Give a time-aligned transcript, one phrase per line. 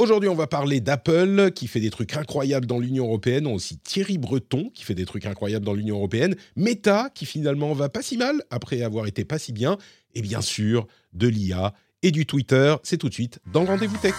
[0.00, 3.54] Aujourd'hui, on va parler d'Apple qui fait des trucs incroyables dans l'Union européenne, On a
[3.54, 7.88] aussi Thierry Breton qui fait des trucs incroyables dans l'Union européenne, Meta qui finalement va
[7.88, 9.76] pas si mal après avoir été pas si bien,
[10.14, 11.74] et bien sûr de l'IA
[12.04, 12.76] et du Twitter.
[12.84, 14.14] C'est tout de suite dans le rendez-vous tech.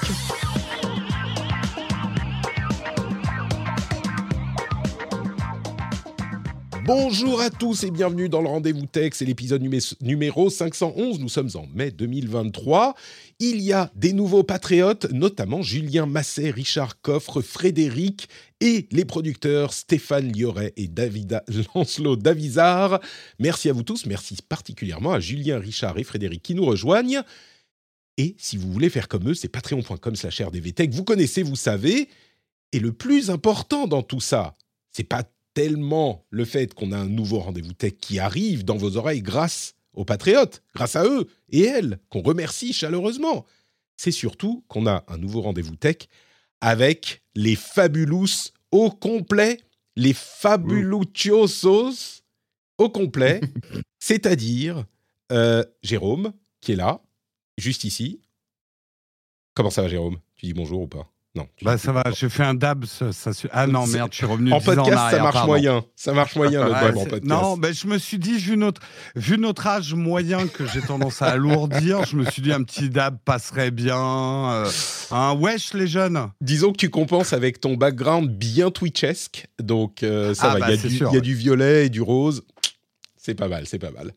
[6.93, 11.29] Bonjour à tous et bienvenue dans le Rendez-vous Tech, c'est l'épisode numé- numéro 511, nous
[11.29, 12.95] sommes en mai 2023.
[13.37, 18.27] Il y a des nouveaux patriotes, notamment Julien Masset, Richard Coffre, Frédéric
[18.59, 21.43] et les producteurs Stéphane Lioret et David
[21.75, 22.99] Lancelot Davizard.
[23.37, 27.21] Merci à vous tous, merci particulièrement à Julien, Richard et Frédéric qui nous rejoignent.
[28.17, 30.89] Et si vous voulez faire comme eux, c'est patreon.com slash rdvtech.
[30.89, 32.09] Vous connaissez, vous savez.
[32.71, 34.55] Et le plus important dans tout ça,
[34.91, 35.21] c'est pas
[35.59, 39.75] tellement le fait qu'on a un nouveau rendez-vous tech qui arrive dans vos oreilles grâce
[39.93, 43.45] aux patriotes, grâce à eux et elles, qu'on remercie chaleureusement.
[43.97, 46.07] C'est surtout qu'on a un nouveau rendez-vous tech
[46.61, 49.59] avec les fabulous au complet,
[49.97, 51.03] les fabulosos
[52.77, 53.41] au complet,
[53.99, 54.85] c'est-à-dire
[55.33, 57.01] euh, Jérôme, qui est là,
[57.57, 58.21] juste ici.
[59.55, 60.19] Comment ça va, Jérôme?
[60.37, 61.11] Tu dis bonjour ou pas?
[61.39, 61.47] Non.
[61.61, 62.85] Bah ça va, j'ai fait un dab.
[62.85, 65.33] Ça, ça Ah non, merde, je suis revenu En 10 ans podcast, ça arrière, marche
[65.33, 65.47] pardon.
[65.47, 65.83] moyen.
[65.95, 67.23] Ça marche moyen, le Ouais, dab en podcast.
[67.25, 68.81] non, ben, je me suis dit, vu notre,
[69.15, 72.89] vu notre âge moyen que j'ai tendance à alourdir, je me suis dit un petit
[72.89, 73.97] dab passerait bien.
[74.51, 74.69] euh,
[75.11, 80.33] un wesh, les jeunes Disons que tu compenses avec ton background bien Twitchesque, donc euh,
[80.33, 80.59] ça Ah va.
[80.59, 81.21] bah, il, y a c'est du, sûr, il y a ouais.
[81.21, 82.43] du violet et du rose.
[83.17, 84.11] C'est pas mal, c'est pas mal.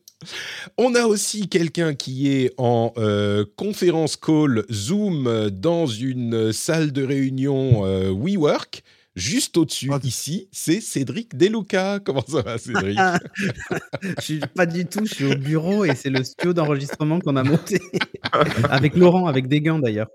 [0.77, 7.03] On a aussi quelqu'un qui est en euh, conférence call Zoom dans une salle de
[7.03, 8.83] réunion euh, WeWork.
[9.15, 9.99] Juste au-dessus, Oh.
[10.03, 11.99] ici, c'est Cédric Deluca.
[12.03, 12.97] Comment ça va, Cédric
[14.17, 17.35] Je suis pas du tout, je suis au bureau et c'est le studio d'enregistrement qu'on
[17.35, 17.79] a monté
[18.71, 20.07] avec Laurent, avec des gants d'ailleurs.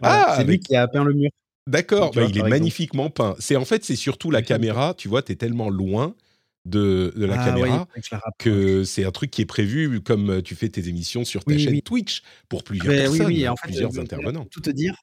[0.00, 1.30] Voilà, Ah, c'est lui avec- qui a peint le mur.
[1.68, 3.36] D'accord, bah, il est magnifiquement peint.
[3.38, 4.94] C'est en fait, c'est surtout la caméra.
[4.96, 6.14] Tu vois, tu es tellement loin
[6.66, 7.86] de, de la Ah, caméra.
[7.96, 8.02] oui,
[8.38, 11.44] que la c'est un truc qui est prévu comme euh, tu fais tes émissions sur
[11.44, 11.82] ta Oui, chaîne oui.
[11.82, 14.44] Twitch pour plusieurs Mais oui, personnes, oui, en fait, plusieurs euh, intervenants.
[14.50, 14.94] Tout te dire,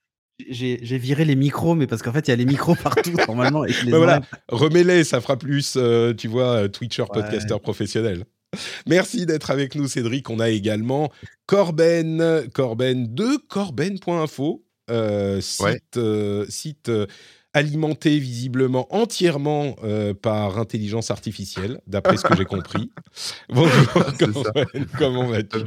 [0.50, 3.66] j'ai viré les micros, mais parce qu'en fait, il y a les micros partout normalement.
[3.66, 7.22] Et les Bah voilà, remets-les, ça fera plus, euh, tu vois, euh, Twitcher, Ouais.
[7.22, 8.26] podcaster professionnel.
[8.88, 10.30] Merci d'être avec nous, Cédric.
[10.30, 11.12] On a également
[11.48, 15.80] Corben, Corben de Corben.info, euh, site, Ouais.
[15.98, 17.08] euh, site euh,
[17.58, 22.92] alimenté visiblement entièrement euh, par intelligence artificielle, d'après ce que j'ai compris.
[23.50, 24.52] Bonjour, C'est ça.
[24.98, 25.58] Comment vas-tu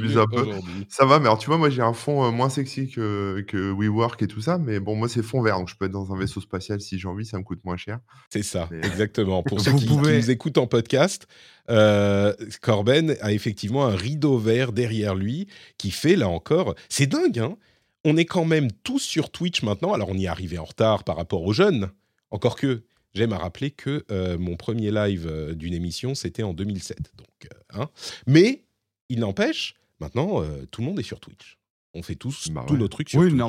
[0.89, 3.73] Ça va, mais alors tu vois, moi j'ai un fond euh, moins sexy que, que
[3.73, 6.13] WeWork et tout ça, mais bon, moi c'est fond vert, donc je peux être dans
[6.13, 7.99] un vaisseau spatial si j'ai envie, ça me coûte moins cher.
[8.31, 9.43] C'est ça, Mais- exactement.
[9.43, 11.27] Pour ceux qui, nous écoutent en podcast,
[11.71, 17.41] euh, Corben a effectivement un rideau vert derrière lui qui fait, là encore, c'est dingue,
[17.41, 17.57] hein
[18.05, 19.93] On est quand même tous sur Twitch maintenant.
[19.93, 21.91] Alors, on y est arrivé en retard par rapport aux jeunes.
[22.31, 22.83] Encore que,
[23.15, 27.13] j'aime à rappeler que euh, mon premier live euh, d'une émission, c'était en 2007.
[27.19, 27.89] Donc, euh, hein.
[28.27, 28.65] Mais,
[29.09, 31.59] il n'empêche, maintenant, euh, tout le monde est sur Twitch.
[31.93, 32.79] On fait tous Bah tous ouais.
[32.79, 33.39] nos trucs sur Oui, Twitch.
[33.41, 33.49] non.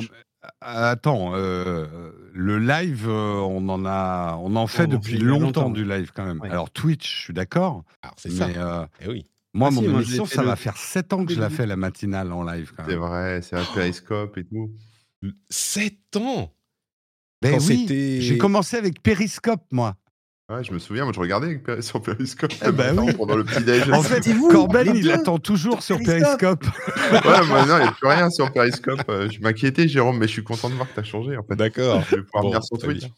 [0.60, 1.86] Attends, euh,
[2.34, 5.70] le live, euh, on en a, on en fait On en depuis longtemps, longtemps.
[5.70, 6.40] du live quand même.
[6.40, 6.50] Ouais.
[6.50, 8.48] Alors Twitch, je suis d'accord, Alors, c'est ça.
[8.48, 9.24] mais euh, Eh oui.
[9.54, 11.24] Moi, Ah mon si, moi, je l'ai émission, fait ça le- va faire 7 ans
[11.24, 11.56] que je la début.
[11.56, 12.98] fais la matinale en live quand C'est même.
[13.00, 14.70] vrai, c'est un périscope et tout.
[15.50, 16.52] 7 ans?
[17.42, 19.96] Ben Quand oui, c'était- j'ai commencé avec Periscope, moi.
[20.50, 23.12] Ouais, je me souviens, moi je regardais avec Péri- sur périscope Eh ben pendant- oui.
[23.14, 23.90] pendant le petit déj.
[23.90, 26.60] En fait, C'est vous, Corben, les il deux, attend toujours sur Periscope.
[26.60, 27.24] Periscope.
[27.24, 29.02] ouais, moi non, il n'y a plus rien sur périscope.
[29.08, 31.42] Euh, je m'inquiétais, Jérôme, mais je suis content de voir que tu as changé en
[31.44, 31.56] fait.
[31.56, 32.02] D'accord.
[32.10, 33.00] Je vais pouvoir Bon, venir sur très Twitch.
[33.00, 33.10] bien.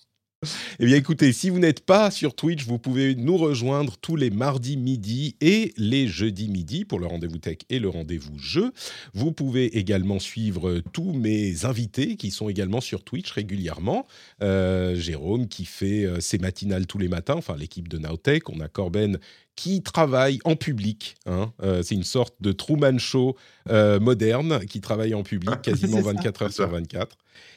[0.80, 4.30] Eh bien, écoutez, si vous n'êtes pas sur Twitch, vous pouvez nous rejoindre tous les
[4.30, 8.72] mardis midi et les jeudis midi pour le rendez-vous tech et le rendez-vous jeu.
[9.14, 14.06] Vous pouvez également suivre tous mes invités qui sont également sur Twitch régulièrement.
[14.42, 18.48] Euh, Jérôme qui fait euh, ses matinales tous les matins, enfin l'équipe de Nowtech.
[18.50, 19.18] On a Corben
[19.56, 21.14] qui travaille en public.
[21.26, 21.52] hein.
[21.62, 23.36] Euh, c'est une sorte de Truman Show
[23.70, 26.12] euh, moderne qui travaille en public quasiment C'est ça.
[26.12, 27.16] 24 heures sur 24.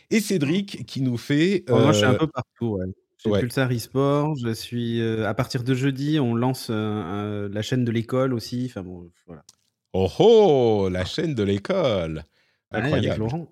[0.09, 1.63] Et Cédric qui nous fait...
[1.67, 2.77] Bon, moi, je suis un euh, peu partout.
[2.77, 2.85] Ouais.
[3.23, 3.39] J'ai ouais.
[3.39, 4.35] Pulsar eSport.
[4.35, 8.33] Je suis euh, à partir de jeudi, on lance euh, euh, la chaîne de l'école
[8.33, 8.67] aussi.
[8.69, 9.43] Enfin bon, voilà.
[9.93, 12.23] Oh oh, la chaîne de l'école.
[12.71, 13.47] Avec Incroyable.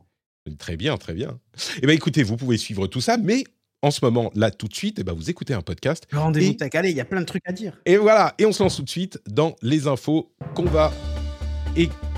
[0.60, 1.40] Très bien, très bien.
[1.81, 3.44] Eh bien, écoutez, vous pouvez suivre tout ça, mais
[3.81, 6.06] en ce moment, là, tout de suite, eh ben, vous écoutez un podcast.
[6.12, 6.78] Rendez-vous Et-.
[6.78, 7.81] Allez, il y a plein de trucs à dire.
[7.86, 10.92] Et voilà, et on se lance tout de suite dans les infos qu'on va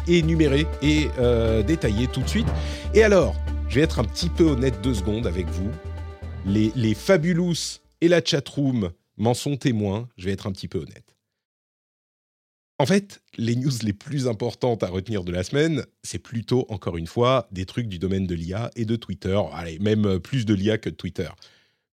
[0.07, 2.47] énumérer et euh, détailler tout de suite.
[2.93, 3.33] Et alors,
[3.69, 5.69] je vais être un petit peu honnête deux secondes avec vous.
[6.45, 10.07] Les, les Fabulous et la chatroom m'en sont témoins.
[10.17, 11.15] Je vais être un petit peu honnête.
[12.79, 16.95] En fait, les news les plus importantes à retenir de la semaine, c'est plutôt, encore
[16.95, 19.39] une fois, des trucs du domaine de l'IA et de Twitter.
[19.51, 21.29] Allez, même euh, plus de l'IA que de Twitter.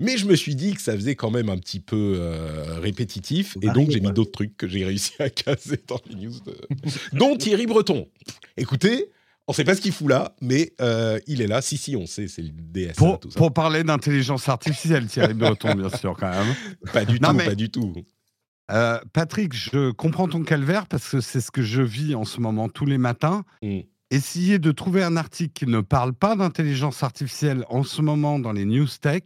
[0.02, 3.58] Mais je me suis dit que ça faisait quand même un petit peu euh, répétitif.
[3.62, 6.40] Et donc, j'ai mis d'autres trucs que j'ai réussi à caser dans les news.
[6.46, 6.58] De...
[7.14, 8.10] dont Thierry Breton.
[8.58, 9.10] Écoutez,
[9.48, 11.62] on ne sait pas ce qu'il fout là, mais euh, il est là.
[11.62, 13.38] Si, si, on sait, c'est le DSA, Pour, tout ça.
[13.38, 16.56] pour parler d'intelligence artificielle, Thierry Breton, bien sûr, quand même.
[16.94, 17.94] Pas du Non, tout, mais- pas du tout.
[18.72, 22.40] Euh, Patrick, je comprends ton calvaire parce que c'est ce que je vis en ce
[22.40, 23.44] moment tous les matins.
[23.62, 23.80] Mm.
[24.10, 28.52] Essayer de trouver un article qui ne parle pas d'intelligence artificielle en ce moment dans
[28.54, 29.24] les news tech,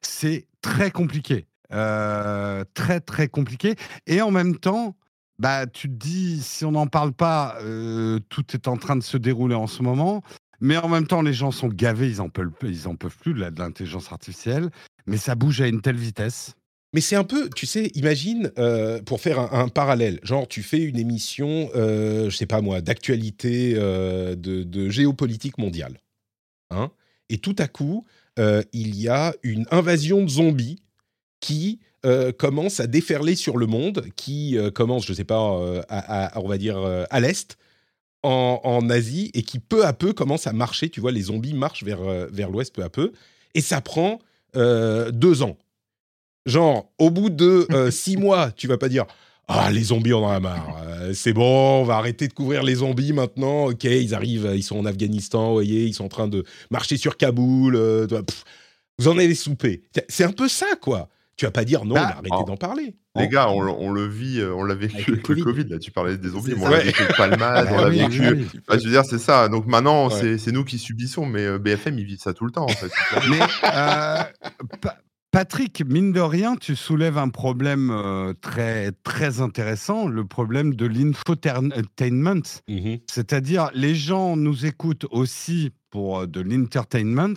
[0.00, 1.46] c'est très compliqué.
[1.72, 3.76] Euh, très, très compliqué.
[4.08, 4.96] Et en même temps,
[5.40, 9.02] bah, tu te dis, si on n'en parle pas, euh, tout est en train de
[9.02, 10.22] se dérouler en ce moment.
[10.60, 14.12] Mais en même temps, les gens sont gavés, ils en peuvent, peuvent plus de l'intelligence
[14.12, 14.68] artificielle.
[15.06, 16.54] Mais ça bouge à une telle vitesse.
[16.92, 20.82] Mais c'est un peu, tu sais, imagine, euh, pour faire un, parallèle, genre tu fais
[20.82, 25.98] une émission, euh, je sais pas moi, d'actualité euh, de, de géopolitique mondiale.
[26.70, 26.90] Hein
[27.28, 28.04] et tout à coup,
[28.72, 30.82] il y a une invasion de zombies
[31.40, 35.82] qui euh, commence à déferler sur le monde, qui euh, commence, je sais pas, euh,
[35.88, 36.78] à, à- on va dire
[37.10, 37.56] à l'est,
[38.22, 40.88] en, en Asie, et qui peu à peu commence à marcher.
[40.90, 42.00] Tu vois, les zombies marchent vers,
[42.30, 43.12] vers l'ouest peu à peu,
[43.54, 44.18] et ça prend
[44.54, 45.56] deux ans.
[46.46, 49.04] Genre, au bout de six mois, tu vas pas dire
[49.48, 50.82] Ah, les zombies, on en a marre.
[50.86, 53.66] Euh, c'est bon, on va arrêter de couvrir les zombies maintenant.
[53.66, 56.96] Ok, ils arrivent, ils sont en Afghanistan, vous voyez, ils sont en train de marcher
[56.96, 57.76] sur Kaboul.
[57.76, 58.44] euh, pff,
[58.98, 59.82] vous en avez soupé.
[60.08, 61.08] C'est un peu ça, quoi.
[61.40, 62.44] Tu vas pas dire non, Bah, on a arrêté oh.
[62.46, 62.94] d'en parler.
[63.16, 65.42] Les gars, on, le- on le vit, euh, on l'a vécu Avec avec, le Covid.
[65.42, 65.64] Covid.
[65.70, 66.84] Là, tu parlais des zombies, on l'a Ouais.
[66.84, 68.20] vécu avec Palmade, on Ah l'a oui, vécu.
[68.20, 68.60] oui, oui.
[68.68, 69.48] Enfin, je veux dire, c'est ça.
[69.48, 70.36] Donc maintenant, Ouais.
[70.36, 72.90] c'est- nous qui subissons, mais euh, BFM, ils vivent ça tout le temps, en fait.
[73.30, 74.22] Mais euh,
[74.82, 74.98] Pa-
[75.32, 80.84] Patrick, mine de rien, tu soulèves un problème euh, très, très intéressant, le problème de
[80.86, 82.42] l'infotainment.
[82.68, 82.98] Mhm.
[83.10, 87.34] C'est-à-dire, les gens nous écoutent aussi pour euh, de l'entertainment,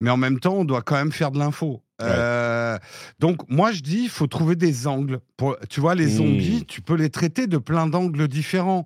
[0.00, 1.82] mais en même temps, on doit quand même faire de l'info.
[1.98, 2.06] Ouais.
[2.10, 2.76] Euh,
[3.18, 5.20] donc, moi, je dis, il faut trouver des angles.
[5.38, 6.16] Pour, tu vois, les Mmh.
[6.16, 8.84] zombies, tu peux les traiter de plein d'angles différents.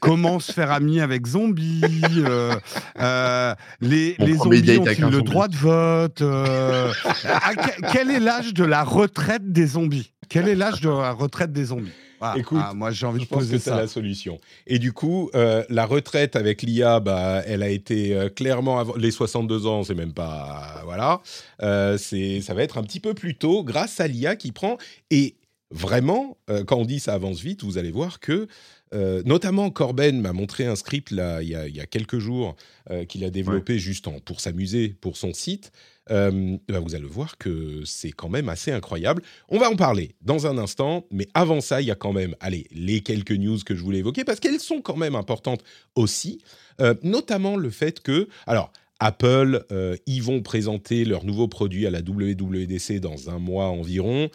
[0.00, 1.80] Comment se faire ami avec zombies
[2.18, 2.54] euh,
[3.00, 5.22] euh, Les, zombies ont-ils le zombie.
[5.22, 7.54] droit de vote à
[7.92, 10.12] Quel est l'âge de la retraite des zombies?
[10.28, 11.92] Quel est l'âge de la retraite des zombies?
[12.20, 12.38] Voilà.
[12.38, 13.76] Écoute, Ah, Moi, j'ai envie Je de pense poser que c'est ça.
[13.76, 14.38] la solution.
[14.66, 18.94] Et du coup, euh, la retraite avec l'IA, bah, elle a été euh, clairement avant
[18.96, 21.22] les 62 ans, c'est même pas voilà.
[21.62, 24.76] Euh, c'est ça va être un petit peu plus tôt grâce à l'IA qui prend
[25.10, 25.36] et
[25.72, 26.36] vraiment
[26.66, 28.48] quand on dit ça avance vite, vous allez voir que
[28.92, 32.18] euh, notamment Corben m'a montré un script là il y a, il y a quelques
[32.18, 32.56] jours
[32.90, 35.70] euh, qu'il a développé juste en, pour s'amuser pour son site.
[36.10, 39.22] Euh, bah, vous allez voir que c'est quand même assez incroyable.
[39.48, 42.34] On va en parler dans un instant, mais avant ça, il y a quand même,
[42.40, 45.62] allez, les quelques news que je voulais évoquer parce qu'elles sont quand même importantes
[45.94, 46.40] aussi,
[46.80, 48.72] Euh, notamment le fait que, alors.
[49.02, 54.28] Apple, euh, ils vont présenter leurs nouveaux produits à la WWDC dans un mois environ.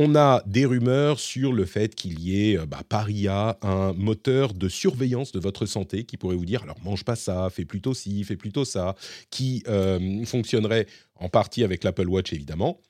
[0.00, 3.92] On a des rumeurs sur le fait qu'il y ait euh, bah, par IA un
[3.94, 7.64] moteur de surveillance de votre santé qui pourrait vous dire alors mange pas ça, fais
[7.64, 8.94] plutôt ci, fais plutôt ça,
[9.30, 10.86] qui euh, fonctionnerait
[11.16, 12.80] en partie avec l'Apple Watch évidemment.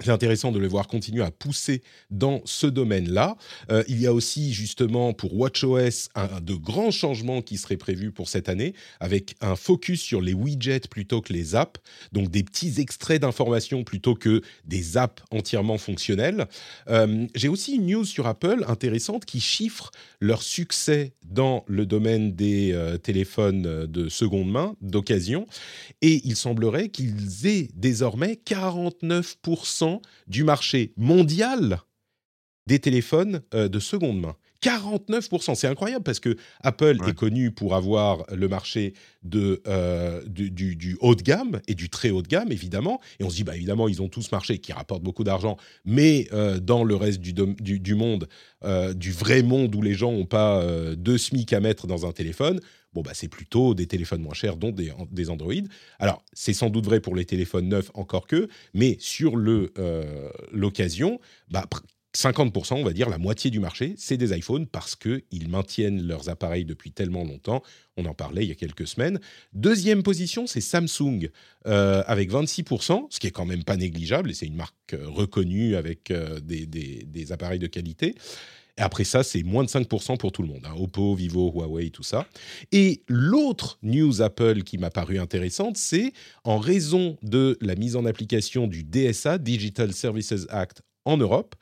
[0.00, 3.36] C'est intéressant de le voir continuer à pousser dans ce domaine-là.
[3.70, 8.10] Euh, il y a aussi justement pour WatchOS un, de grands changements qui seraient prévus
[8.10, 12.42] pour cette année, avec un focus sur les widgets plutôt que les apps, donc des
[12.42, 16.48] petits extraits d'informations plutôt que des apps entièrement fonctionnelles.
[16.88, 22.34] Euh, J'ai aussi une news sur Apple intéressante qui chiffre leur succès dans le domaine
[22.34, 25.46] des euh, téléphones de seconde main, d'occasion,
[26.02, 29.83] et il semblerait qu'ils aient désormais 49%
[30.26, 31.80] du marché mondial
[32.66, 34.36] des téléphones euh, de seconde main.
[34.62, 37.10] 49%, c'est incroyable parce que Apple Ouais.
[37.10, 41.74] est connu pour avoir le marché de, euh, du, du- du haut de gamme et
[41.74, 42.98] du très haut de gamme, évidemment.
[43.20, 46.26] Et on se dit, bah, évidemment, ils ont tous marché qui rapportent beaucoup d'argent, mais
[46.32, 48.26] euh, dans le reste du, du, monde,
[48.94, 50.64] du vrai monde où les gens n'ont pas
[50.96, 52.58] deux SMIC à mettre dans un téléphone,
[52.94, 55.52] bon, bah, c'est plutôt des téléphones moins chers, dont des, des Android.
[55.98, 61.20] Alors, c'est sans doute vrai pour les téléphones neufs, encore que, mais sur euh, l'occasion,
[61.50, 61.82] bah, pr-
[62.16, 66.28] 50%, on va dire la moitié du marché, c'est des iPhones parce qu'ils maintiennent leurs
[66.28, 67.60] appareils depuis tellement longtemps.
[67.96, 69.18] On en parlait il y a quelques semaines.
[69.52, 71.28] Deuxième position, c'est Samsung
[71.66, 75.08] euh, avec 26%, ce qui est quand même pas négligeable et c'est une marque euh,
[75.08, 78.14] reconnue avec des, des, appareils de qualité.
[78.76, 80.66] Après ça, c'est moins de 5% pour tout le monde.
[80.66, 80.74] Hein.
[80.76, 82.26] Oppo, Vivo, Huawei, tout ça.
[82.72, 86.12] Et l'autre news Apple qui m'a paru intéressante, c'est
[86.42, 91.54] en raison de la mise en application du DSA, Digital Services Act, en Europe,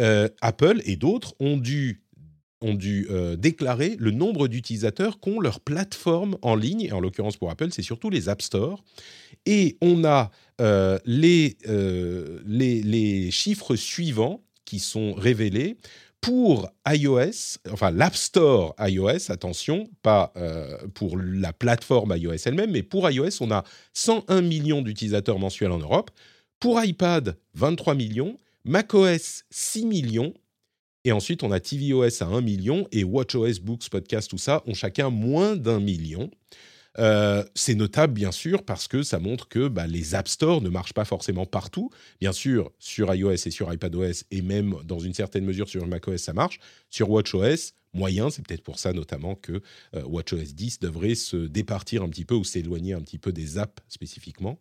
[0.00, 2.02] euh, Apple et d'autres ont dû
[2.62, 7.68] euh, déclarer le nombre d'utilisateurs qu'ont leur plateforme en ligne, et en l'occurrence pour Apple,
[7.70, 8.82] c'est surtout les App Store.
[9.46, 10.30] Et on a
[10.60, 11.56] euh, les,
[13.30, 15.76] chiffres suivants qui sont révélés
[16.24, 20.32] pour iOS, enfin l'App Store iOS, attention, pas
[20.94, 23.62] pour la plateforme iOS elle-même, mais pour iOS, on a
[23.92, 26.10] 101 millions d'utilisateurs mensuels en Europe.
[26.60, 30.32] Pour iPad, 23 millions macOS 6 millions,
[31.04, 34.74] et ensuite on a tvOS à 1 million, et watchOS, Books, Podcast, tout ça ont
[34.74, 36.30] chacun moins d'un million.
[36.98, 40.68] Euh, c'est notable, bien sûr, parce que ça montre que bah, les App Store ne
[40.68, 41.90] marchent pas forcément partout.
[42.20, 46.22] Bien sûr, sur iOS et sur iPadOS, et même dans une certaine mesure sur macOS,
[46.22, 46.60] ça marche.
[46.90, 49.60] Sur WatchOS, moyen, c'est peut-être pour ça notamment que
[49.94, 53.58] euh, WatchOS 10 devrait se départir un petit peu ou s'éloigner un petit peu des
[53.58, 54.58] apps spécifiquement.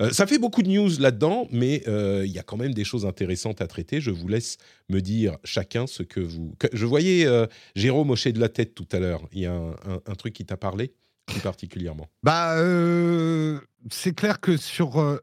[0.00, 3.06] Euh, ça fait beaucoup de news là-dedans, mais il y a quand même des choses
[3.06, 4.00] intéressantes à traiter.
[4.00, 4.58] Je vous laisse
[4.88, 6.54] me dire chacun ce que vous...
[6.72, 7.26] Je voyais
[7.74, 9.28] Jérôme hocher de la tête tout à l'heure.
[9.32, 10.94] Il y a un truc qui t'a parlé?
[11.38, 13.60] Particulièrement Bah, euh,
[13.90, 15.18] c'est clair que sur euh,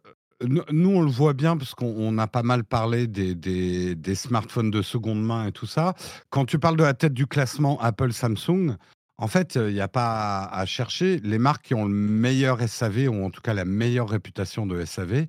[0.46, 4.82] nous, on le voit bien parce qu'on a pas mal parlé des, des, smartphones de
[4.82, 5.94] seconde main et tout ça.
[6.30, 8.76] Quand tu parles de la tête du classement Apple, Samsung,
[9.18, 11.20] en fait, il n'y a pas à, chercher.
[11.24, 14.86] Les marques qui ont le meilleur SAV, ou en tout cas la meilleure réputation de
[14.86, 15.26] SAV,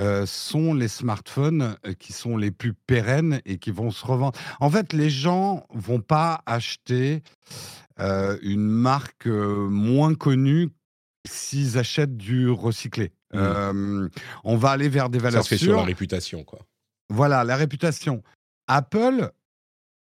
[0.00, 4.38] euh, sont les smartphones qui sont les plus pérennes et qui vont se revendre.
[4.60, 7.22] En fait, les gens vont pas acheter
[8.00, 10.70] euh, une marque euh, moins connue
[11.28, 13.12] s'ils achètent du recyclé.
[13.32, 13.38] Mmh.
[13.38, 14.08] Euh,
[14.42, 16.60] on va aller vers des valeurs Ça se fait sur la réputation, quoi.
[17.08, 18.22] Voilà, la réputation.
[18.66, 19.30] Apple,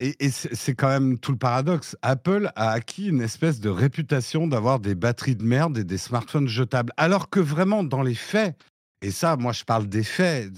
[0.00, 4.80] et, c'est quand même tout le paradoxe, Apple a acquis une espèce de réputation d'avoir
[4.80, 6.92] des batteries de merde et des smartphones jetables.
[6.96, 8.56] Alors que vraiment, dans les faits,
[9.02, 10.50] et ça, moi, je parle des faits.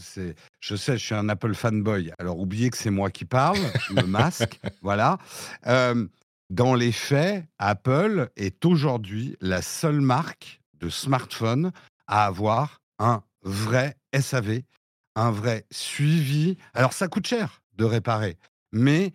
[0.61, 2.13] Je sais, je suis un Apple fanboy.
[2.19, 3.59] Alors, oubliez que c'est moi qui parle,
[3.95, 5.19] le masque, voilà.
[6.53, 11.73] Dans les faits, Apple est aujourd'hui la seule marque de smartphone
[12.07, 14.61] à avoir un vrai SAV,
[15.17, 16.59] un vrai suivi.
[16.75, 18.37] Alors ça coûte cher de réparer,
[18.71, 19.15] mais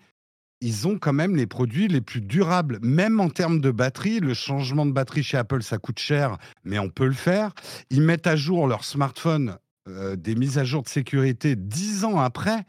[0.62, 4.20] ils ont quand même les produits les plus durables, même en termes de batterie.
[4.20, 7.52] Le changement de batterie chez Apple, ça coûte cher, mais on peut le faire.
[7.92, 12.20] Ils mettent à jour leur smartphone, euh, des mises à jour de sécurité dix ans
[12.20, 12.66] après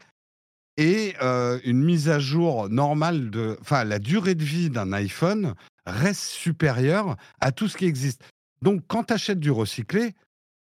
[0.79, 3.57] et euh, une mise à jour normale de.
[3.61, 5.53] Enfin, la durée de vie d'un iPhone
[5.85, 8.23] reste supérieure à tout ce qui existe.
[8.61, 10.13] Donc, quand tu achètes du recyclé,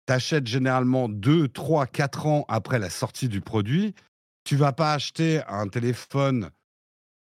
[0.07, 3.95] tu achètes généralement 2, 3, 4 ans après la sortie du produit.
[4.43, 6.49] Tu vas pas acheter un téléphone.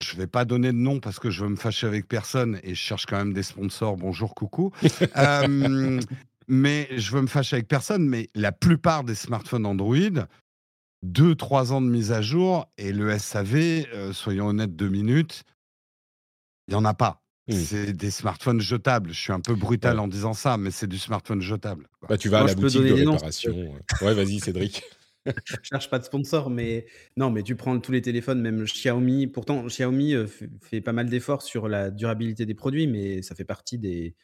[0.02, 2.76] Je vais pas donner de nom parce que je veux me fâcher avec personne et
[2.76, 3.98] je cherche quand même des sponsors.
[3.98, 4.72] Bonjour, coucou.
[5.18, 6.00] euh,
[6.48, 8.08] mais je veux me fâcher avec personne.
[8.08, 10.26] Mais la plupart des smartphones Android,
[11.04, 13.56] deux, trois ans de mise à jour et le SAV,
[13.94, 15.44] euh, soyons honnêtes deux minutes,
[16.68, 17.22] il n'y en a pas.
[17.48, 17.54] Mmh.
[17.54, 19.12] C'est des smartphones jetables.
[19.12, 21.88] Je suis un peu brutal en disant ça, mais c'est du smartphone jetable.
[22.08, 23.74] Bah, tu vas à la boutique de réparation.
[24.02, 24.84] ouais, vas-y, Cédric.
[25.26, 26.86] je cherche pas de sponsor, mais
[27.18, 29.28] non, mais tu prends tous les téléphones, même Xiaomi.
[29.28, 30.28] Pourtant, Xiaomi euh,
[30.62, 34.16] fait pas mal d'efforts sur la durabilité des produits, mais ça fait partie des,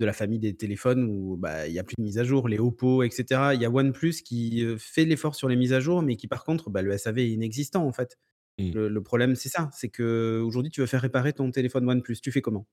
[0.00, 2.48] de la famille des téléphones où bah, il y a plus de mise à jour,
[2.48, 3.50] les Oppo, etc.
[3.52, 6.42] Il y a OnePlus qui fait l'effort sur les mises à jour, mais qui par
[6.44, 8.18] contre, bah, le SAV est inexistant en fait.
[8.58, 8.72] Mmh.
[8.72, 12.32] Le, problème, c'est ça, c'est que aujourd'hui, tu veux faire réparer ton téléphone OnePlus, tu
[12.32, 12.66] fais comment?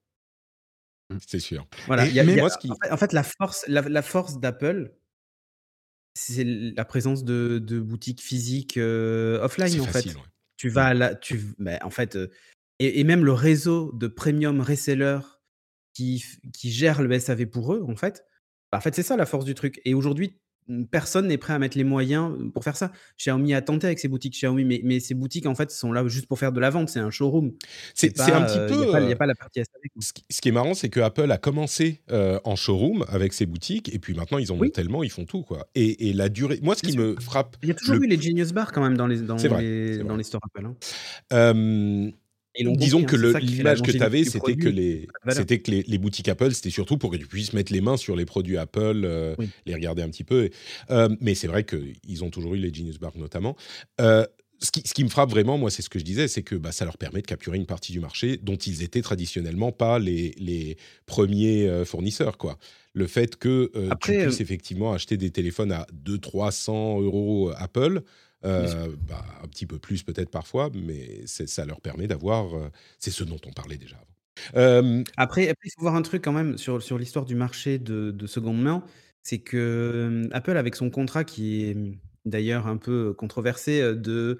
[1.10, 1.66] Mmh, C'est sûr.
[1.86, 2.04] Voilà.
[2.04, 4.94] en, fait, la force, la, force d'Apple,
[6.14, 10.14] c'est la présence de, boutiques physiques offline en fait.
[10.56, 10.98] Tu vas mmh.
[10.98, 12.18] là, tu, bah, en fait,
[12.78, 15.20] et, et, même le réseau de premium resellers
[16.52, 18.24] qui, gèrent le SAV pour eux, en fait.
[18.70, 19.80] Bah, en fait, c'est ça la force du truc.
[19.84, 20.38] Et aujourd'hui,
[20.90, 22.92] personne n'est prêt à mettre les moyens pour faire ça.
[23.18, 26.06] Xiaomi a tenté avec ses boutiques Xiaomi, mais, mais ces boutiques, en fait, sont là
[26.06, 26.90] juste pour faire de la vente.
[26.90, 27.52] C'est un showroom.
[27.94, 28.98] C'est un petit peu.
[29.00, 30.12] Il n'y a, pas la partie SAV.
[30.30, 33.98] Ce qui, est marrant, c'est que Apple a commencé en showroom avec ses boutiques, et
[33.98, 35.42] puis maintenant, ils en ont tellement, ils font tout.
[35.42, 35.68] quoi.
[35.74, 36.60] Et, la durée.
[36.62, 37.56] Moi, ce qui me frappe.
[37.62, 40.16] Il y a toujours eu les Genius Bar quand même dans les, dans les, dans
[40.16, 40.66] les stores Apple.
[41.30, 42.12] Hein.
[42.58, 46.52] Disons que hein, l'image que tu avais, c'était que, les, c'était que les, boutiques Apple,
[46.52, 49.34] c'était surtout pour que tu puisses mettre les mains sur les produits Apple, euh,
[49.66, 50.50] les regarder un petit peu.
[50.90, 53.56] Euh, mais c'est vrai qu'ils ont toujours eu les Genius Bar notamment.
[54.00, 54.24] Euh,
[54.60, 56.84] ce qui, me frappe vraiment, moi, c'est ce que je disais, c'est que bah, ça
[56.84, 61.68] leur permet de capturer une partie du marché dont ils étaient traditionnellement pas les, premiers
[61.68, 62.38] euh, fournisseurs.
[62.38, 62.58] Quoi.
[62.92, 68.02] Le fait que euh, tu puisses effectivement acheter des téléphones à 200-300 euros Apple,
[68.42, 72.70] bah, un petit peu plus peut-être parfois, mais ça leur permet d'avoir...
[72.98, 73.96] c'est ce dont on parlait déjà
[74.54, 75.02] avant.
[75.16, 78.26] Après, il faut voir un truc quand même sur, sur l'histoire du marché de, de
[78.26, 78.84] seconde main,
[79.22, 81.76] c'est que Apple, avec son contrat qui est
[82.24, 84.38] d'ailleurs un peu controversé, de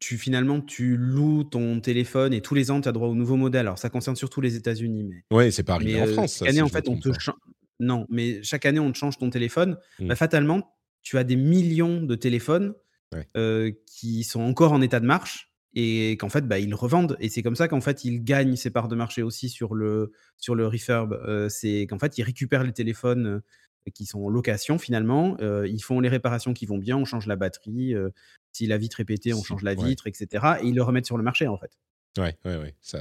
[0.00, 3.36] tu, finalement tu loues ton téléphone et tous les ans tu as droit au nouveau
[3.36, 3.62] modèle.
[3.62, 6.38] Alors ça concerne surtout les États-Unis, mais ouais, c'est pas arrivé en France.
[6.38, 7.08] Chaque année en fait on te
[7.80, 9.76] non, mais chaque année on te change ton téléphone.
[9.98, 10.16] Bah, mmh.
[10.16, 12.74] fatalement, tu as des millions de téléphones
[13.86, 17.42] qui sont encore en état de marche et qu'en fait bah, ils revendent et c'est
[17.42, 20.66] comme ça qu'en fait ils gagnent ses parts de marché aussi sur le sur le
[20.66, 21.18] refurb.
[21.48, 23.42] c'est qu'en fait ils récupèrent les téléphones
[23.94, 25.36] qui sont en location finalement.
[25.40, 27.94] ils font les réparations qui vont bien, on change la batterie.
[28.52, 30.56] si la vitre est pétée, on change la vitre, etc.
[30.62, 31.70] Et ils le remettent sur le marché en fait.
[32.18, 32.74] Ouais, ouais, ouais.
[32.80, 32.98] Ça,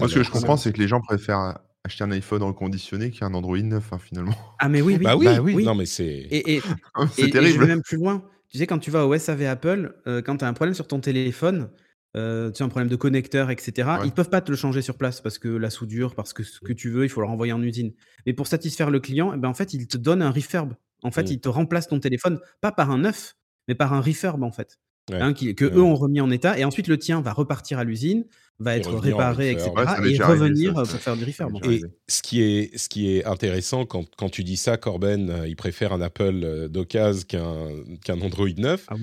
[0.00, 3.34] Moi, ce que je comprends, c'est que les gens préfèrent acheter un iPhone reconditionné qu'un
[3.34, 4.36] Android neuf, hein, finalement.
[4.58, 5.04] Ah, mais oui, oui.
[5.04, 5.64] Bah oui, bah oui.
[5.64, 6.04] Non, mais c'est.
[6.04, 6.62] Et, et,
[7.12, 7.48] c'est terrible.
[7.48, 8.24] Et je vais même plus loin.
[8.52, 9.94] Tu sais, quand tu vas au SAV Apple,
[10.24, 11.70] quand tu as un problème sur ton téléphone,
[12.16, 13.88] euh, tu as un problème de connecteur, etc.
[14.04, 16.60] Ils peuvent pas te le changer sur place parce que la soudure, parce que ce
[16.60, 17.92] que tu veux, il faut le renvoyer en usine.
[18.26, 20.74] Mais pour satisfaire le client, eh ben, en fait, ils te donnent un refurb.
[21.02, 21.32] En fait, mmh.
[21.32, 23.34] ils te remplacent ton téléphone, pas par un neuf,
[23.66, 24.78] mais par un refurb, en fait.
[25.10, 26.58] Hein, que eux ont remis en état.
[26.58, 28.24] Et ensuite, le tien va repartir à l'usine,
[28.62, 29.70] va être réparé, etc.
[30.04, 31.58] et revenir pour faire du refurb.
[31.64, 35.48] Et ce qui, est, ce qui est intéressant quand, quand tu dis ça, Corben, euh,
[35.48, 37.68] il préfère un Apple euh, d'occasion qu'un
[38.04, 38.86] qu'un Android 9.
[38.88, 38.94] Ah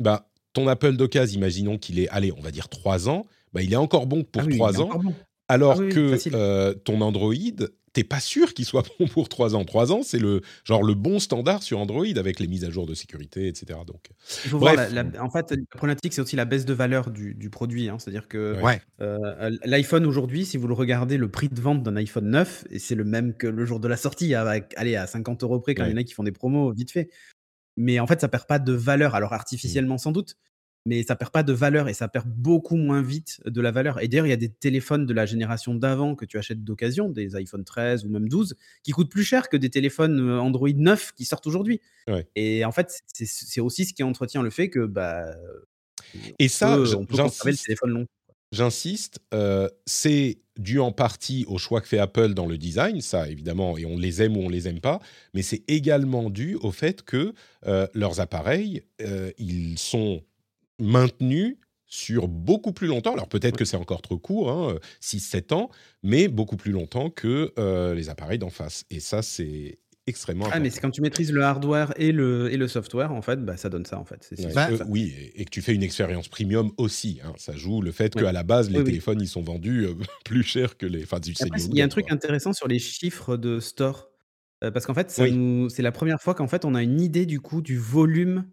[0.00, 3.72] bah, ton Apple d'occasion, imaginons qu'il est, allez, on va dire 3 ans, bah, il
[3.72, 4.90] est encore bon pour 3 ah ans,
[5.48, 7.34] alors ah que euh, ton Android,
[7.96, 9.64] t'es pas sûr qu'il soit bon pour 3 ans.
[9.64, 12.86] 3 ans, c'est le genre le bon standard sur Android avec les mises à jour
[12.86, 13.80] de sécurité, etc.
[13.86, 14.10] Donc,
[14.52, 17.88] en fait, la problématique, c'est aussi la baisse de valeur du, produit.
[17.88, 17.96] Hein.
[17.98, 18.56] C'est-à-dire que
[19.00, 22.78] euh, l'iPhone aujourd'hui, si vous le regardez, le prix de vente d'un iPhone 9, et
[22.78, 25.74] c'est le même que le jour de la sortie, avec, allez, à 50 euros près,
[25.74, 27.08] quand il y en a qui font des promos vite fait
[27.78, 29.14] mais en fait, ça perd pas de valeur.
[29.14, 29.34] Alors mmh.
[29.34, 30.36] artificiellement sans doute,
[30.86, 34.02] mais ça perd pas de valeur et ça perd beaucoup moins vite de la valeur.
[34.02, 37.10] Et d'ailleurs, il y a des téléphones de la génération d'avant que tu achètes d'occasion,
[37.10, 40.70] des iPhone 13 ou même 12, qui coûtent plus cher que des téléphones euh, Android
[40.74, 41.80] 9 qui sortent aujourd'hui.
[42.36, 45.34] Et en fait, c'est aussi ce qui entretient le fait que bah,
[46.38, 48.06] et ça, on peut le téléphone long.
[48.52, 53.28] J'insiste, euh, c'est dû en partie au choix que fait Apple dans le design, ça
[53.28, 55.00] évidemment, et on les aime ou on les aime pas,
[55.34, 57.34] mais c'est également dû au fait que
[57.66, 60.22] euh, leurs appareils, euh, ils sont
[60.78, 63.12] maintenus sur beaucoup plus longtemps.
[63.12, 65.70] Alors peut-être que c'est encore trop court, hein, 6-7 ans,
[66.02, 67.52] mais beaucoup plus longtemps que
[67.94, 68.84] les appareils d'en face.
[68.90, 72.56] Et ça, c'est extrêmement ah, mais c'est quand tu maîtrises le hardware et le, et
[72.56, 74.32] le software, en fait, bah, ça donne ça, en fait.
[74.54, 77.20] Bah, oui, et, que tu fais une expérience premium aussi.
[77.24, 77.32] Hein.
[77.36, 80.76] Ça joue le fait qu'à la base, les téléphones, ils sont vendus euh, plus cher
[80.76, 81.02] que les...
[81.02, 84.10] Enfin, il y a un truc intéressant sur les chiffres de store.
[84.64, 87.40] Euh, parce qu'en fait, c'est la première fois qu'en fait, on a une idée du
[87.40, 88.46] coup du volume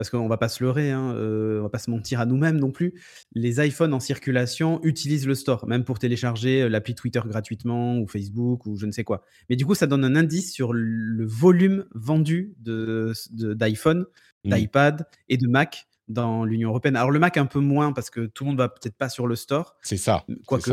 [0.00, 2.58] parce qu'on va pas se leurrer, hein, euh, on va pas se mentir à nous-mêmes
[2.58, 2.94] non plus.
[3.34, 8.06] Les iPhones en circulation utilisent le store, même pour télécharger euh, l'appli Twitter gratuitement ou
[8.06, 9.26] Facebook ou je ne sais quoi.
[9.50, 14.06] Mais du coup, ça donne un indice sur le volume vendu d'iPhone,
[14.44, 14.54] mmh.
[14.54, 16.96] d'iPad et de Mac dans l'Union européenne.
[16.96, 19.26] Alors le Mac un peu moins parce que tout le monde va peut-être pas sur
[19.26, 19.76] le store.
[19.82, 20.24] C'est ça.
[20.46, 20.70] Quoique.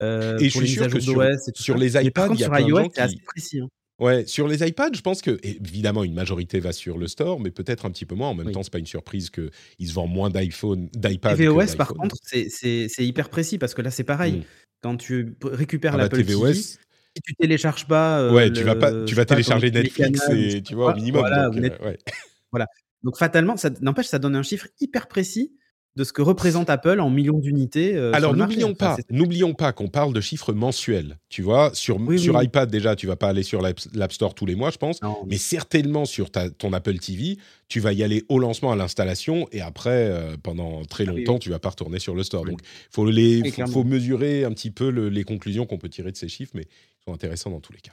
[0.00, 1.20] Euh, et je suis sûr que sur,
[1.56, 3.00] sur les iPads, il y a plein de gens qui...
[3.00, 3.58] assez précis.
[3.58, 3.68] Hein.
[4.00, 7.50] Ouais, sur les iPads, je pense que évidemment une majorité va sur le store, mais
[7.50, 8.28] peut-être un petit peu moins.
[8.28, 11.36] En même temps, c'est pas une surprise que ils se vendent moins d'iPhone, d'iPad.
[11.36, 14.38] TVOS, par contre, c'est hyper précis parce que là, c'est pareil.
[14.38, 14.44] Mmh.
[14.82, 16.78] Quand tu récupères ah bah, l'Apple TV, si
[17.22, 20.92] tu télécharges pas, euh, ouais, tu vas pas, tu vas télécharger Netflix et tu vois
[20.92, 21.20] au minimum.
[21.20, 21.94] Voilà, donc, euh,
[22.50, 22.66] voilà.
[23.02, 25.52] Donc fatalement, ça n'empêche, ça donne un chiffre hyper précis
[25.96, 27.96] de ce que représente Apple en millions d'unités.
[27.96, 31.18] Euh, Alors n'oublions pas, n'oublions pas qu'on parle de chiffres mensuels.
[31.28, 34.54] Tu vois, sur, sur iPad déjà, tu vas pas aller sur l'App Store tous les
[34.54, 38.70] mois, je pense, mais certainement sur ton Apple TV, tu vas y aller au lancement,
[38.70, 42.22] à l'installation, et après, euh, pendant très ah longtemps, tu vas pas retourner sur le
[42.22, 42.44] store.
[42.44, 46.28] Donc, faut les, faut, mesurer un petit peu les conclusions qu'on peut tirer de ces
[46.28, 47.92] chiffres, mais ils sont intéressants dans tous les cas.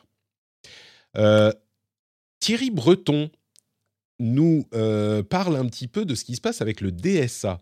[1.18, 1.52] Euh,
[2.40, 3.32] Thierry Breton
[4.20, 4.66] nous
[5.30, 7.58] parle un petit peu de ce qui se passe avec le DSA.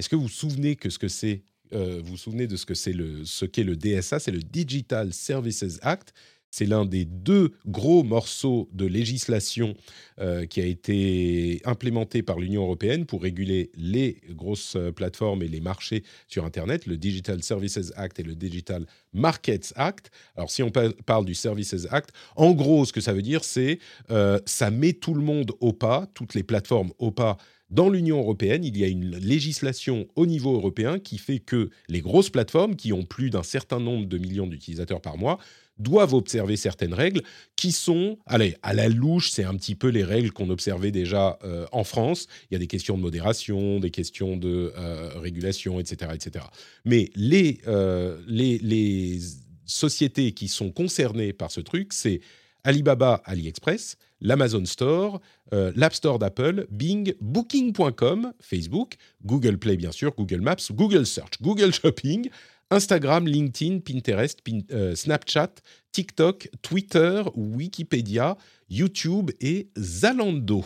[0.00, 1.42] Est-ce que vous vous souvenez que ce que c'est
[1.74, 5.12] euh, vous souvenez de ce que c'est le ce qu'est le DSA C'est le Digital
[5.12, 6.14] Services Act.
[6.50, 9.74] C'est l'un des deux gros morceaux de législation
[10.18, 15.48] euh, qui a été implémenté par l'Union européenne pour réguler les grosses euh, plateformes et
[15.48, 20.10] les marchés sur Internet, le Digital Services Act et le Digital Markets Act.
[20.34, 23.78] Alors si on parle du Services Act, en gros ce que ça veut dire c'est
[24.10, 27.36] euh, ça met tout le monde au pas, toutes les plateformes au pas
[27.70, 32.00] dans l'Union européenne, il y a une législation au niveau européen qui fait que les
[32.00, 35.38] grosses plateformes, qui ont plus d'un certain nombre de millions d'utilisateurs par mois,
[35.78, 37.22] doivent observer certaines règles
[37.56, 41.38] qui sont, allez, à la louche, c'est un petit peu les règles qu'on observait déjà
[41.42, 42.26] euh, en France.
[42.50, 46.44] Il y a des questions de modération, des questions de euh, régulation, etc., etc.
[46.84, 49.20] Mais les, euh, les, les
[49.64, 52.20] sociétés qui sont concernées par ce truc, c'est
[52.62, 55.20] Alibaba, AliExpress, l'Amazon Store,
[55.52, 61.72] l'App Store d'Apple, Bing, Booking.com, Facebook, Google Play bien sûr, Google Maps, Google Search, Google
[61.72, 62.28] Shopping,
[62.70, 64.38] Instagram, LinkedIn, Pinterest,
[64.72, 65.54] euh, Snapchat,
[65.92, 68.36] TikTok, Twitter, Wikipédia,
[68.68, 70.64] YouTube et Zalando.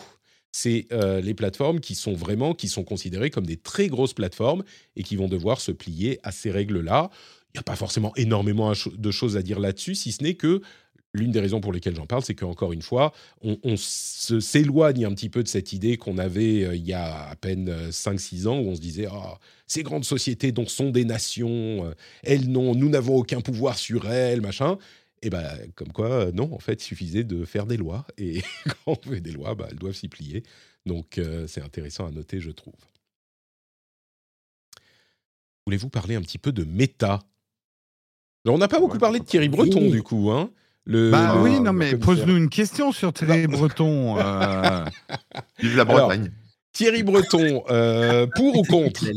[0.52, 4.62] C'est euh, les plateformes qui sont vraiment, qui sont considérées comme des très grosses plateformes
[4.96, 7.10] et qui vont devoir se plier à ces règles-là.
[7.54, 10.60] Il n'y a pas forcément énormément de choses à dire là-dessus, si ce n'est que
[11.14, 15.30] l'une des raisons pour lesquelles j'en parle, c'est qu'encore une fois, on, s'éloigne un petit
[15.30, 18.68] peu de cette idée qu'on avait euh, il y a à peine 5-6 ans, où
[18.68, 22.88] on se disait ah, ces grandes sociétés dont sont des nations, euh, elles n'ont, nous
[22.88, 24.76] n'avons aucun pouvoir sur elles, machin.
[25.22, 28.06] Et bien, comme quoi, non, en fait, il suffisait de faire des lois.
[28.18, 28.42] Et
[28.84, 30.42] quand on fait des lois, bah, elles doivent s'y plier.
[30.84, 32.74] Donc, euh, c'est intéressant à noter, je trouve.
[35.66, 37.20] Voulez-vous parler un petit peu de méta
[38.44, 40.30] On n'a pas beaucoup parlé de Thierry Breton, du coup.
[40.30, 40.50] Hein
[40.86, 44.18] bah oui, non, mais pose-nous une question sur Thierry Breton.
[44.18, 44.84] Euh...
[45.58, 46.30] Vive la Bretagne.
[46.72, 49.04] Thierry Breton, euh, pour ou contre?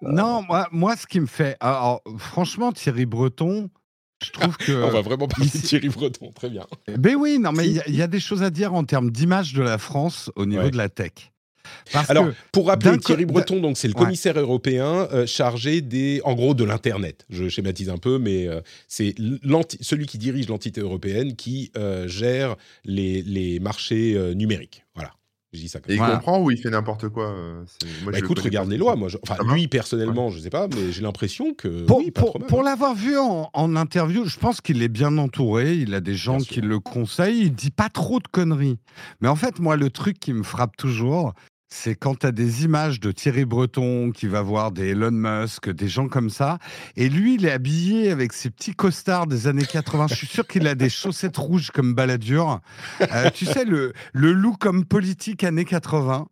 [0.00, 1.56] Non, moi, moi, ce qui me fait.
[1.60, 3.68] Alors, franchement, Thierry Breton,
[4.24, 4.72] je trouve que.
[4.72, 6.66] On va vraiment parler de Thierry Breton, très bien.
[6.96, 9.62] Ben oui, non, mais il y, a des choses à dire en termes d'image de
[9.62, 11.12] la France au niveau de la tech.
[12.08, 16.54] Alors, pour rappeler, Thierry Breton, donc c'est le commissaire européen euh, chargé des, en gros,
[16.54, 17.24] de l'internet.
[17.30, 19.14] Je schématise un peu, mais euh, c'est
[19.80, 24.84] celui qui dirige l'entité européenne qui euh, gère les, les marchés numériques.
[24.94, 25.12] Voilà.
[25.52, 27.34] Je dis ça comme et il comprend ou il fait n'importe quoi
[28.02, 28.96] moi, bah, Écoute, regarde les lois.
[28.96, 31.84] Moi, Enfin, lui personnellement, je je sais pas, mais j'ai l'impression que.
[31.86, 35.74] Pour, pour, l'avoir vu en, en, interview, je pense qu'il est bien entouré.
[35.74, 37.42] Il a des gens qui le conseillent.
[37.42, 38.78] Il dit pas trop de conneries.
[39.20, 41.32] Mais en fait, moi, le truc qui me frappe toujours,
[41.68, 45.70] c'est quand tu as des images de Thierry Breton qui va voir des Elon Musk,
[45.70, 46.58] des gens comme ça,
[46.96, 50.06] et lui, il est habillé avec ses petits costards des années 80.
[50.08, 52.60] Je suis sûr qu'il a des chaussettes rouges comme baladure.
[53.12, 56.28] Euh, tu sais, le, le comme politique années 80,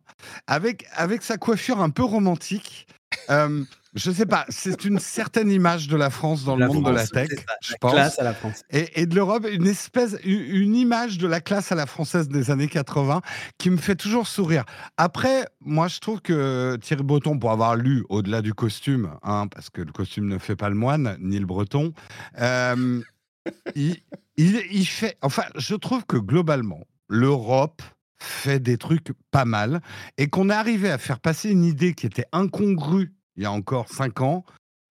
[0.47, 2.87] avec, avec sa coiffure un peu romantique.
[3.29, 3.63] Euh,
[3.95, 7.07] je sais pas, c'est une certaine image de la France dans le monde de la
[7.07, 7.29] tech,
[7.61, 7.93] je pense.
[7.93, 8.61] Classe à la France.
[8.69, 12.67] Et, de l'Europe, une espèce, une image de la classe à la française des années
[12.67, 13.21] 80
[13.57, 14.65] qui me fait toujours sourire.
[14.97, 19.69] Après, moi, je trouve que Thierry Breton, pour avoir lu au-delà du costume, hein, parce
[19.69, 21.93] que le costume ne fait pas le moine, ni le breton,
[22.41, 23.01] euh,
[23.75, 24.01] il,
[24.37, 25.17] il fait.
[25.21, 27.81] Enfin, je trouve que globalement, l'Europe
[28.19, 29.81] fait des trucs pas mal
[30.17, 33.51] et qu'on est arrivé à faire passer une idée qui était incongrue il y a
[33.51, 34.43] encore cinq ans,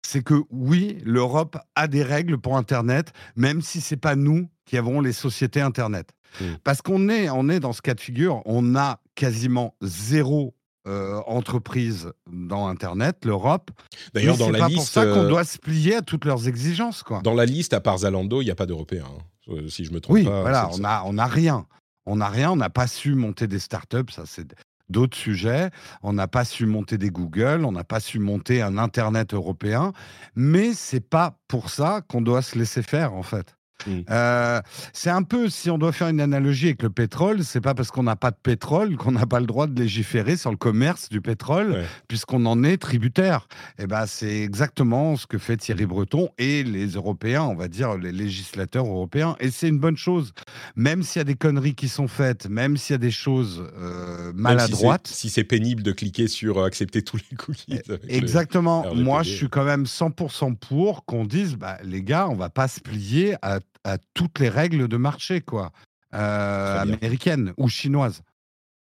[0.06, 4.76] c'est que oui, l'Europe a des règles pour Internet, même si c'est pas nous qui
[4.76, 6.10] avons les sociétés Internet.
[6.40, 6.44] Mmh.
[6.64, 10.54] Parce qu'on est, on est dans ce cas de figure, on a quasiment zéro
[10.86, 13.70] euh, entreprise dans Internet, l'Europe.
[14.12, 16.46] D'ailleurs, dans la liste, c'est pour ça qu'on euh, doit se plier à toutes leurs
[16.46, 17.20] exigences, quoi.
[17.22, 19.92] Dans la liste, à part Zalando, il n'y a pas d'Européens, hein, euh, si je
[19.92, 20.36] me trompe oui, pas.
[20.36, 21.66] Oui, voilà, on a, on a rien.
[22.04, 24.54] On n'a rien, on n'a pas su monter des startups, ça c'est
[24.88, 25.70] d'autres sujets.
[26.02, 29.92] On n'a pas su monter des Google, on n'a pas su monter un Internet européen,
[30.34, 33.56] mais c'est pas pour ça qu'on doit se laisser faire en fait.
[33.86, 34.00] Mmh.
[34.10, 34.60] Euh,
[34.92, 37.90] c'est un peu, si on doit faire une analogie avec le pétrole, c'est pas parce
[37.90, 41.08] qu'on n'a pas de pétrole qu'on n'a pas le droit de légiférer sur le commerce
[41.08, 43.46] du pétrole, puisqu'on en est tributaire.
[43.78, 47.68] Et eh ben, c'est exactement ce que fait Thierry Breton et les Européens, on va
[47.68, 49.36] dire les législateurs européens.
[49.40, 50.32] Et c'est une bonne chose,
[50.76, 53.66] même s'il y a des conneries qui sont faites, même s'il y a des choses
[53.78, 55.08] euh, maladroites.
[55.08, 57.80] Si c'est pénible de cliquer sur euh, accepter tous les cookies.
[58.08, 58.94] Exactement.
[58.94, 62.68] Moi, je suis quand même 100% pour qu'on dise, bah, les gars, on va pas
[62.68, 65.72] se plier à à toutes les règles de marché, quoi,
[66.14, 68.22] euh, américaines ou chinoises.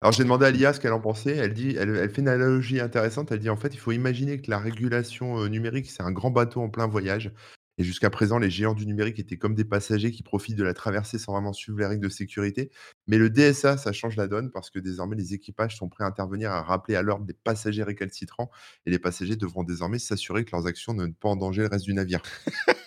[0.02, 1.36] Alors j'ai demandé à Lia ce qu'elle en pensait.
[1.36, 3.32] Elle dit, elle, fait une analogie intéressante.
[3.32, 6.30] Elle dit en fait, il faut imaginer que la régulation euh, numérique, c'est un grand
[6.30, 7.32] bateau en plein voyage.
[7.80, 10.74] Et jusqu'à présent, les géants du numérique étaient comme des passagers qui profitent de la
[10.74, 12.70] traversée sans vraiment suivre les règles de sécurité.
[13.06, 16.06] Mais le DSA, ça change la donne parce que désormais, les équipages sont prêts à
[16.06, 18.50] intervenir à rappeler à l'ordre des passagers récalcitrants.
[18.86, 21.68] Et les passagers devront désormais s'assurer que leurs actions ne mettent pas en danger le
[21.68, 22.20] reste du navire.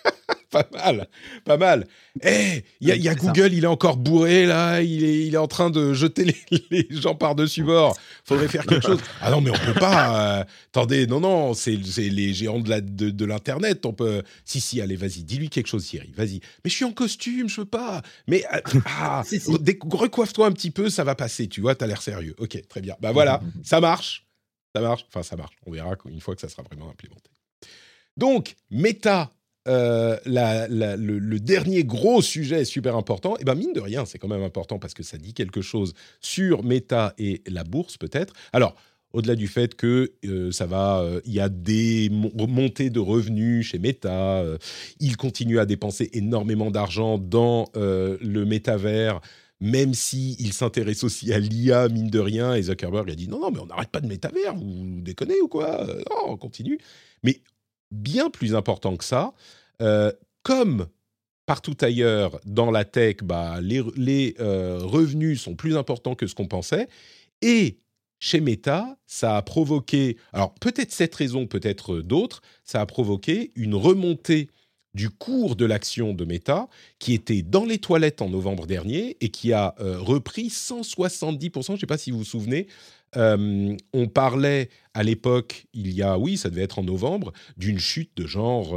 [0.62, 1.08] pas mal,
[1.44, 1.86] pas mal.
[2.22, 5.48] Eh, il y a, Google, il est encore bourré là, il est, il est en
[5.48, 6.24] train de jeter
[6.70, 7.96] les, gens par-dessus bord.
[8.24, 9.00] Faudrait faire quelque chose.
[9.20, 10.38] Ah non, mais on peut pas.
[10.40, 13.16] Euh, attendez, non, non, c'est les géants de l'internet.
[13.16, 13.86] De, l'internet.
[13.86, 14.22] on peut.
[14.44, 16.40] Si, si, allez, vas-y, dis-lui quelque chose, Thierry, vas-y.
[16.64, 18.02] Mais je suis en costume, je peux pas.
[18.28, 19.22] Mais euh, ah,
[19.90, 22.34] recoiffe-toi un petit peu, ça va passer, tu vois, t'as l'air sérieux.
[22.38, 22.94] Ok, très bien.
[23.00, 24.26] Bah voilà, ça marche.
[24.74, 25.04] Ça marche.
[25.08, 25.56] Enfin, ça marche.
[25.66, 27.30] On verra une fois que ça sera vraiment implémenté.
[28.16, 29.32] Donc, Meta,
[29.66, 34.28] euh, le, dernier gros sujet super important, et eh ben mine de rien, c'est quand
[34.28, 38.34] même important parce que ça dit quelque chose sur Meta et la bourse peut-être.
[38.52, 38.74] Alors,
[39.12, 43.68] au-delà du fait que euh, ça va, euh, il y a des montées de revenus
[43.68, 44.44] chez Meta,
[45.00, 49.20] il continue à dépenser énormément d'argent dans le métavers
[49.60, 53.38] même s'il il s'intéresse aussi à l'IA, mine de rien, et Zuckerberg a dit non,
[53.40, 55.86] non, mais on n'arrête pas de métavers, vous déconnez ou quoi?
[55.86, 56.78] Non, on continue.
[57.22, 57.40] Mais
[57.94, 59.32] bien plus important que ça.
[59.80, 60.88] Euh, comme
[61.46, 66.48] partout ailleurs dans la tech, bah, les, euh, revenus sont plus importants que ce qu'on
[66.48, 66.88] pensait.
[67.42, 67.78] Et
[68.18, 73.74] chez Meta, ça a provoqué, alors peut-être cette raison, peut-être d'autres, ça a provoqué une
[73.74, 74.48] remontée
[74.94, 79.28] du cours de l'action de Meta, qui était dans les toilettes en novembre dernier et
[79.28, 81.66] qui a euh, repris 170%.
[81.66, 82.68] Je ne sais pas si vous vous souvenez,
[83.16, 87.80] euh, on parlait à l'époque, il y a, oui, ça devait être en novembre, d'une
[87.80, 88.74] chute de genre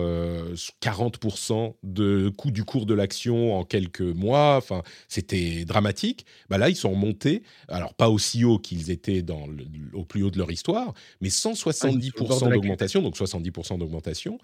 [0.82, 4.56] 40% euh, de coût du cours de l'action en quelques mois.
[4.58, 6.25] Enfin, c'était dramatique.
[6.49, 7.43] Bah là, ils sont remontés.
[7.67, 9.47] Alors, pas aussi haut qu'ils étaient dans
[9.93, 14.39] au plus haut de leur histoire, mais 170% ah, d'augmentation, donc 70% d'augmentation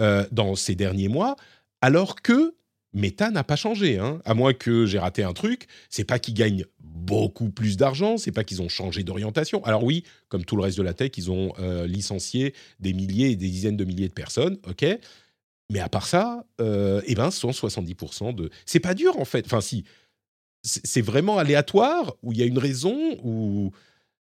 [0.00, 1.36] euh, dans ces derniers mois,
[1.80, 2.54] alors que
[2.94, 4.20] Meta n'a pas changé, hein.
[4.24, 5.66] à moins que j'ai raté un truc.
[5.90, 9.62] C'est pas qu'ils gagnent beaucoup plus d'argent, c'est pas qu'ils ont changé d'orientation.
[9.64, 13.30] Alors oui, comme tout le reste de la tech, ils ont euh, licencié des milliers
[13.30, 14.86] et des dizaines de milliers de personnes, ok.
[15.70, 18.50] Mais à part ça, euh, eh ben, 170% de.
[18.64, 19.44] C'est pas dur en fait.
[19.46, 19.84] Enfin, si.
[20.62, 23.72] C'est vraiment aléatoire, ou il y a une raison, ou.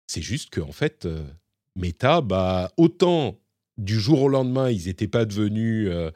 [0.08, 1.26] C'est juste qu'en en fait, euh,
[1.76, 3.41] Meta, bah, autant
[3.82, 6.12] du jour au lendemain, ils n'étaient pas devenus euh,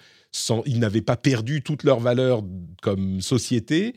[0.65, 2.43] ils n'avaient pas perdu toute leur valeur
[2.82, 3.95] comme société.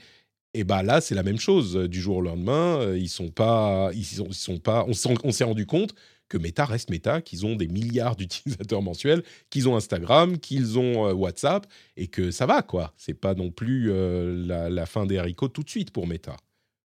[0.55, 1.75] Et bah là, c'est la même chose.
[1.75, 4.87] Du jour au lendemain, euh, ils sont pas, ils sont, pas.
[4.89, 4.93] On,
[5.33, 5.95] s'est rendu compte
[6.29, 11.07] que Meta reste Meta, qu'ils ont des milliards d'utilisateurs mensuels, qu'ils ont Instagram, qu'ils ont
[11.07, 12.93] euh, WhatsApp, et que ça va quoi.
[12.97, 16.37] C'est pas non plus euh, la, fin des haricots tout de suite pour Meta.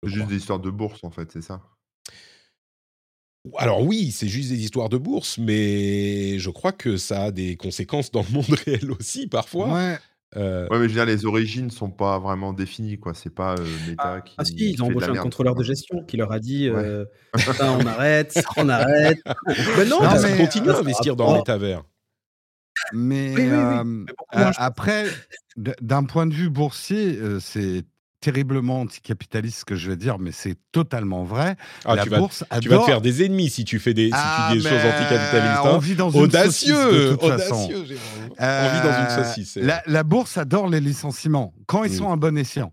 [0.03, 1.61] Juste des histoires de bourse en fait, c'est ça.
[3.57, 7.57] Alors oui, c'est juste des histoires de bourse, mais je crois que ça a des
[7.57, 9.73] conséquences dans le monde réel aussi parfois.
[9.73, 9.97] Ouais.
[10.35, 13.13] Euh ouais, mais je veux dire, les origines sont pas vraiment définies, quoi.
[13.13, 14.33] C'est pas euh, Meta ah, qui.
[14.37, 17.05] Ah si, ils ont embauché un contrôleur de gestion qui leur a dit euh,
[17.37, 19.19] ça, on arrête, ça, on arrête.
[19.77, 21.83] mais non, parce qu'on continue à investir dans le métavers.
[22.93, 23.35] Mais
[24.31, 25.05] après,
[25.55, 27.83] d'un point de vue boursier, c'est
[28.23, 31.57] terriblement anticapitaliste ce que je vais dire, mais c'est totalement vrai.
[31.83, 34.09] Ah, la tu bourse vas, Tu vas te faire des ennemis si tu fais des,
[34.13, 35.59] ah, tu dis des choses anticapitalistes.
[35.63, 35.77] On hein.
[35.79, 37.69] vit dans une audacieux, saucisse, de toute audacieux, façon.
[38.39, 39.55] Euh, on vit dans une saucisse.
[39.57, 41.97] La, la, bourse adore les licenciements quand ils mm.
[41.97, 42.71] sont à bon escient.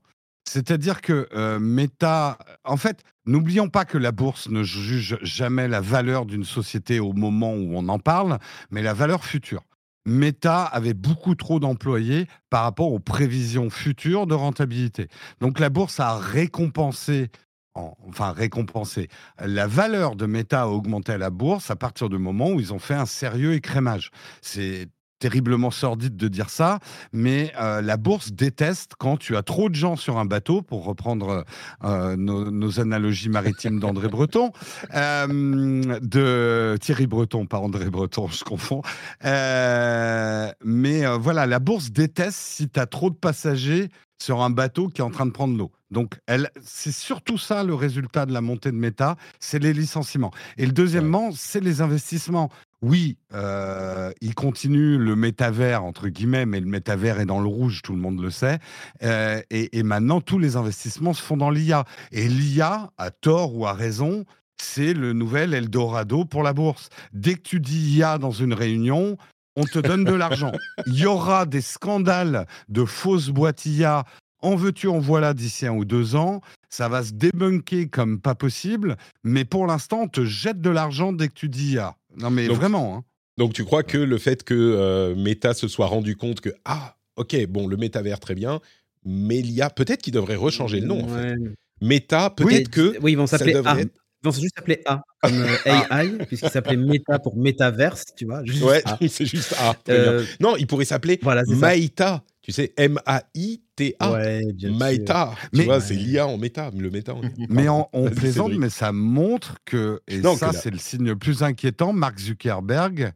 [0.49, 5.81] C'est-à-dire que euh, Meta, en fait, n'oublions pas que la bourse ne juge jamais la
[5.81, 8.39] valeur d'une société au moment où on en parle,
[8.71, 9.63] mais la valeur future.
[10.11, 15.09] Meta avait beaucoup trop d'employés par rapport aux prévisions futures de rentabilité.
[15.41, 17.31] Donc la bourse a récompensé
[17.75, 19.09] enfin récompensé.
[19.39, 22.75] La valeur de Meta a augmenté à la bourse à partir du moment où ils
[22.75, 24.11] ont fait un sérieux écrémage.
[24.43, 24.89] C'est
[25.21, 26.81] terriblement sordide de dire ça,
[27.13, 30.85] mais euh, la bourse déteste quand tu as trop de gens sur un bateau, pour
[30.85, 31.45] reprendre
[31.85, 34.51] euh, nos, analogies maritimes d'André Breton,
[34.95, 38.83] euh, de Thierry Breton, pas André Breton, je confonds.
[39.23, 45.01] mais voilà, la bourse déteste si tu as trop de passagers sur un bateau qui
[45.01, 45.71] est en train de prendre l'eau.
[45.91, 46.19] Donc,
[46.63, 50.31] c'est surtout ça le résultat de la montée de méta, c'est les licenciements.
[50.57, 52.51] Et le deuxièmement, c'est les investissements
[52.83, 57.83] oui, euh, il continue le métavers, entre guillemets, mais le métavers est dans le rouge,
[57.83, 58.59] tout le monde le sait.
[59.03, 61.85] Euh, et, maintenant, tous les investissements se font dans l'IA.
[62.11, 64.25] Et l'IA, à tort ou à raison,
[64.57, 66.89] c'est le nouvel Eldorado pour la bourse.
[67.13, 69.19] Dès que tu dis IA dans une réunion,
[69.57, 70.53] on te donne de l'argent.
[70.87, 74.05] Il y aura des scandales de fausses boîtes IA
[74.43, 76.41] en veux-tu, en voilà d'ici un ou deux ans.
[76.71, 81.13] Ça va se débunker comme pas possible, mais pour l'instant, on te jette de l'argent
[81.13, 81.97] dès que tu dis IA.
[82.17, 82.97] Non, mais vraiment.
[82.97, 83.05] Hein.
[83.39, 86.97] Donc, tu crois que le fait que euh, Meta se soit rendu compte que, ah,
[87.17, 88.61] ok, bon, le métavers, très bien,
[89.05, 91.37] mais il y a peut-être qu'il devrait rechanger le nom, en fait.
[91.81, 92.99] Meta, peut-être que.
[93.01, 93.81] Oui, ils vont s'appeler A.
[94.23, 98.43] Ils vont juste s'appeler A, comme euh, AI, puisqu'il s'appelait Meta pour Metaverse, tu vois.
[98.43, 99.75] ouais, c'est juste A.
[99.89, 104.13] Euh, non, il pourrait s'appeler voilà, Maïta, Tu sais, M-A-I-T-A.
[104.13, 105.35] Ouais, Maïta.
[105.53, 107.15] Tu Mais- vois, c'est l'IA en méta, le méta.
[107.15, 111.17] en- Mais on, plaisante, mais ça montre que, et Non, ça c'est le signe le
[111.17, 113.13] plus inquiétant, Mark Zuckerberg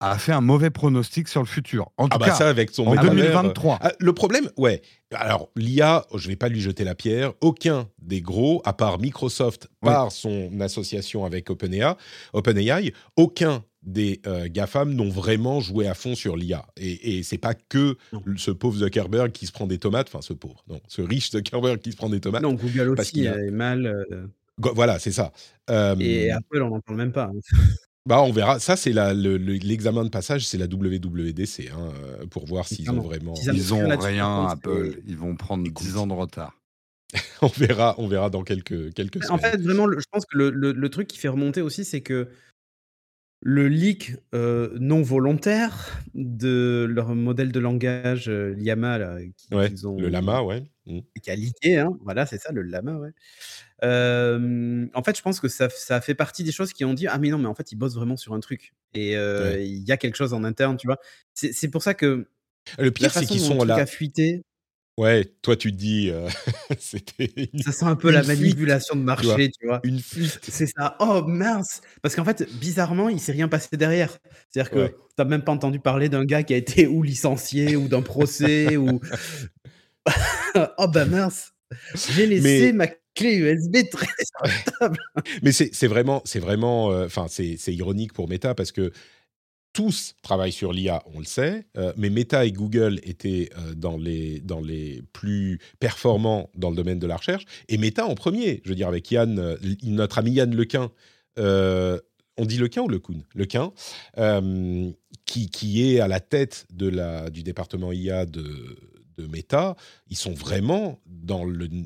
[0.00, 1.90] a fait un mauvais pronostic sur le futur.
[1.96, 3.78] En tout Ah bah cas, ça, avec son en métavers, 2023.
[3.82, 4.82] Ah, le problème, ouais.
[5.14, 7.34] Alors, l'IA, je vais pas lui jeter la pierre.
[7.40, 9.90] Aucun des gros, à part Microsoft, Oui.
[9.90, 11.94] par son association avec OpenAI,
[12.32, 16.66] OpenAI aucun des euh, GAFAM n'ont vraiment joué à fond sur l'IA.
[16.76, 18.22] Et, et c'est pas que Non.
[18.36, 21.80] ce pauvre Zuckerberg qui se prend des tomates, enfin ce pauvre, non, ce riche Zuckerberg
[21.80, 22.42] qui se prend des tomates.
[22.42, 23.86] Non, Google Parce aussi qu'il y a- est mal.
[23.86, 24.26] euh,
[24.58, 25.32] Voilà, c'est ça.
[25.70, 27.24] Euh, et Apple, on n'en parle même pas.
[27.34, 27.38] hein.
[28.06, 28.60] bah, on verra.
[28.60, 31.90] Ça, c'est la- le- le- l'examen de passage, c'est la WWDC, hein,
[32.30, 33.34] pour voir s'ils ont vraiment.
[33.34, 35.00] Avaient Ils ont rien Apple.
[35.06, 35.84] Ils vont prendre Écoute.
[35.84, 36.56] 10 ans de retard.
[37.42, 39.52] on verra, on verra dans quelques quelques En semaines.
[39.52, 42.00] fait, vraiment, le- je pense que le, le- le truc qui fait remonter aussi, c'est
[42.00, 42.28] que
[43.44, 49.68] le leak euh, non volontaire de leur modèle de langage, euh, Llama, là, qui- Ouais,
[49.68, 50.62] qu'ils ont, le lama, ouais.
[50.86, 51.00] Mm.
[51.22, 53.10] qui a leaké, hein, voilà, c'est ça, le lama, ouais.
[53.84, 57.06] Euh, en fait, je pense que ça, ça fait partie des choses qui ont dit
[57.08, 58.74] Ah, mais non, mais en fait, ils bossent vraiment sur un truc.
[58.94, 59.66] Et euh, Ouais.
[59.68, 60.98] il y a quelque chose en interne, tu vois.
[61.34, 62.28] C'est pour ça que
[62.78, 63.86] Le pire, c'est qu'ils sont là.
[63.86, 64.44] fuité,
[64.98, 66.28] Ouais, toi, tu te dis, euh,
[66.78, 69.80] c'était une, ça sent un peu la fuite, manipulation de marché, tu vois.
[69.84, 70.38] une fuite.
[70.42, 70.96] C'est ça.
[71.00, 74.18] Oh mince Parce qu'en fait, bizarrement, il s'est rien passé derrière.
[74.50, 74.94] C'est-à-dire que Ouais.
[75.16, 78.76] t'as même pas entendu parler d'un gars qui a été ou licencié ou d'un procès
[78.76, 79.00] ou.
[80.78, 81.52] oh bah mince
[81.94, 84.98] J'ai laissé Mais- ma clé USB traîner sur la table.
[85.42, 88.90] Mais c'est vraiment, c'est vraiment, euh, enfin, c'est c'est ironique pour Meta parce que
[89.72, 93.96] tous travaillent sur l'IA, on le sait, euh, mais Meta et Google étaient euh, dans,
[93.96, 98.74] les, plus performants dans le domaine de la recherche, et Meta en premier, je veux
[98.74, 100.90] dire, avec Yann, euh, notre ami Yann Lequin,
[101.38, 103.24] on dit Lequin ou Lecoun?
[103.34, 103.72] Lequin,
[105.24, 108.42] qui, qui est à la tête du département IA de,
[109.18, 109.76] Meta,
[110.08, 111.00] ils sont vraiment,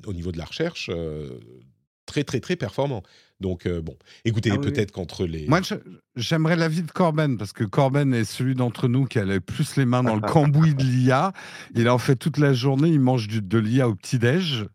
[0.06, 0.90] au niveau de la recherche,
[2.16, 3.02] très, très, très performants.
[3.40, 4.72] Donc, euh, bon, écoutez, Ah oui, oui.
[4.72, 5.46] peut-être qu'entre les...
[5.46, 5.60] Moi,
[6.14, 9.76] j'aimerais l'avis de Corben, parce que Corben est celui d'entre nous qui a le plus
[9.76, 11.32] les mains dans le cambouis de l'IA.
[11.74, 14.66] Il en fait toute la journée, il mange du- de l'IA au petit-déj.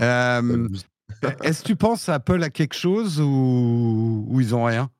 [0.00, 0.68] Euh,
[1.42, 4.90] Est-ce que tu penses Apple a quelque chose ou, ou ils ont rien?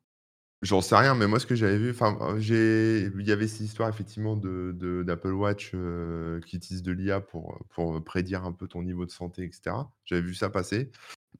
[0.61, 3.47] J'en sais rien, mais moi, ce que j'avais vu, enfin, euh, j'ai, il y avait
[3.47, 8.43] cette histoire effectivement de, de- d'Apple Watch euh, qui utilise de l'IA pour, pour prédire
[8.45, 9.75] un peu ton niveau de santé, etc.
[10.05, 10.89] J'avais vu ça passer.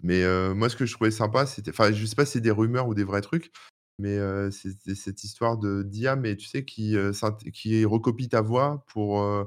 [0.04, 2.42] Mais euh, moi, ce que je trouvais sympa, c'était, enfin, je sais pas si c'est
[2.42, 3.52] des rumeurs ou des vrais trucs,
[4.00, 7.12] mais euh, c'était cette histoire de d'IA, mais tu sais, qui, euh,
[7.86, 9.46] recopie ta voix pour, euh,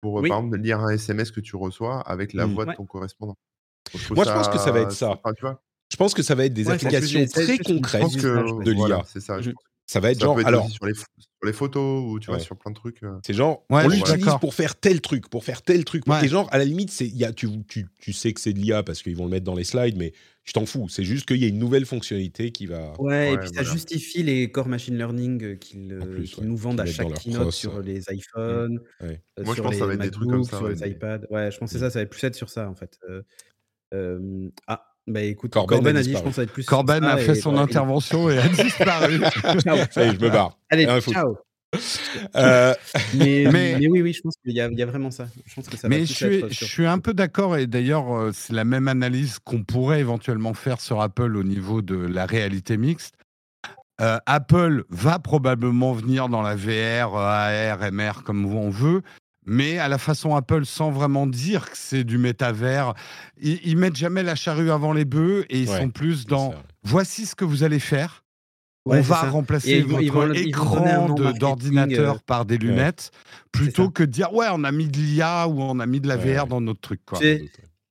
[0.00, 0.28] pour Oui.
[0.28, 2.54] par exemple, lire un SMS que tu reçois avec la Mm.
[2.54, 2.76] voix de Ouais.
[2.76, 3.36] ton correspondant.
[4.10, 5.10] Moi, je pense que ça va être ça.
[5.10, 7.58] enfin, tu vois, Je pense que ça va être des Ouais, c'est applications c'est très
[7.58, 9.04] concrètes que de voilà, l'IA.
[9.06, 9.40] c'est ça.
[9.40, 9.64] Je pense.
[9.86, 10.92] Ça va être Ça genre, alors, sur les,
[11.40, 13.02] sur les photos ou tu vois, sur plein de trucs.
[13.02, 13.18] euh.
[13.26, 16.06] c'est genre, Ouais, on l'utilise pour faire tel truc, pour faire tel truc.
[16.06, 16.24] Ouais.
[16.24, 18.52] Et genre, à la limite, c'est, il y a, tu, tu, tu sais que c'est
[18.52, 20.12] de l'IA parce qu'ils vont le mettre dans les slides, mais
[20.44, 20.88] je t'en fous.
[20.90, 22.92] C'est juste qu'il y a une nouvelle fonctionnalité qui va.
[23.00, 23.70] Ouais, et puis ça voilà.
[23.72, 27.80] justifie les core machine learning euh, qu'ils euh, nous vendent à chaque keynote cross, sur
[27.80, 29.22] les iPhones, Ouais.
[29.38, 30.56] euh, Moi, je sur pense que ça les va être des trucs comme MacBooks, ça,
[30.58, 31.20] sur ouais, les iPads.
[31.30, 31.66] Ouais, je Mm.
[31.68, 32.98] ça, ça va plus être sur ça en fait.
[33.08, 33.22] Euh,
[33.94, 36.52] euh, ah, bah écoute, Corben Corben, a a dit, je pense que ça va être
[36.52, 39.20] plus Corben a fait et- son intervention et a disparu.
[39.60, 39.76] Ciao.
[39.90, 40.58] Ça y est, je me barre.
[40.70, 41.36] Allez, Rien ciao.
[42.36, 42.74] Euh,
[43.14, 43.86] Mais, Mais- mais...
[43.88, 45.26] oui, oui, je pense qu'il y, a- il y a vraiment ça.
[45.46, 47.56] Je pense que ça va Mais plus je suis, être je suis un peu d'accord
[47.56, 51.80] et d'ailleurs euh, c'est la même analyse qu'on pourrait éventuellement faire sur Apple au niveau
[51.82, 53.14] de la réalité mixte.
[54.00, 59.02] Euh, Apple va probablement venir dans la VR, AR, MR comme on veut,
[59.52, 62.94] mais à la façon Apple sans vraiment dire que c'est du métavers.
[63.42, 66.54] Ils, ils mettent jamais la charrue avant les bœufs et ils Ouais, sont plus dans
[66.84, 68.22] voici ce que vous allez faire.
[68.86, 69.28] Ouais, on va ça.
[69.30, 73.10] remplacer Et votre ils vont- écran de- d'ordinateur euh, par des lunettes,
[73.52, 76.06] plutôt que de dire ouais on a mis de l'IA ou on a mis de
[76.08, 76.48] la VR ouais.
[76.48, 77.00] dans notre truc.
[77.04, 77.18] Quoi.
[77.18, 77.42] C'est-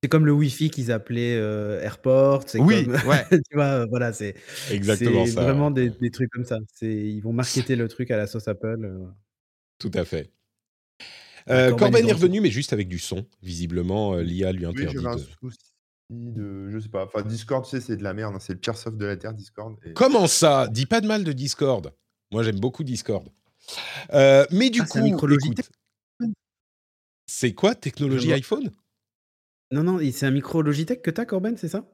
[0.09, 2.43] comme le Wi-Fi qu'ils appelaient euh, AirPort.
[2.47, 3.25] c'est Oui, comme- ouais.
[3.31, 4.33] tu vois, voilà, c'est
[4.71, 5.43] Exactement ça.
[5.43, 6.57] vraiment des, des trucs comme ça.
[6.73, 8.79] C'est ils vont marketer le truc à la sauce Apple.
[8.85, 9.05] euh.
[9.77, 10.31] Tout à fait.
[11.49, 13.25] Euh, Corben Corben est revenu, mais juste avec du son.
[13.41, 14.93] Visiblement, euh, l'IA lui Oui, interdit.
[14.95, 15.57] j'avais un de- souci
[16.09, 16.69] de.
[16.69, 17.05] Je sais pas.
[17.05, 18.35] Enfin, Discord, tu sais, c'est de la merde.
[18.35, 19.75] hein, C'est le pire soft de la Terre, Discord.
[19.85, 20.67] et- Comment ça?
[20.67, 21.91] Dis pas de mal de Discord.
[22.31, 23.27] Moi, j'aime beaucoup Discord.
[24.13, 25.65] Euh, mais du Ah, coup, micro Logitech
[26.19, 26.31] écoute,
[27.27, 28.71] c'est quoi technologie iPhone?
[29.71, 31.87] Non, non, c'est un micro Logitech que t'as, Corben, c'est ça?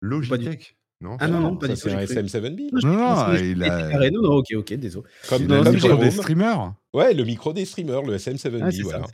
[0.00, 0.76] Logitech?
[1.00, 2.26] Non Ah non, non, pas ça du tout, c'est un j'ai cru.
[2.26, 2.68] SM7B.
[2.84, 4.10] Non, non, il a-.
[4.10, 5.06] Non, non, ok, ok, désolé.
[5.28, 6.74] Comme, le micro des streamers.
[6.92, 9.06] Ouais, le micro des streamers, le SM7B, Ah, voilà.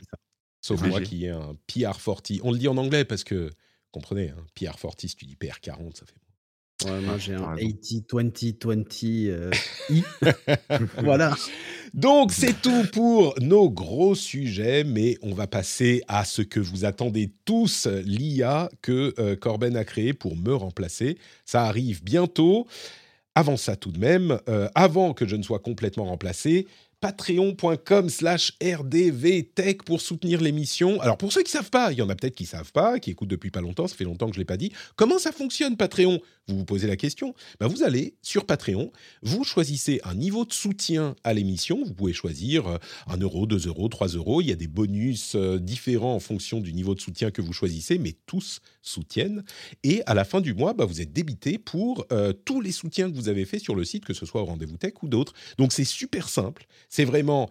[0.61, 2.41] Sauf moi qui ai un PR40.
[2.43, 3.51] On le dit en anglais parce que,
[3.91, 6.15] comprenez, hein, PR40, si tu dis PR40, ça fait
[6.85, 9.53] moi j'ai un 80-20-20
[9.89, 10.03] i.
[11.03, 11.35] voilà.
[11.93, 16.85] Donc c'est tout pour nos gros sujets, mais on va passer à ce que vous
[16.85, 21.17] attendez tous, l'IA que Corben a créé pour me remplacer.
[21.45, 22.67] Ça arrive bientôt.
[23.33, 24.39] Avant ça tout de même,
[24.73, 26.65] avant que je ne sois complètement remplacé,
[26.99, 30.99] patreon.com slash rdvtech pour soutenir l'émission.
[31.01, 33.11] Alors pour ceux qui savent pas, il y en a peut-être qui savent pas, qui
[33.11, 34.71] écoutent depuis pas longtemps, ça fait longtemps que je l'ai pas dit.
[34.95, 36.19] Comment ça fonctionne Patreon?
[36.49, 37.35] Vous vous posez la question.
[37.59, 41.83] Ben, vous allez sur Patreon, vous choisissez un niveau de soutien à l'émission.
[41.83, 44.39] Vous pouvez choisir 1 euh, euro, 2 euros, 3 euros.
[44.39, 47.51] Il y a des bonus euh, différents en fonction du niveau de soutien que vous
[47.51, 49.43] choisissez, mais tous soutiennent.
[49.83, 53.11] Et à la fin du mois, ben, vous êtes débité pour euh, tous les soutiens
[53.11, 55.33] que vous avez fait sur le site, que ce soit au Rendez-vous Tech ou d'autres.
[55.57, 57.49] Donc c'est super simple c'est vraiment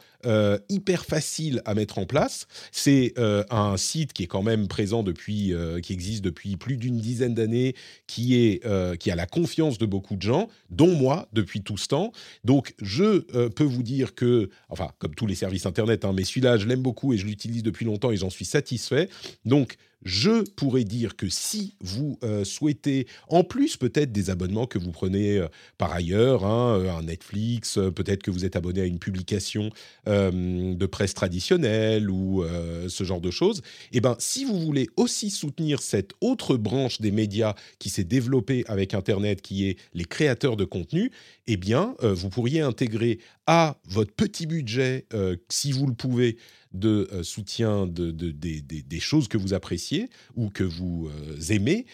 [0.68, 2.46] hyper facile à mettre en place.
[2.72, 7.34] C'est un site qui est quand même présent depuis, qui existe depuis plus d'une dizaine
[7.34, 7.74] d'années,
[8.06, 8.64] qui est,
[8.98, 12.12] qui a la confiance de beaucoup de gens, dont moi depuis tout ce temps.
[12.44, 16.56] Donc je peux vous dire que, enfin comme tous les services internet, hein, mais celui-là
[16.58, 19.08] je l'aime beaucoup et je l'utilise depuis longtemps et j'en suis satisfait.
[19.44, 24.78] Donc je pourrais dire que si vous euh, souhaitez, en plus peut-être des abonnements que
[24.78, 28.84] vous prenez euh, par ailleurs, hein, euh, un Netflix, peut-être que vous êtes abonné à
[28.84, 29.70] une publication
[30.06, 32.44] de presse traditionnelle ou
[32.88, 37.10] ce genre de choses, eh ben, si vous voulez aussi soutenir cette autre branche des
[37.10, 41.10] médias qui s'est développée avec Internet, qui est les créateurs de contenu,
[41.46, 45.06] eh bien, vous pourriez intégrer à votre petit budget,
[45.48, 46.36] si vous le pouvez,
[46.78, 51.86] de euh, soutien de, des choses que vous appréciez ou que vous euh, aimez,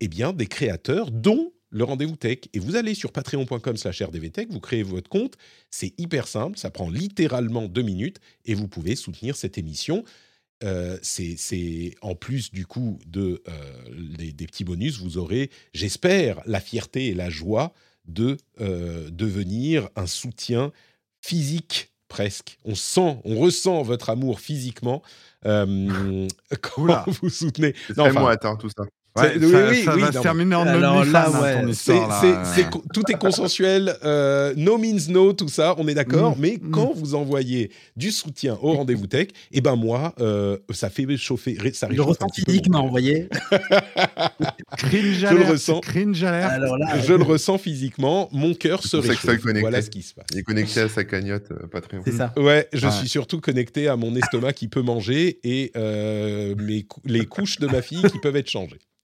[0.00, 2.38] eh bien, des créateurs, dont le rendez-vous tech.
[2.52, 5.36] Et vous allez sur patreon.com slash rdvtech, vous créez votre compte,
[5.70, 10.04] c'est hyper simple, ça prend littéralement deux minutes et vous pouvez soutenir cette émission.
[10.64, 13.42] Euh, c'est en plus du coup de,
[14.16, 17.74] des, petits bonus, vous aurez, j'espère, la fierté et la joie
[18.06, 20.72] de devenir un soutien
[21.20, 22.58] physique presque.
[22.64, 25.02] On sent, on ressent votre amour physiquement
[25.44, 26.28] euh,
[26.62, 27.74] quand vous soutenez.
[27.94, 28.84] C'est moi, attends, tout ça
[29.16, 31.30] oui, ça, va se terminer en Alors là,
[32.92, 33.96] tout est consensuel.
[34.04, 36.36] Euh, no means no, tout ça, on est d'accord.
[36.36, 36.40] Mm.
[36.40, 36.70] mais mm.
[36.70, 41.06] quand vous envoyez du soutien au rendez-vous tech, et eh ben moi, euh, ça fait
[41.16, 41.56] chauffer.
[41.72, 43.28] Ça le ressens physiquement, vous voyez.
[44.78, 45.80] je le ressens.
[45.86, 48.28] je le ressens physiquement.
[48.32, 49.40] Mon cœur se réchauffe.
[49.60, 50.26] Voilà ce qui se passe.
[50.32, 52.02] Il est connecté à sa cagnotte euh, Patreon.
[52.04, 52.32] C'est ça.
[52.36, 57.58] Ouais, je suis surtout connecté à mon estomac qui peut manger et mes, les couches
[57.58, 58.78] de ma fille qui peuvent être changées.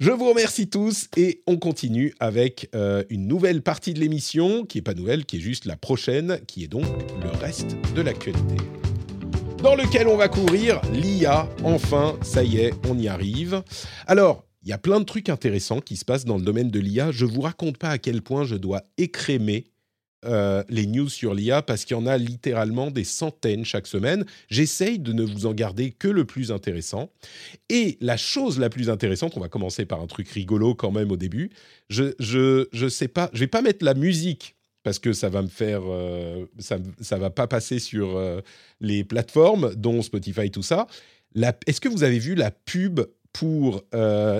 [0.00, 4.78] Je vous remercie tous et on continue avec euh, une nouvelle partie de l'émission qui
[4.78, 6.86] n'est pas nouvelle, qui est juste la prochaine, qui est donc
[7.22, 8.56] le reste de l'actualité.
[9.62, 11.46] Dans lequel on va courir l'IA.
[11.64, 13.62] Enfin, ça y est, on y arrive.
[14.06, 16.80] Alors, il y a plein de trucs intéressants qui se passent dans le domaine de
[16.80, 17.10] l'IA.
[17.10, 19.66] Je ne vous raconte pas à quel point je dois écrémer
[20.26, 24.26] euh, les news sur l'IA parce qu'il y en a littéralement des centaines chaque semaine.
[24.50, 27.10] J'essaye de ne vous en garder que le plus intéressant.
[27.70, 31.10] Et la chose la plus intéressante, on va commencer par un truc rigolo quand même
[31.10, 31.50] au début.
[31.88, 35.40] Je je je sais pas, je vais pas mettre la musique parce que ça va
[35.40, 38.42] me faire euh, ça ça va pas passer sur euh,
[38.80, 40.86] les plateformes dont Spotify tout ça.
[41.66, 43.00] Est-ce que vous avez vu la pub
[43.32, 43.84] pour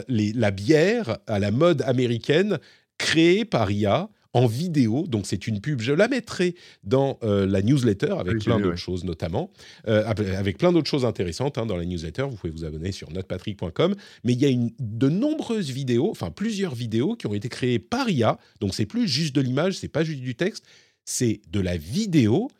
[0.08, 2.58] les, la bière à la mode américaine
[2.98, 5.06] créée par IA en vidéo.
[5.06, 5.80] Donc c'est une pub.
[5.80, 6.54] Je la mettrai
[6.84, 9.50] dans euh, la newsletter avec plein d'autres choses notamment,
[9.88, 12.22] euh, avec plein d'autres choses intéressantes hein, dans la newsletter.
[12.22, 13.94] Vous pouvez vous abonner sur notrepatrick.com.
[14.24, 17.78] Mais il y a une, de nombreuses vidéos, enfin plusieurs vidéos qui ont été créées
[17.78, 18.38] par IA.
[18.60, 20.64] Donc c'est plus juste de l'image, c'est pas juste du texte,
[21.04, 22.50] c'est de la vidéo.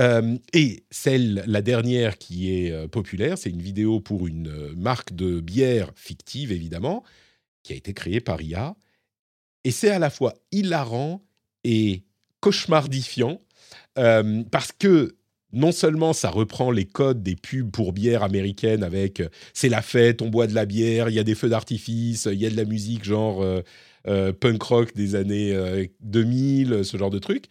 [0.00, 5.40] Euh, et celle, la dernière qui est populaire, c'est une vidéo pour une marque de
[5.40, 7.04] bière fictive, évidemment,
[7.62, 8.74] qui a été créée par IA.
[9.64, 11.22] Et c'est à la fois hilarant
[11.64, 12.02] et
[12.40, 13.40] cauchemardifiant
[13.98, 15.16] euh, parce que
[15.52, 19.82] non seulement ça reprend les codes des pubs pour bière américaines avec euh, c'est la
[19.82, 22.50] fête, on boit de la bière, il y a des feux d'artifice, il y a
[22.50, 27.46] de la musique genre euh, punk rock des années 2000, ce genre de truc.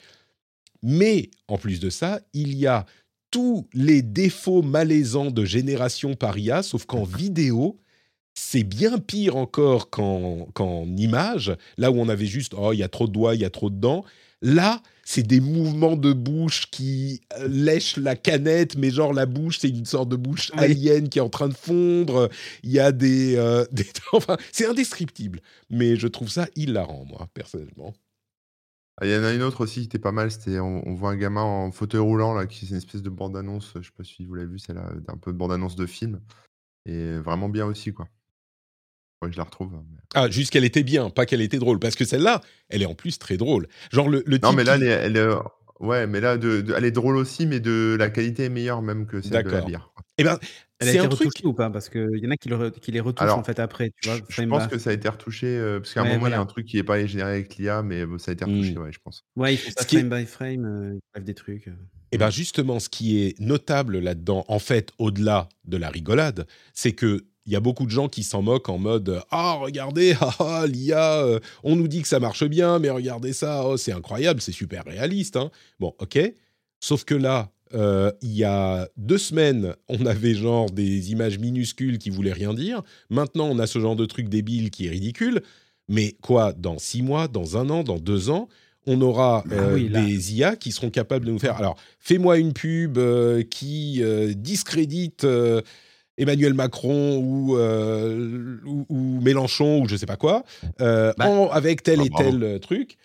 [0.84, 2.86] Mais en plus de ça, il y a
[3.32, 7.80] tous les défauts malaisants de Génération Paria, sauf qu'en vidéo,
[8.34, 12.90] c'est bien pire encore qu'en image, là où on avait juste, oh, il y a
[12.90, 14.04] trop de doigts, il y a trop de dents.
[14.42, 19.60] Là, c'est des mouvements de bouche qui euh, lèchent la canette, mais genre la bouche,
[19.60, 22.30] c'est une sorte de bouche alien qui est en train de fondre.
[22.64, 23.66] Il y a des, euh,
[24.14, 25.40] enfin, c'est indescriptible.
[25.70, 27.94] Mais je trouve ça hilarant, moi, personnellement.
[29.00, 30.30] Ah, il y en a une autre aussi qui était pas mal.
[30.30, 33.38] C'était on, voit un gamin en fauteuil roulant là, qui c'est une espèce de bande
[33.38, 33.72] annonce.
[33.76, 35.86] Je sais pas si vous l'avez vu, c'est là, un peu de bande annonce de
[35.86, 36.20] film,
[36.86, 38.08] et vraiment bien aussi quoi
[39.32, 39.74] je la retrouve.
[39.76, 41.80] Hein, ah, juste qu'elle était bien, pas qu'elle était drôle.
[41.80, 43.68] Parce que celle-là, elle est en plus très drôle.
[43.92, 45.30] Genre le, le Non, mais là, elle est,
[45.80, 49.06] ouais, mais là, de, elle est drôle aussi, mais de la qualité est meilleure même
[49.06, 49.92] que celle de la bière.
[50.18, 50.38] Eh ben,
[50.80, 51.70] elle a été retouchée ou pas?
[51.70, 53.92] Parce qu'il y en a qui, le, qui les retouchent en fait après.
[54.02, 55.48] Tu vois, je, pense que ça a été retouché.
[55.48, 57.56] Euh, parce qu'à un moment, il y a un truc qui n'est pas généré avec
[57.56, 58.82] l'IA, mais ça a été retouché, mmh.
[58.82, 59.26] ouais, je pense.
[59.36, 61.68] Ouais, il faut ça frame by frame, euh, il des trucs.
[61.68, 61.72] Euh.
[62.12, 66.46] Et eh bien justement, ce qui est notable là-dedans, en fait, au-delà de la rigolade,
[66.74, 70.16] c'est que il y a beaucoup de gens qui s'en moquent en mode ah regardez
[70.22, 73.78] ah, ah l'IA euh, on nous dit que ça marche bien mais regardez ça oh,
[73.78, 75.52] c'est incroyable c'est super réaliste hein.
[75.80, 76.20] bon ok
[76.80, 81.98] sauf que là euh, il y a deux semaines on avait genre des images minuscules
[81.98, 85.42] qui voulaient rien dire maintenant on a ce genre de truc débile qui est ridicule
[85.90, 88.48] mais quoi dans six mois dans un an dans deux ans
[88.86, 91.56] on aura ah euh, des IA qui seront capables de nous faire.
[91.56, 93.00] Alors, fais-moi une pub
[93.50, 94.04] qui
[94.36, 95.26] discrédite
[96.18, 100.44] Emmanuel Macron ou, euh, ou, Mélenchon ou je sais pas quoi,
[100.82, 102.98] euh, bah, avec tel ah, et tel euh, truc,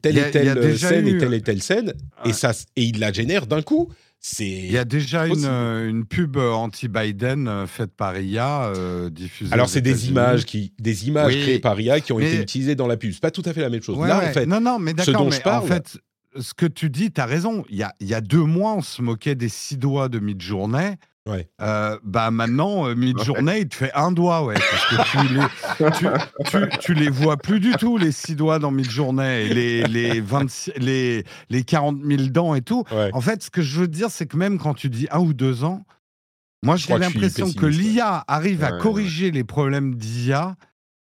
[0.00, 1.92] telle et telle scène et telle et telle scène,
[2.24, 3.88] et, ça, et il la génère d'un coup.
[4.38, 8.72] Il y a déjà une, une, pub anti-Biden faite par IA
[9.10, 9.52] diffusée.
[9.52, 12.86] Alors c'est des images qui, des images créées par IA qui ont été utilisées dans
[12.86, 13.10] la pub.
[13.12, 13.98] C'est pas tout à fait la même chose.
[13.98, 15.28] Là, en fait, non, non, mais d'accord.
[15.28, 15.98] Mais en fait,
[16.38, 17.64] ce que tu dis, tu as raison.
[17.68, 20.98] Il y a, y a deux mois, on se moquait des six doigts de mid-journée.
[21.28, 21.48] Ouais.
[21.60, 24.54] Euh, bah maintenant, euh, mid-journée, il te fait un doigt, ouais.
[24.54, 28.72] Parce que tu les, tu, tu, les vois plus du tout, les six doigts dans
[28.72, 32.84] mid-journée, les, les, 26, les, les 40 000 dents et tout.
[33.12, 35.32] En fait, ce que je veux dire, c'est que même quand tu dis un ou
[35.32, 35.84] deux ans,
[36.64, 40.56] moi j'ai l'impression que l'IA arrive à corriger les problèmes d'IA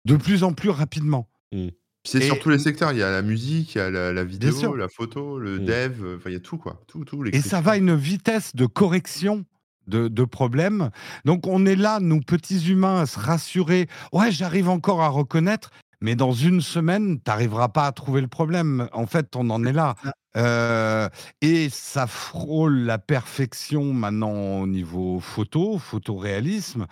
[0.05, 1.29] de plus en plus rapidement.
[1.51, 1.67] Mmh.
[2.03, 2.93] C'est sur tous les secteurs.
[2.93, 5.65] Il y a la musique, il y a la, vidéo, la photo, le mmh.
[5.65, 6.81] dev, enfin il y a tout quoi.
[6.87, 9.45] Tout, tout, et ça va à une vitesse de correction
[9.89, 10.89] de, problèmes.
[11.25, 13.87] Donc on est là, nous petits humains, à se rassurer.
[14.13, 15.71] Ouais, j'arrive encore à reconnaître,
[16.01, 18.87] mais dans une semaine, tu n'arriveras pas à trouver le problème.
[18.93, 19.95] En fait, on en est là.
[20.37, 21.09] Euh,
[21.41, 26.85] et ça frôle la perfection maintenant au niveau photo, photoréalisme.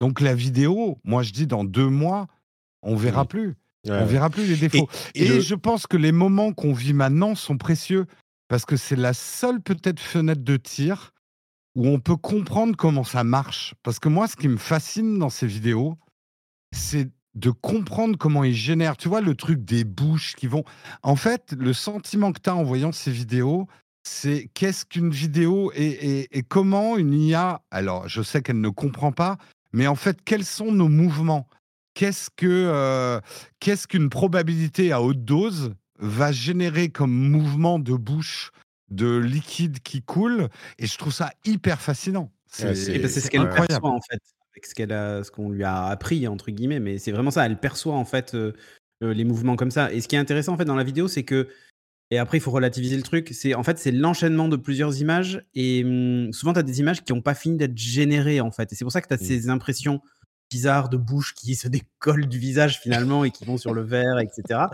[0.00, 2.26] Donc la vidéo, moi je dis dans deux mois,
[2.82, 3.54] on verra plus.
[3.88, 4.88] on verra plus les défauts.
[5.14, 8.06] Et, je pense que les moments qu'on vit maintenant sont précieux
[8.48, 11.12] parce que c'est la seule peut-être fenêtre de tir
[11.74, 13.74] où on peut comprendre comment ça marche.
[13.82, 15.96] Parce que moi, ce qui me fascine dans ces vidéos,
[16.72, 18.96] c'est de comprendre comment ils génèrent.
[18.96, 20.64] Tu vois, le truc des bouches qui vont.
[21.02, 23.68] En fait, le sentiment que tu as en voyant ces vidéos,
[24.02, 27.62] c'est qu'est-ce qu'une vidéo et, comment une IA.
[27.70, 29.38] Alors, je sais qu'elle ne comprend pas,
[29.72, 31.48] mais en fait, quels sont nos mouvements?
[31.94, 33.20] Qu'est-ce que euh,
[33.60, 38.50] qu'est-ce qu'une probabilité à haute dose va générer comme mouvement de bouche?
[38.92, 42.30] De liquide qui coule et je trouve ça hyper fascinant.
[42.46, 44.20] C'est ce qu'elle perçoit en fait,
[44.54, 47.46] avec ce qu'elle a, ce qu'on lui a appris entre guillemets, mais c'est vraiment ça.
[47.46, 48.52] Elle perçoit en fait euh,
[49.02, 49.92] euh, les mouvements comme ça.
[49.92, 51.48] Et ce qui est intéressant en fait dans la vidéo, c'est que
[52.10, 53.30] et après il faut relativiser le truc.
[53.32, 57.02] C'est en fait c'est l'enchaînement de plusieurs images et hum, souvent tu as des images
[57.02, 58.70] qui n'ont pas fini d'être générées en fait.
[58.72, 59.26] Et c'est pour ça que tu as mmh.
[59.26, 60.02] ces impressions
[60.50, 64.18] bizarres de bouche qui se décollent du visage finalement et qui vont sur le verre,
[64.18, 64.66] etc.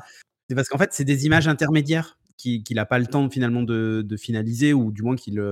[0.48, 4.16] C'est parce qu'en fait c'est des images intermédiaires qu'il n'a pas le temps finalement de,
[4.18, 5.42] finaliser, ou du moins qu'il.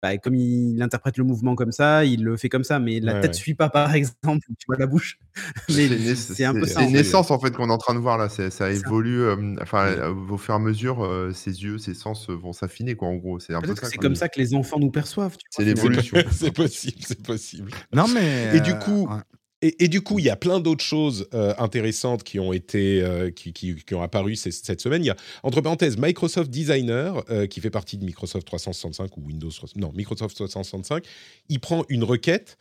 [0.00, 3.14] Bah, comme il interprète le mouvement comme ça, il le fait comme ça, mais la
[3.20, 5.18] tête ne suit pas, par exemple, tu vois la bouche.
[5.68, 6.78] c'est un peu ça.
[6.78, 8.28] C'est une naissance en fait qu'on est en train de voir là.
[8.28, 9.28] Ça évolue,
[9.60, 13.08] enfin, au fur et à mesure, ses yeux, ses sens vont s'affiner, quoi.
[13.08, 15.36] En gros, c'est C'est comme ça que les enfants nous perçoivent.
[15.50, 16.16] C'est l'évolution.
[16.30, 17.72] c'est possible, c'est possible.
[17.92, 18.56] Non mais.
[18.56, 19.08] Et du coup,
[19.60, 23.30] et, du coup, il y a plein d'autres choses euh, intéressantes qui ont été, euh,
[23.32, 25.02] qui, ont apparu cette semaine.
[25.02, 29.22] Il y a, entre parenthèses, Microsoft Designer, euh, qui fait partie de Microsoft 365 ou
[29.22, 31.04] Windows, non, Microsoft 365.
[31.48, 32.56] Il prend une requête.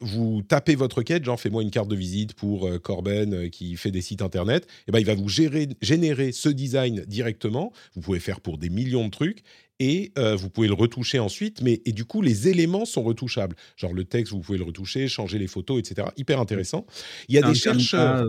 [0.00, 4.00] vous tapez votre requête, genre fais-moi une carte de visite pour Corben qui fait des
[4.00, 7.72] sites internet, et ben il va vous gérer, générer ce design directement.
[7.94, 9.44] Vous pouvez faire pour des millions de trucs
[9.80, 13.56] et vous pouvez le retoucher ensuite, mais et du coup les éléments sont retouchables.
[13.76, 16.08] Genre le texte, vous pouvez le retoucher, changer les photos, etc.
[16.16, 16.86] Hyper intéressant.
[17.28, 18.28] Il y a des chercheurs.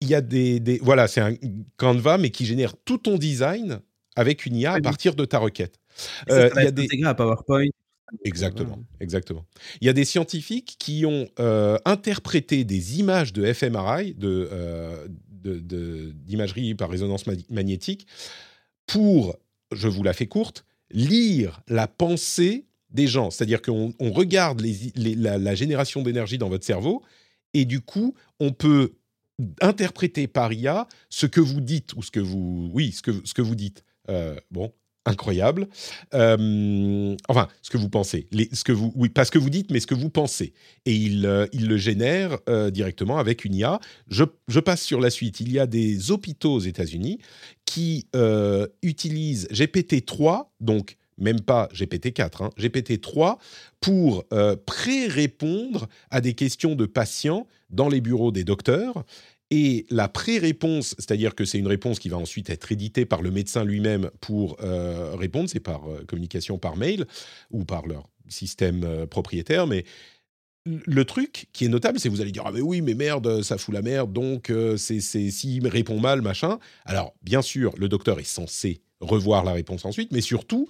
[0.00, 1.34] il y a des, des voilà, c'est un
[1.76, 3.80] Canva mais qui génère tout ton design
[4.16, 5.78] avec une IA à partir de ta requête.
[6.30, 7.66] Euh, il y a des à PowerPoint.
[8.24, 9.44] Exactement, exactement.
[9.80, 15.06] Il y a des scientifiques qui ont euh, interprété des images de fMRI, de, euh,
[15.42, 18.06] d'imagerie par résonance magnétique,
[18.86, 19.36] pour,
[19.72, 23.30] je vous la fais courte, lire la pensée des gens.
[23.30, 24.62] C'est-à-dire qu'on regarde
[24.96, 27.02] la, la, génération d'énergie dans votre cerveau
[27.52, 28.92] et du coup, on peut
[29.60, 33.34] interpréter par IA ce que vous dites ou ce que vous, oui, ce que, ce
[33.34, 33.84] que vous dites.
[34.08, 34.72] Euh, bon,
[35.06, 35.68] incroyable.
[36.14, 39.70] Euh, enfin, ce que vous pensez, ce que vous, oui, pas ce que vous dites,
[39.70, 40.52] mais ce que vous pensez.
[40.86, 42.38] Et il, euh, il le génère
[42.72, 43.80] directement avec une IA.
[44.08, 45.40] Je, je, passe sur la suite.
[45.40, 47.18] Il y a des hôpitaux aux États-Unis
[47.64, 48.06] qui
[48.82, 53.38] utilisent GPT-3, donc même pas GPT-4, hein, GPT-3,
[53.80, 54.24] pour
[54.66, 59.04] pré-répondre à des questions de patients dans les bureaux des docteurs.
[59.56, 63.30] Et la pré-réponse, c'est-à-dire que c'est une réponse qui va ensuite être éditée par le
[63.30, 67.06] médecin lui-même pour euh, répondre, c'est par euh, communication par mail
[67.52, 69.84] ou par leur système euh, propriétaire, mais
[70.66, 73.42] le truc qui est notable, c'est que vous allez dire ah mais oui mais merde
[73.42, 76.58] ça fout la merde donc c'est c'est s'il répond mal machin.
[76.84, 80.68] Alors bien sûr le docteur est censé revoir la réponse ensuite, mais surtout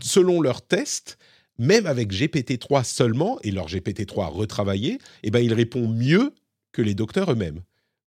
[0.00, 1.18] selon leur test,
[1.58, 6.32] même avec GPT-3 seulement et leur GPT-3 retravaillé, eh ben il répond mieux
[6.70, 7.62] que les docteurs eux-mêmes.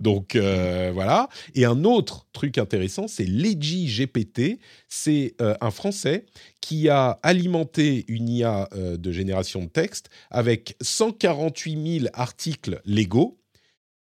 [0.00, 1.28] Donc euh, voilà.
[1.54, 4.58] Et un autre truc intéressant, c'est Legi GPT.
[4.88, 6.24] C'est euh, un Français
[6.60, 13.36] qui a alimenté une IA euh, de génération de texte avec 148 000 articles légaux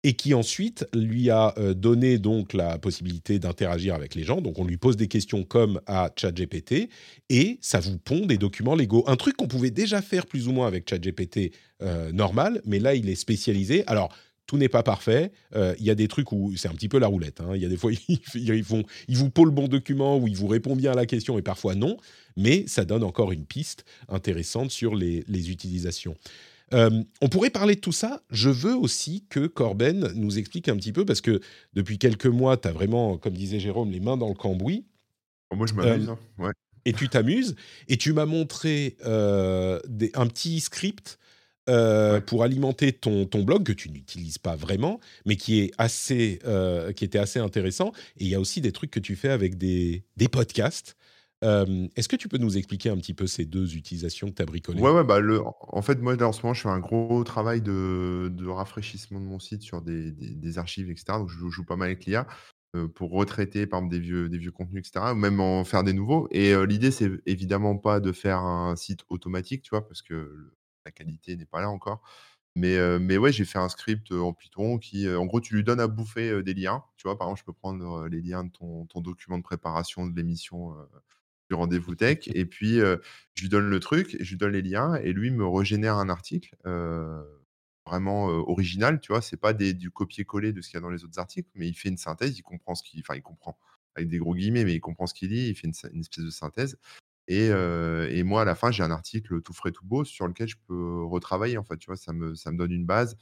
[0.03, 4.41] et qui ensuite lui a donné donc la possibilité d'interagir avec les gens.
[4.41, 6.89] Donc on lui pose des questions comme à ChatGPT
[7.29, 9.03] et ça vous pond des documents légaux.
[9.07, 11.51] Un truc qu'on pouvait déjà faire plus ou moins avec ChatGPT
[12.13, 13.83] normal, mais là il est spécialisé.
[13.87, 14.15] Alors
[14.47, 15.31] tout n'est pas parfait.
[15.55, 17.41] Euh, il y a des trucs où c'est un petit peu la roulette.
[17.41, 17.51] Hein.
[17.53, 20.35] Il y a des fois, ils, font, ils vous posent le bon document, où ils
[20.35, 21.97] vous répondent bien à la question, et parfois non.
[22.37, 26.15] Mais ça donne encore une piste intéressante sur les, utilisations.
[26.73, 28.21] Euh, on pourrait parler de tout ça.
[28.29, 31.41] Je veux aussi que Corben nous explique un petit peu, parce que
[31.73, 34.85] depuis quelques mois, tu as vraiment, comme disait Jérôme, les mains dans le cambouis.
[35.51, 36.09] Oh, moi, je m'amuse.
[36.09, 36.17] Hein.
[36.39, 36.51] ouais.
[36.85, 37.55] Et tu t'amuses.
[37.89, 39.79] Et tu m'as montré euh,
[40.13, 41.19] un petit script
[41.69, 46.39] euh, pour alimenter ton, ton blog que tu n'utilises pas vraiment, mais qui est assez,
[46.45, 47.91] euh, qui était assez intéressant.
[48.17, 50.95] Et il y a aussi des trucs que tu fais avec des, des podcasts.
[51.43, 54.41] Euh, est-ce que tu peux nous expliquer un petit peu ces deux utilisations que tu
[54.41, 54.81] as bricolées?
[54.81, 57.61] Ouais, ouais bah le, en fait, moi, en ce moment, je fais un gros travail
[57.61, 61.17] de, de rafraîchissement de mon site sur des, des, archives, etc.
[61.19, 62.27] Donc, je joue, pas mal avec l'IA
[62.95, 65.11] pour retraiter, par exemple, des vieux, des vieux contenus, etc.
[65.11, 66.27] Ou même en faire des nouveaux.
[66.31, 70.53] Et l'idée, c'est évidemment pas de faire un site automatique, tu vois, parce que
[70.87, 72.01] la qualité n'est pas là encore.
[72.55, 75.79] Mais, mais ouais, j'ai fait un script en Python qui, en gros, tu lui donnes
[75.79, 76.83] à bouffer des liens.
[76.97, 80.07] Tu vois, par exemple, je peux prendre les liens de ton, ton, document de préparation
[80.07, 80.73] de l'émission
[81.49, 84.95] du rendez-vous tech, et puis je lui donne le truc, je lui donne les liens,
[84.95, 86.55] et lui me régénère un article
[87.85, 88.99] vraiment original.
[89.01, 91.19] Tu vois, c'est pas des, du copier-coller de ce qu'il y a dans les autres
[91.19, 93.57] articles, mais il fait une synthèse, il comprend ce qu'il, enfin, il comprend
[93.95, 96.23] avec des gros guillemets, mais il comprend ce qu'il dit, il fait une, une espèce
[96.23, 96.77] de synthèse.
[97.27, 100.55] Et, moi, à la fin, j'ai un article tout frais, tout beau sur lequel je
[100.67, 101.57] peux retravailler.
[101.57, 103.17] En fait, tu vois, ça me, ça me donne une base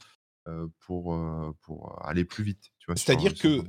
[0.80, 1.18] pour,
[1.62, 2.70] pour aller plus vite.
[2.94, 3.62] C'est-à-dire que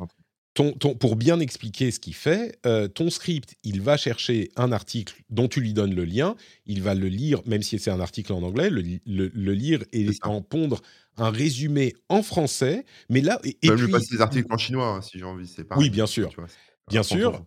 [0.53, 2.59] ton, ton, pour bien expliquer ce qu'il fait,
[2.93, 6.35] ton script, il va chercher un article dont tu lui donnes le lien,
[6.65, 10.07] il va le lire, même si c'est un article en anglais, le, le, lire et
[10.23, 10.81] en pondre
[11.17, 12.85] un résumé en français.
[13.09, 15.47] Mais là, et, et puis, je passe des articles en chinois hein, si j'ai envie.
[15.47, 16.29] C'est oui, bien sûr.
[16.29, 16.47] Tu vois,
[16.89, 17.45] Bien sûr,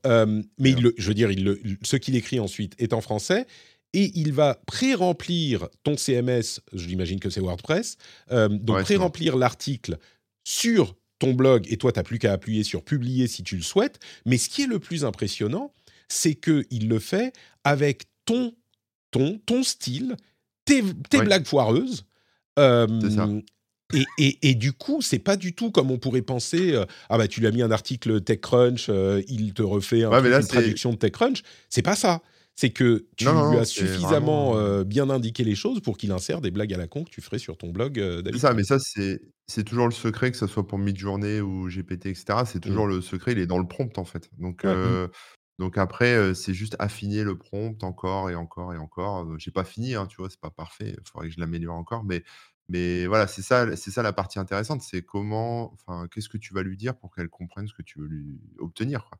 [0.59, 3.47] mais il je veux dire, il ce qu'il écrit ensuite est en français
[3.93, 7.97] et il va pré-remplir ton CMS, je l'imagine que c'est WordPress,
[8.31, 9.99] donc pré-remplir l'article
[10.45, 13.63] sur ton blog et toi, tu n'as plus qu'à appuyer sur publier si tu le
[13.63, 14.01] souhaites.
[14.27, 15.73] Mais ce qui est le plus impressionnant,
[16.09, 17.33] c'est qu'il le fait
[17.63, 18.55] avec ton,
[19.13, 20.17] ton, ton style,
[20.65, 22.05] tes, blagues foireuses.
[24.19, 26.75] Et, et, du coup, c'est pas du tout comme on pourrait penser.
[26.75, 30.47] Euh, ah bah tu lui as mis un article TechCrunch, euh, il te refait une
[30.47, 31.43] traduction de TechCrunch.
[31.69, 32.23] C'est pas ça.
[32.57, 36.51] C'est que tu lui as suffisamment euh, bien indiqué les choses pour qu'il insère des
[36.51, 38.03] blagues à la con que tu ferais sur ton blog.
[38.33, 41.69] c'est ça, mais ça c'est c'est toujours le secret que ce soit pour Midjourney ou
[41.69, 42.25] GPT etc.
[42.45, 42.61] C'est mmh.
[42.61, 44.29] toujours le secret, il est dans le prompt en fait.
[44.39, 45.09] Donc mmh.
[45.59, 49.27] donc après c'est juste affiner le prompt encore et encore et encore.
[49.39, 50.97] J'ai pas fini, hein, tu vois, c'est pas parfait.
[50.99, 52.23] Il faudrait que je l'améliore encore, mais
[52.71, 56.55] mais voilà, c'est ça, c'est ça la partie intéressante, c'est comment, enfin, qu'est-ce que tu
[56.55, 59.19] vas lui dire pour qu'elle comprenne ce que tu veux lui obtenir, quoi.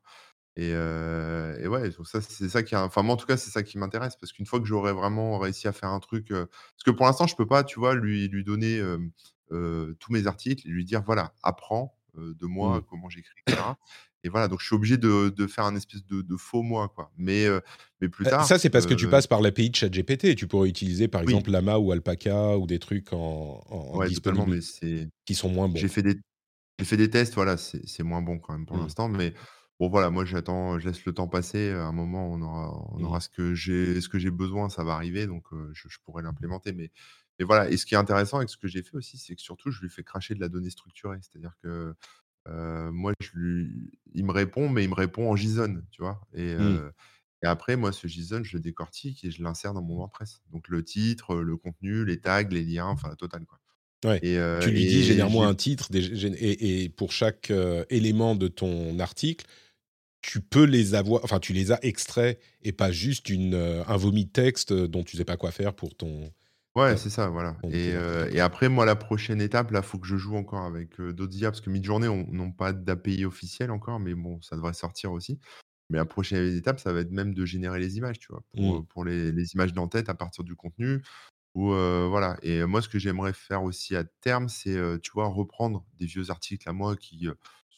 [0.57, 3.63] Et, et ouais, donc ça, c'est ça qui, enfin moi en tout cas, c'est ça
[3.63, 6.91] qui m'intéresse parce qu'une fois que j'aurai vraiment réussi à faire un truc, parce que
[6.91, 8.81] pour l'instant, je peux pas, tu vois, lui lui donner
[9.49, 12.83] tous mes articles et lui dire voilà, apprends de moi mmh.
[12.89, 13.61] comment j'écris, etc.
[14.23, 16.89] Et voilà, donc je suis obligé de, de faire un espèce de, de, faux moi,
[16.89, 17.11] quoi.
[17.17, 17.47] Mais,
[18.01, 18.45] mais plus bah, tard.
[18.45, 20.35] Ça, c'est parce que tu passes par l'API de ChatGPT.
[20.35, 24.45] Tu pourrais utiliser, par exemple, Lama ou Alpaca ou des trucs en, en ouais, totalement,
[24.45, 25.77] mais c'est qui sont moins bons.
[25.77, 26.15] J'ai fait des,
[26.81, 28.81] j'ai fait des tests, voilà, c'est moins bon quand même pour mmh.
[28.81, 29.35] l'instant, mais
[29.79, 31.69] bon, voilà, moi j'attends, je laisse le temps passer.
[31.69, 33.21] À un moment, on aura, on aura mmh.
[33.21, 36.73] ce que j'ai, ce que j'ai besoin, ça va arriver, donc je, je, pourrais l'implémenter.
[36.73, 36.91] Mais,
[37.37, 39.41] mais voilà, et ce qui est intéressant avec ce que j'ai fait aussi, c'est que
[39.41, 41.93] surtout, je lui fais cracher de la donnée structurée, c'est-à-dire que
[42.47, 46.21] moi, je lui, il me répond, mais il me répond en JSON, tu vois?
[46.33, 46.91] Et, mmh.
[47.43, 50.41] et après, moi, ce JSON, je le décortique et je l'insère dans mon WordPress.
[50.51, 53.59] Donc le titre, le contenu, les tags, les liens, enfin la totale, quoi.
[54.03, 54.19] Ouais.
[54.23, 57.53] Et, tu lui dis généralement un titre et, et pour chaque
[57.91, 59.45] élément de ton article,
[60.21, 64.25] tu peux les avoir, enfin tu les as extraits et pas juste une, un vomi
[64.25, 66.31] de texte dont tu sais pas quoi faire pour ton,
[66.75, 67.57] Ouais, c'est ça, voilà.
[67.69, 67.89] Et,
[68.33, 71.35] et, après, moi, la prochaine étape, là, il faut que je joue encore avec d'autres
[71.35, 75.39] IA, parce que Midjourney n'ont pas d'API officiel encore, mais bon, ça devrait sortir aussi.
[75.89, 78.87] Mais la prochaine étape, ça va être même de générer les images, tu vois, pour,
[78.87, 81.01] pour les, les, images d'en-tête à partir du contenu.
[81.55, 82.37] Ou voilà.
[82.41, 86.29] Et moi, ce que j'aimerais faire aussi à terme, c'est, tu vois, reprendre des vieux
[86.29, 87.27] articles à moi qui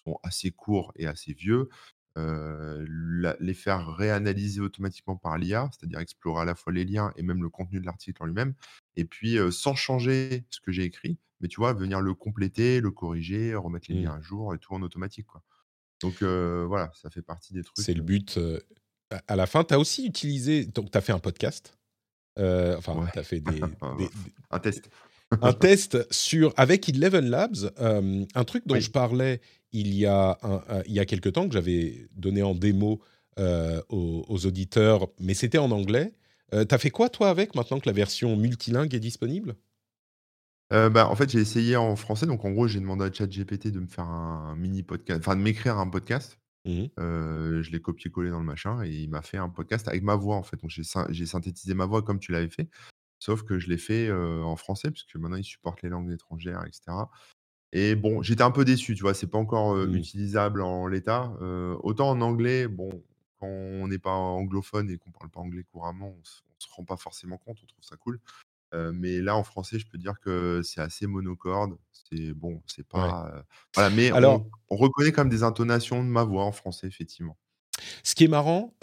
[0.05, 1.69] sont assez courts et assez vieux,
[2.15, 7.41] les faire réanalyser automatiquement par l'IA, c'est-à-dire explorer à la fois les liens et même
[7.41, 8.53] le contenu de l'article en lui-même,
[8.95, 12.91] et puis sans changer ce que j'ai écrit, mais tu vois, venir le compléter, le
[12.91, 14.19] corriger, remettre les liens mmh.
[14.19, 15.25] à jour et tout en automatique.
[15.25, 15.41] Quoi.
[16.01, 17.83] Donc voilà, ça fait partie des trucs.
[17.83, 18.39] C'est le but.
[19.27, 21.77] à la fin, tu as aussi utilisé, donc tu as fait un podcast.
[22.37, 23.61] enfin, tu as fait des,
[24.51, 24.89] un test.
[25.41, 29.41] un test sur avec Eleven Labs, un truc dont je parlais
[29.73, 30.37] il y a,
[30.87, 33.01] il y a quelques temps que j'avais donné en démo
[33.39, 36.13] euh, aux, auditeurs, mais c'était en anglais.
[36.53, 39.55] Euh, T'as fait quoi toi avec maintenant que la version multilingue est disponible?
[40.71, 42.27] Euh, bah, en fait, j'ai essayé en français.
[42.27, 45.41] Donc, en gros, j'ai demandé à ChatGPT de me faire un, mini podcast, enfin de
[45.41, 46.39] m'écrire un podcast.
[46.65, 50.03] Mmh euh, je l'ai copié-collé dans le machin et il m'a fait un podcast avec
[50.03, 50.57] ma voix en fait.
[50.61, 52.69] Donc, j'ai synthétisé ma voix comme tu l'avais fait,
[53.19, 56.93] sauf que je l'ai fait en français puisque maintenant il supporte les langues étrangères, etc.
[57.75, 61.33] Et bon, j'étais un peu déçu, tu vois, c'est pas encore utilisable en l'état.
[61.81, 62.89] autant en anglais, bon,
[63.39, 66.85] quand on n'est pas anglophone et qu'on parle pas anglais couramment, on se, se rend
[66.85, 68.19] pas forcément compte, on trouve ça cool.
[68.93, 71.75] mais là, en français, je peux dire que c'est assez monocorde.
[71.91, 73.43] C'est bon, c'est pas.
[73.73, 77.37] voilà, mais Alors, on, reconnaît quand même des intonations de ma voix en français, effectivement.
[78.03, 78.75] Ce qui est marrant,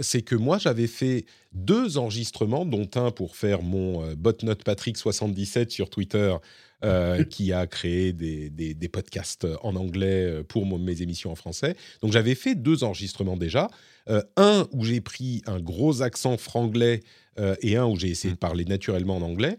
[0.00, 5.70] c'est que moi, j'avais fait deux enregistrements, dont un pour faire mon botnote Patrick 77
[5.70, 6.36] sur Twitter,
[6.84, 11.76] euh, qui a créé des, des, podcasts en anglais euh, pour mes émissions en français.
[12.00, 13.68] Donc j'avais fait deux enregistrements déjà.
[14.08, 17.00] Euh, un où j'ai pris un gros accent franglais
[17.62, 19.56] et un où j'ai essayé de parler naturellement en anglais.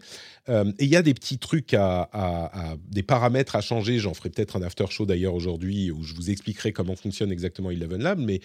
[0.48, 3.98] et il y a des petits trucs à, à, des paramètres à changer.
[3.98, 7.72] J'en ferai peut-être un after show d'ailleurs aujourd'hui où je vous expliquerai comment fonctionne exactement
[7.72, 8.20] Eleven Lab.
[8.20, 8.40] Mais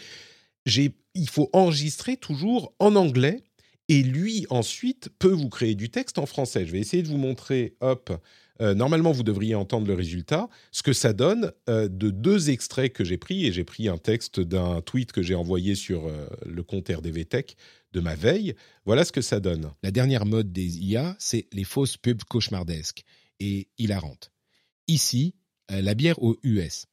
[0.65, 3.43] il faut enregistrer toujours en anglais
[3.89, 6.65] et lui ensuite peut vous créer du texte en français.
[6.65, 8.11] Je vais essayer de vous montrer, hop,
[8.61, 10.49] euh, normalement, vous devriez entendre le résultat.
[10.71, 13.97] Ce que ça donne euh, de deux extraits que j'ai pris, et j'ai pris un
[13.97, 17.45] texte d'un tweet que j'ai envoyé sur euh, le compte RDV Tech
[17.93, 18.55] de ma veille.
[18.85, 19.71] Voilà ce que ça donne.
[19.81, 23.03] La dernière mode des IA, c'est les fausses pubs cauchemardesques
[23.39, 24.31] et hilarantes.
[24.87, 25.35] Ici,
[25.69, 26.87] la bière aux US.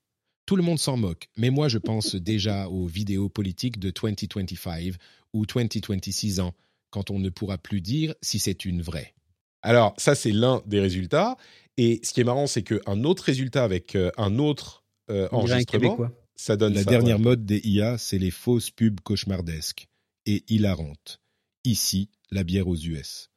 [0.47, 4.95] Tout le monde s'en moque, mais moi je pense déjà aux vidéos politiques de 2025
[5.33, 6.55] ou 2026 ans,
[6.91, 9.15] quand on ne pourra plus dire si c'est une vraie.
[9.63, 11.37] Alors, ça, c'est l'un des résultats.
[11.77, 16.09] Et ce qui est marrant, c'est qu'un autre résultat avec euh, un autre euh, enregistrement,
[16.37, 19.89] ça donne La dernière mode des IA, c'est les fausses pubs cauchemardesques
[20.27, 21.21] et hilarantes.
[21.65, 23.31] Ici, la bière aux US.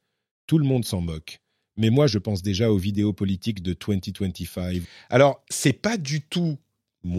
[0.46, 1.40] Tout le monde s'en moque.
[1.76, 4.82] Mais moi, je pense déjà aux vidéos politiques de 2025.
[5.08, 6.58] Alors, c'est pas du tout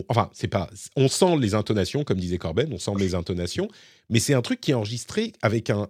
[0.09, 0.69] enfin, c'est pas.
[0.95, 3.67] On sent les intonations, comme disait Corben, on sent les intonations,
[4.09, 5.87] mais c'est un truc qui est enregistré avec un,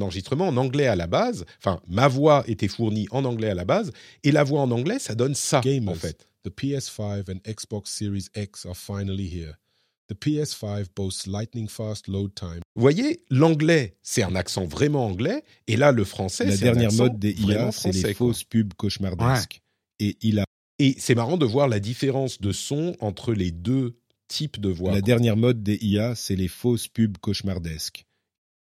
[0.00, 1.44] enregistrement en anglais à la base.
[1.58, 3.92] Enfin, ma voix était fournie en anglais à la base,
[4.24, 6.28] et la voix en anglais, ça donne ça, en fait.
[6.42, 9.54] The PS5 and Xbox Series X are finally here.
[10.08, 12.60] The PS5 boasts lightning fast load time.
[12.74, 16.92] Vous voyez, l'anglais, c'est un accent vraiment anglais, et là, le français, c'est La dernière
[16.94, 19.62] mode des IA, c'est les fausses pubs cauchemardesques.
[20.00, 20.44] Et il a
[20.80, 24.92] et c'est marrant de voir la différence de son entre les deux types de voix.
[24.92, 28.06] La dernière mode des IA, c'est les fausses pubs cauchemardesques.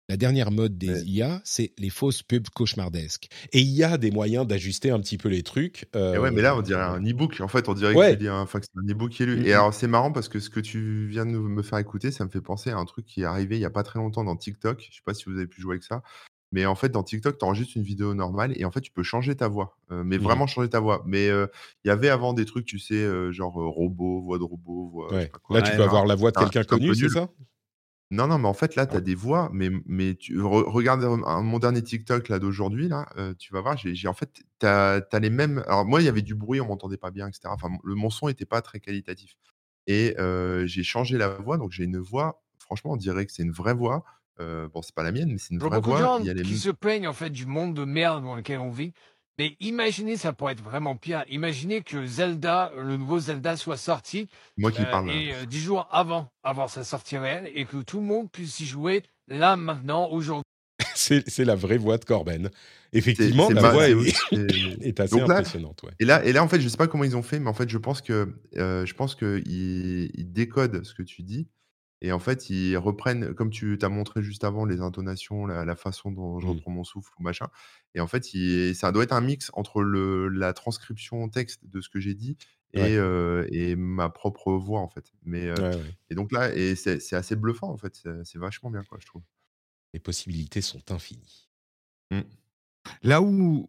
[0.09, 3.27] La dernière mode des IA, c'est les fausses pubs cauchemardesques.
[3.51, 5.87] Et il y a des moyens d'ajuster un petit peu les trucs.
[5.95, 6.17] Euh...
[6.17, 7.39] ouais, mais là, on dirait un e-book.
[7.41, 9.45] En fait, on dirait que c'est un, un e-book qui est lu.
[9.45, 12.25] Et alors, c'est marrant parce que ce que tu viens de me faire écouter, ça
[12.25, 14.23] me fait penser à un truc qui est arrivé il n'y a pas très longtemps
[14.23, 14.81] dans TikTok.
[14.81, 16.01] Je ne sais pas si vous avez pu jouer avec ça.
[16.51, 19.03] Mais en fait, dans TikTok, tu enregistres une vidéo normale et en fait, tu peux
[19.03, 19.77] changer ta voix.
[19.91, 21.03] Euh, mais mmh vraiment changer ta voix.
[21.05, 21.47] Mais euh,
[21.83, 25.11] il y avait avant des trucs, tu sais, euh, genre robot, voix de robot, voix.
[25.49, 27.29] Là, tu peux avoir la voix de quelqu'un connu, c'est ça?
[28.09, 31.59] Non, non, mais en fait, là, tu as des voix, mais, mais tu regarde mon
[31.59, 33.05] dernier TikTok là d'aujourd'hui, là,
[33.37, 35.63] tu vas voir, j'ai, en fait, tu as, les mêmes.
[35.67, 37.41] Alors, moi, il y avait du bruit, on m'entendait pas bien, etc.
[37.47, 39.35] Enfin, le, mon son n'était pas très qualitatif.
[39.87, 40.15] Et
[40.65, 43.73] j'ai changé la voix, donc j'ai une voix, franchement, on dirait que c'est une vraie
[43.73, 44.05] voix.
[44.39, 46.17] Euh, bon, c'est pas la mienne, mais c'est une vraie voix.
[46.19, 46.43] Il y a les...
[46.43, 48.93] qui se plaignent en fait du monde de merde dans lequel on vit.
[49.39, 51.23] Mais imaginez, ça pourrait être vraiment pire.
[51.29, 54.27] Imaginez que Zelda, le nouveau Zelda, soit sorti.
[54.57, 55.11] Moi qui euh, parle.
[55.11, 58.59] Et euh, dix jours avant, avant sa sortie réelle, et que tout le monde puisse
[58.59, 60.43] y jouer là, maintenant, aujourd'hui.
[60.95, 62.49] c'est la vraie voix de Corben.
[62.93, 65.81] Effectivement, la voix est, assez impressionnante.
[65.99, 67.53] Et, là, et là, en fait, je sais pas comment ils ont fait, mais en
[67.53, 71.47] fait, je pense que je pense qu'ils ils décodent ce que tu dis
[72.01, 76.11] et en fait, ils reprennent, comme tu t'as montré juste avant, les intonations, la, façon
[76.11, 76.49] dont je mmh.
[76.49, 77.47] reprends mon souffle ou machin.
[77.95, 78.23] Et en fait,
[78.75, 82.37] ça doit être un mix entre le, la transcription texte de ce que j'ai dit
[82.73, 82.97] et,
[83.51, 85.11] et, ma propre voix, en fait.
[85.23, 85.51] Mais,
[86.09, 88.03] Et donc là, et c'est assez bluffant, en fait.
[88.23, 89.23] C'est vachement bien, quoi, je trouve.
[89.93, 91.49] Les possibilités sont infinies.
[92.11, 92.21] Mmh.
[93.01, 93.67] Là, où,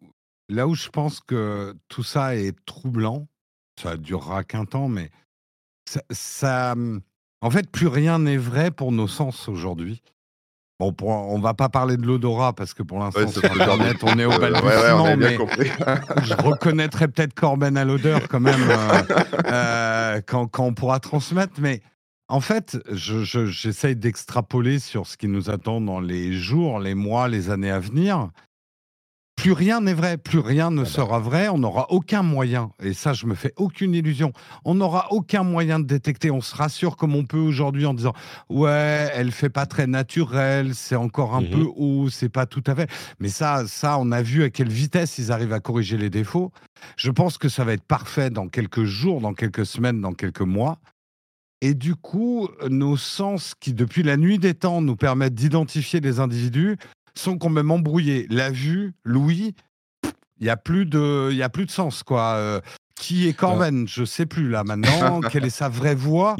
[0.49, 3.27] là où je pense que tout ça est troublant,
[3.79, 5.09] ça durera qu'un temps, mais
[5.85, 7.01] ça, ça mmh,
[7.41, 10.01] en fait, plus rien n'est vrai pour nos sens aujourd'hui.
[10.79, 14.17] Bon, pour, on va pas parler de l'odorat parce que pour l'instant, sur Internet, on
[14.17, 15.35] est au balbutiement, mais
[16.23, 19.01] je reconnaîtrais peut-être Corben à l'odeur quand même euh,
[19.45, 21.59] euh, quand, quand, on pourra transmettre.
[21.59, 21.81] Mais
[22.29, 27.49] en fait, j'essaye d'extrapoler sur ce qui nous attend dans les jours, les mois, les
[27.49, 28.29] années à venir
[29.39, 30.89] plus rien n'est vrai, plus rien ne ah bah.
[30.89, 34.33] sera vrai, on n'aura aucun moyen, et ça je me fais aucune illusion,
[34.65, 38.13] on n'aura aucun moyen de détecter, on se rassure comme on peut aujourd'hui en disant
[38.49, 42.63] ouais, elle fait pas très naturelle, c'est encore un mmh peu haut, c'est pas tout
[42.67, 42.89] à fait,
[43.21, 46.51] mais ça, ça on a vu à quelle vitesse ils arrivent à corriger les défauts,
[46.97, 50.41] je pense que ça va être parfait dans quelques jours, dans quelques semaines, dans quelques
[50.41, 50.79] mois,
[51.61, 56.21] et du coup, nos sens qui, depuis la nuit des temps, nous permettent d'identifier les
[56.21, 56.77] individus,
[57.19, 58.27] sont quand même embrouillés.
[58.29, 59.55] La vue, Louis,
[60.39, 62.33] il n'y a, plus de, y a plus de sens, quoi.
[62.35, 62.61] Euh,
[62.95, 63.87] qui est Corben?
[63.87, 65.21] Je sais plus là maintenant.
[65.31, 66.35] quelle est sa vraie voix?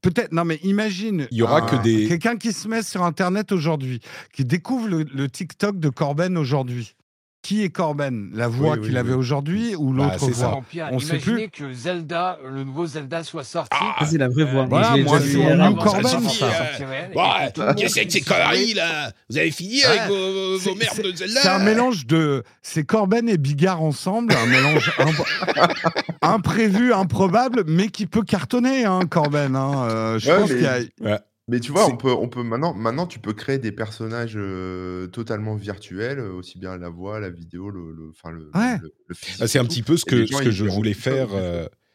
[0.00, 0.32] Peut-être.
[0.32, 1.26] Non, mais imagine.
[1.30, 2.06] Il y aura que des.
[2.06, 4.00] Quelqu'un qui se met sur Internet aujourd'hui,
[4.32, 6.94] qui découvre le TikTok de Corben aujourd'hui
[7.44, 8.30] qui est Corben?
[8.34, 10.62] La voix qu'il avait aujourd'hui ou bah, l'autre voix?
[10.90, 11.50] On sait plus.
[11.50, 13.76] que Zelda, le nouveau Zelda soit sorti.
[13.78, 14.64] Ah, c'est la vraie voix.
[14.64, 16.22] Voilà, moi, c'est mon Corben.
[17.76, 19.12] Qu'est-ce que c'est ces conneries là?
[19.28, 22.42] Vous avez fini avec vos, vos merdes de Zelda C'est un mélange de.
[22.62, 24.90] C'est Corben et Bigard ensemble, un mélange
[26.22, 29.54] imprévu, improbable, mais qui peut cartonner, hein, Corben.
[29.54, 29.86] Hein.
[29.90, 31.20] Euh, je pense qu'il y a.
[31.48, 34.38] Mais tu vois, on peut, on peut maintenant, maintenant, tu peux créer des personnages
[35.12, 38.78] totalement virtuels, aussi bien la voix, la vidéo, le, le, enfin, le, ah,
[39.46, 41.28] c'est un petit peu ce que, ce que je voulais faire.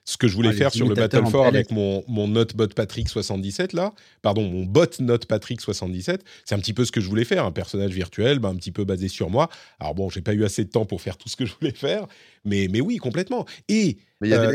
[0.05, 3.73] ce que je voulais faire sur le Battle for avec mon, mon Notebot Patrick 77
[3.73, 3.93] là,
[4.23, 7.45] pardon, mon bot Note Patrick 77, c'est un petit peu ce que je voulais faire,
[7.45, 9.49] un personnage virtuel, ben, un petit peu basé sur moi.
[9.79, 11.73] Alors bon, j'ai pas eu assez de temps pour faire tout ce que je voulais
[11.73, 12.07] faire,
[12.43, 13.45] mais, mais oui, complètement.
[13.67, 13.97] Et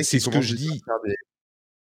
[0.03, 0.83] c'est ce que je dis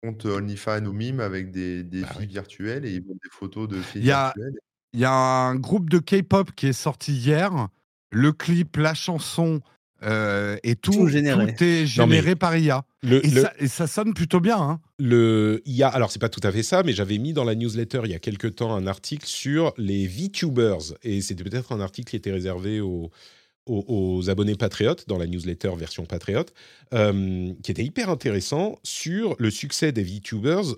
[0.07, 3.67] compte OnlyFans ou Mime avec des, des bah filles virtuelles et ils vendent des photos
[3.67, 4.53] de filles virtuelles.
[4.93, 7.67] Il y a un groupe de K-pop qui est sorti hier.
[8.11, 9.61] Le clip, la chanson
[10.03, 12.83] euh, et tout, tout, est généré par IA.
[13.03, 14.57] et, ça, sonne plutôt bien.
[14.57, 14.79] Hein.
[14.99, 18.01] Le IA, alors c'est pas tout à fait ça, mais j'avais mis dans la newsletter
[18.05, 20.93] il y a quelques temps un article sur les VTubers.
[21.03, 23.11] Et c'était peut-être un article qui était réservé aux,
[23.67, 26.53] aux, abonnés patriotes dans la newsletter version patriote,
[26.93, 30.75] euh, qui était hyper intéressant sur le succès des VTubers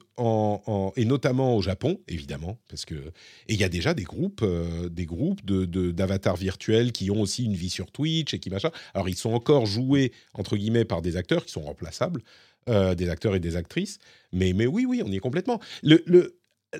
[0.95, 4.89] et notamment au Japon, évidemment, parce que et il y a déjà des groupes, euh,
[4.89, 8.71] des groupes de, d'avatars virtuels qui ont aussi une vie sur Twitch et qui machin.
[8.93, 12.21] Alors ils sont encore joués entre guillemets par des acteurs qui sont remplaçables.
[12.67, 13.97] Euh, des acteurs et des actrices,
[14.31, 15.59] mais, mais oui, oui, on y est complètement.
[15.81, 16.35] Le,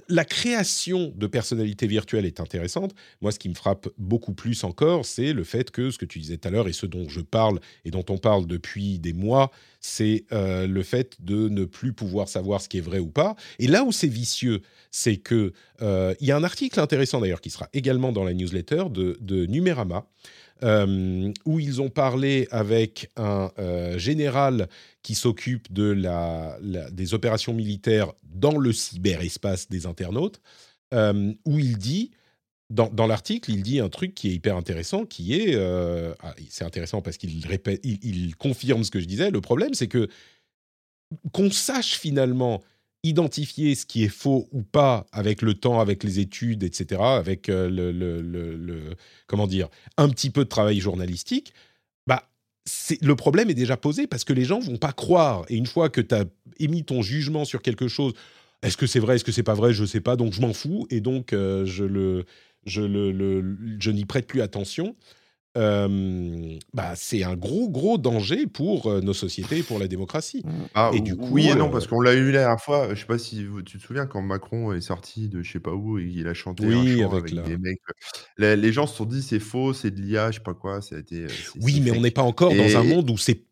[0.08, 2.94] la création de personnalités virtuelles est intéressante.
[3.22, 6.20] Moi, ce qui me frappe beaucoup plus encore, c'est le fait que ce que tu
[6.20, 9.14] disais tout à l'heure et ce dont je parle et dont on parle depuis des
[9.14, 13.10] mois, c'est euh, le fait de ne plus pouvoir savoir ce qui est vrai ou
[13.10, 13.36] pas.
[13.58, 14.62] Et là où c'est vicieux,
[14.92, 18.34] c'est que euh, il y a un article intéressant d'ailleurs qui sera également dans la
[18.34, 20.06] newsletter de, de Numérama
[20.64, 24.68] euh, où ils ont parlé avec un euh, général
[25.04, 26.58] qui s'occupe de la,
[26.92, 30.42] des opérations militaires dans le cyberespace des internautes,
[30.94, 32.12] euh, où il dit
[32.70, 37.02] dans, l'article, il dit un truc qui est hyper intéressant, qui est, ah, c'est intéressant
[37.02, 39.32] parce qu'il répète, il, confirme ce que je disais.
[39.32, 40.08] Le problème, c'est que
[41.32, 42.62] qu'on sache finalement
[43.04, 47.48] identifier ce qui est faux ou pas avec le temps, avec les études, etc., avec
[47.50, 48.96] euh, le,
[49.28, 51.54] comment dire, un petit peu de travail journalistique,
[52.08, 52.30] bah,
[53.02, 55.46] le problème est déjà posé parce que les gens vont pas croire.
[55.50, 56.26] Et une fois que tu as
[56.60, 58.14] émis ton jugement sur quelque chose,
[58.62, 60.54] est-ce que c'est vrai, est-ce que c'est pas vrai, je sais pas, donc je m'en
[60.54, 62.26] fous et donc euh, je le
[62.66, 64.96] je, le, je n'y prête plus attention,
[65.56, 70.44] bah, c'est un gros, gros danger pour euh, nos sociétés et pour la démocratie.
[70.46, 70.52] Mmh.
[70.76, 72.94] Ah, et du coup, oui et non, parce qu'on l'a eu la dernière fois.
[72.94, 75.74] Je sais pas si tu te souviens quand Macron est sorti de je sais pas
[75.74, 77.82] où et il a chanté un chant avec, des mecs.
[78.40, 80.82] Euh, les, gens se sont dit c'est faux, c'est de l'IA, je sais pas quoi.
[80.82, 81.28] Ça a été, euh,
[81.62, 83.44] oui, mais on n'est pas encore dans un monde où c'est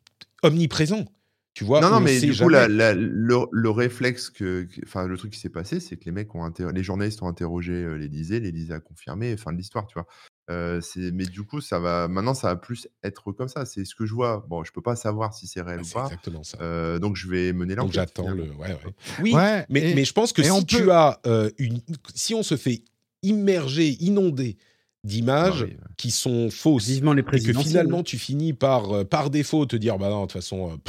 [0.44, 1.06] omniprésent.
[1.54, 5.50] Tu vois, non, non, mais du coup, le, réflexe que, enfin, le truc qui s'est
[5.50, 9.52] passé, c'est que les mecs ont les journalistes ont interrogé l'Élysée, l'Élysée a confirmé, fin
[9.52, 10.06] de l'histoire, tu vois.
[10.48, 13.66] C'est, mais du coup, ça va, maintenant, ça va plus être comme ça.
[13.66, 14.46] C'est ce que je vois.
[14.48, 16.06] Bon, je peux pas savoir si c'est réel bah, ou pas.
[16.06, 17.00] Exactement ça.
[17.00, 18.16] donc, je vais mener l'enquête.
[18.16, 18.52] Donc, j'attends le.
[18.54, 18.96] Ouais, ouais.
[19.22, 19.34] Oui,
[19.70, 21.20] mais, mais je pense que si tu as
[21.58, 21.82] une,
[22.14, 22.84] si on se fait
[23.24, 24.58] immerger, inonder
[25.04, 25.68] d'images
[25.98, 29.98] qui sont fausses, Vivement les et que finalement tu finis par, par défaut te dire,
[29.98, 30.80] bah non, de toute façon,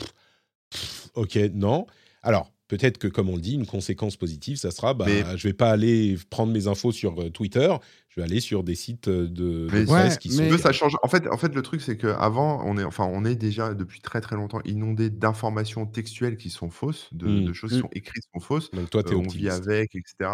[1.15, 1.87] ok, non.
[2.23, 5.07] Alors, peut-être que, comme on le dit, une conséquence positive, ça sera, bah,
[5.37, 7.75] je vais pas aller prendre mes infos sur euh, Twitter,
[8.11, 10.57] je vais aller sur des sites euh, de, presse qui sont...
[10.59, 10.97] ça change.
[11.03, 14.01] En fait, en fait, le truc, c'est qu'avant, on est, enfin, on est déjà depuis
[14.01, 17.53] très très longtemps inondé d'informations textuelles qui sont fausses, de, mmh.
[17.55, 17.81] choses qui mmh.
[17.81, 18.71] sont écrites qui sont fausses.
[18.71, 20.31] Donc toi, es euh, on vit avec, etc.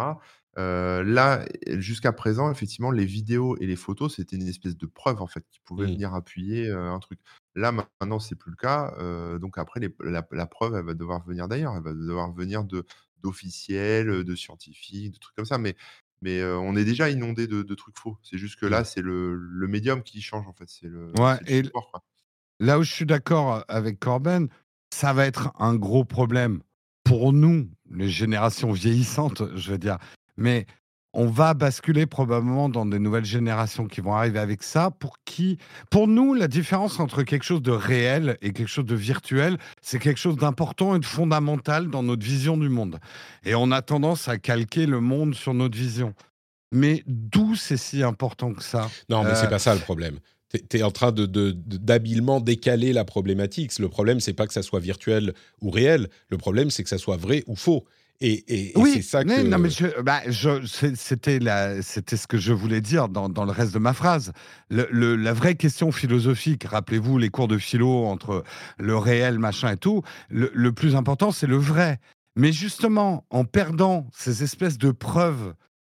[0.55, 5.27] là, jusqu'à présent, effectivement, les vidéos et les photos, c'était une espèce de preuve en
[5.27, 5.91] fait qui pouvait mmh.
[5.91, 7.19] venir appuyer un truc.
[7.55, 8.93] Là, maintenant, c'est plus le cas.
[9.39, 11.73] donc après, la, preuve, elle va devoir venir d'ailleurs.
[11.75, 12.85] Elle va devoir venir de
[13.23, 15.57] d'officiels, de scientifiques, de trucs comme ça.
[15.57, 15.75] Mais,
[16.21, 18.17] mais on est déjà inondé de, trucs faux.
[18.23, 19.37] C'est juste que là, c'est le,
[19.67, 20.69] médium qui change en fait.
[20.69, 21.63] C'est le, ouais, et
[22.59, 24.47] là où je suis d'accord avec Corben,
[24.93, 26.61] ça va être un gros problème
[27.03, 29.97] pour nous, les générations vieillissantes, je veux dire.
[30.37, 30.65] Mais
[31.15, 34.91] on va basculer probablement dans des nouvelles générations qui vont arriver avec ça.
[34.91, 35.57] Pour qui,
[35.89, 39.97] pour nous, la différence entre quelque chose de réel et quelque chose de virtuel, c'est
[39.97, 42.99] quelque chose d'important et de fondamental dans notre vision du monde.
[43.45, 46.13] Et on a tendance à calquer le monde sur notre vision.
[46.73, 48.89] Mais d'où c'est si important que ça?
[49.07, 50.19] Non, mais c'est euh, pas ça le problème.
[50.69, 53.77] Tu es en train de, d'habilement décaler la problématique.
[53.79, 56.09] Le problème, c'est pas que ça soit virtuel ou réel.
[56.29, 57.85] Le problème, c'est que ça soit vrai ou faux.
[58.21, 59.41] Et, oui, c'est ça que.
[59.43, 59.69] Non, mais
[60.03, 60.21] bah,
[60.95, 61.39] c'était,
[61.81, 64.31] c'était ce que je voulais dire dans, dans le reste de ma phrase.
[64.69, 68.43] Le, la vraie question philosophique, rappelez-vous les cours de philo entre
[68.77, 71.99] le réel, machin et tout, le, le plus important, c'est le vrai.
[72.37, 75.53] Mais justement, en perdant ces espèces de preuves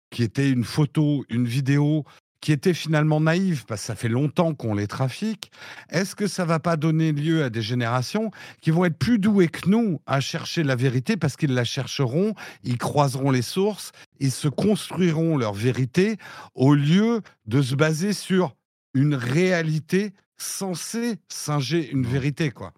[0.10, 2.04] qui étaient une photo, une vidéo,
[2.42, 5.52] qui étaient finalement naïves, parce que ça fait longtemps qu'on les trafique,
[5.90, 8.32] est-ce que ça va pas donner lieu à des générations
[8.62, 12.34] qui vont être plus douées que nous à chercher la vérité parce qu'ils la chercheront,
[12.64, 16.18] ils croiseront les sources, ils se construiront leur vérité
[16.56, 18.56] au lieu de se baser sur
[18.94, 22.74] une réalité censée singer une vérité, quoi.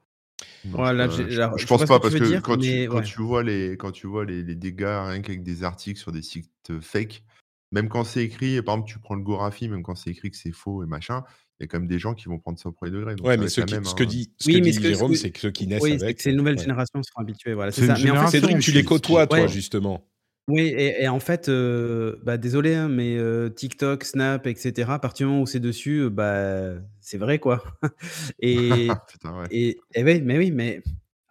[0.76, 4.08] Euh, je, je, pense pas, parce que, quand, tu, quand, tu, vois les, quand tu
[4.08, 7.24] vois les, les dégâts rien qu'avec des articles sur des sites euh, fake,
[7.72, 10.38] même quand c'est écrit, par exemple, tu prends le Gorafi, même quand c'est écrit que
[10.38, 11.24] c'est faux et machin,
[11.60, 13.16] il y a quand même des gens qui vont prendre ça au premier degré.
[13.22, 15.68] ouais, mais ce, qui, ce, que dit, ce que dit Jérôme, c'est que ceux qui
[15.68, 16.22] naissent oui, avec.
[16.22, 17.54] C'est une nouvelle génération qui seront habitués.
[17.54, 17.96] Voilà, c'est ça.
[18.02, 20.06] Mais en fait, Cédric, tu les côtoies, toi, justement.
[20.48, 25.28] Oui, et, en fait, euh, bah, désolé, hein, mais euh, TikTok, Snap, etc., à partir
[25.28, 27.64] du moment où c'est dessus, euh, bah, c'est vrai, quoi.
[28.40, 29.48] et, Putain, ouais.
[29.52, 30.82] et, et, oui, mais oui, mais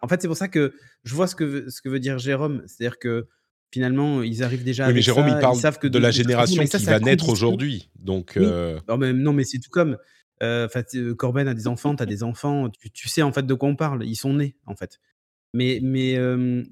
[0.01, 0.73] en fait, c'est pour ça que
[1.03, 2.63] je vois ce que, ce que veut dire Jérôme.
[2.65, 3.27] C'est-à-dire que
[3.71, 6.85] finalement, ils arrivent déjà oui, mais Jérôme, il parle savent que de, la génération qui
[6.85, 7.89] va naître aujourd'hui.
[7.99, 9.97] Donc, euh, non, mais, non, mais c'est tout comme.
[10.41, 13.53] Euh, euh, Corben a des enfants, tu as des enfants, tu, sais en fait de
[13.53, 14.05] quoi on parle.
[14.05, 14.99] Ils sont nés, en fait.
[15.53, 16.17] Mais, mais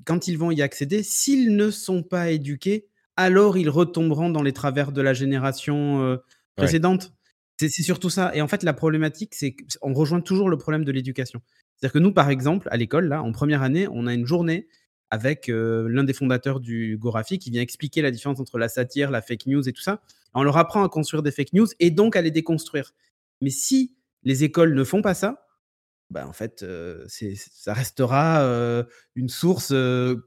[0.05, 4.53] quand ils vont y accéder, s'ils ne sont pas éduqués, alors ils retomberont dans les
[4.53, 6.17] travers de la génération
[6.55, 7.13] précédente.
[7.59, 8.31] C'est surtout ça.
[8.35, 11.41] Et en fait, la problématique, c'est qu'on rejoint toujours le problème de l'éducation.
[11.75, 14.67] C'est-à-dire que nous, par exemple, à l'école, là, en première année, on a une journée
[15.09, 19.21] avec l'un des fondateurs du Gorafi qui vient expliquer la différence entre la satire, la
[19.21, 20.01] fake news et tout ça.
[20.33, 22.93] On leur apprend à construire des fake news et donc à les déconstruire.
[23.41, 25.45] Mais si les écoles ne font pas ça,
[26.09, 26.65] bah en fait,
[27.07, 28.85] ça restera
[29.15, 29.73] une source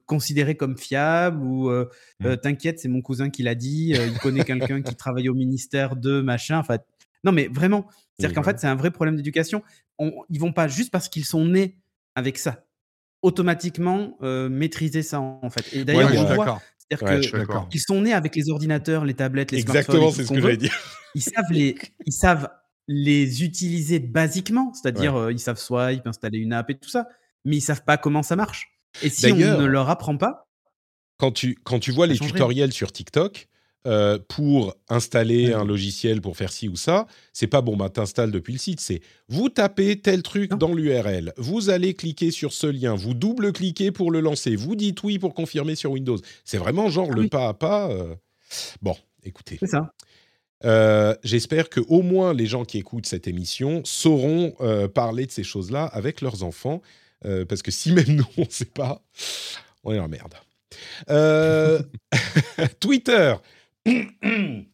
[0.06, 2.36] considérée comme fiable ou mmh.
[2.42, 6.20] t'inquiète, c'est mon cousin qui l'a dit, il connaît quelqu'un qui travaille au ministère de
[6.20, 6.58] machin.
[6.58, 6.78] Enfin,
[7.24, 7.86] non, mais vraiment,
[8.18, 9.62] c'est-à-dire qu'en fait, c'est un vrai problème d'éducation.
[9.98, 11.76] Ils vont pas juste parce qu'ils sont nés
[12.14, 12.64] avec ça
[13.22, 15.76] automatiquement maîtriser ça en fait.
[15.76, 16.60] Et d'ailleurs, on voit
[16.90, 20.56] C'est-à-dire qu'ils sont nés avec les ordinateurs, les tablettes, les Exactement, c'est ce que j'allais
[20.56, 20.76] dire.
[21.14, 22.48] Ils savent les, ils savent
[22.92, 27.06] les utiliser basiquement, c'est-à-dire euh, ils savent swipe, installer une app et tout ça,
[27.44, 28.72] mais ils savent pas comment ça marche.
[29.02, 30.48] Et si on ne leur apprend pas,
[31.16, 33.48] quand tu quand tu vois les tutoriels sur TikTok,
[33.86, 38.30] euh, pour installer un logiciel pour faire ci ou ça, c'est pas bon, bah t'installes
[38.30, 42.66] depuis le site, c'est vous tapez tel truc dans l'URL, vous allez cliquer sur ce
[42.66, 46.18] lien, vous double-cliquez pour le lancer, vous dites oui pour confirmer sur Windows.
[46.44, 47.90] C'est vraiment genre ah le pas à pas.
[47.90, 48.14] Euh.
[48.82, 49.56] Bon, écoutez.
[49.58, 49.94] C'est ça.
[50.66, 54.56] Euh, j'espère que au moins les gens qui écoutent cette émission sauront
[54.92, 56.82] parler de ces choses-là avec leurs enfants,
[57.22, 59.00] parce que si même nous on ne sait pas,
[59.84, 60.34] on est en merde.
[62.80, 63.34] Twitter,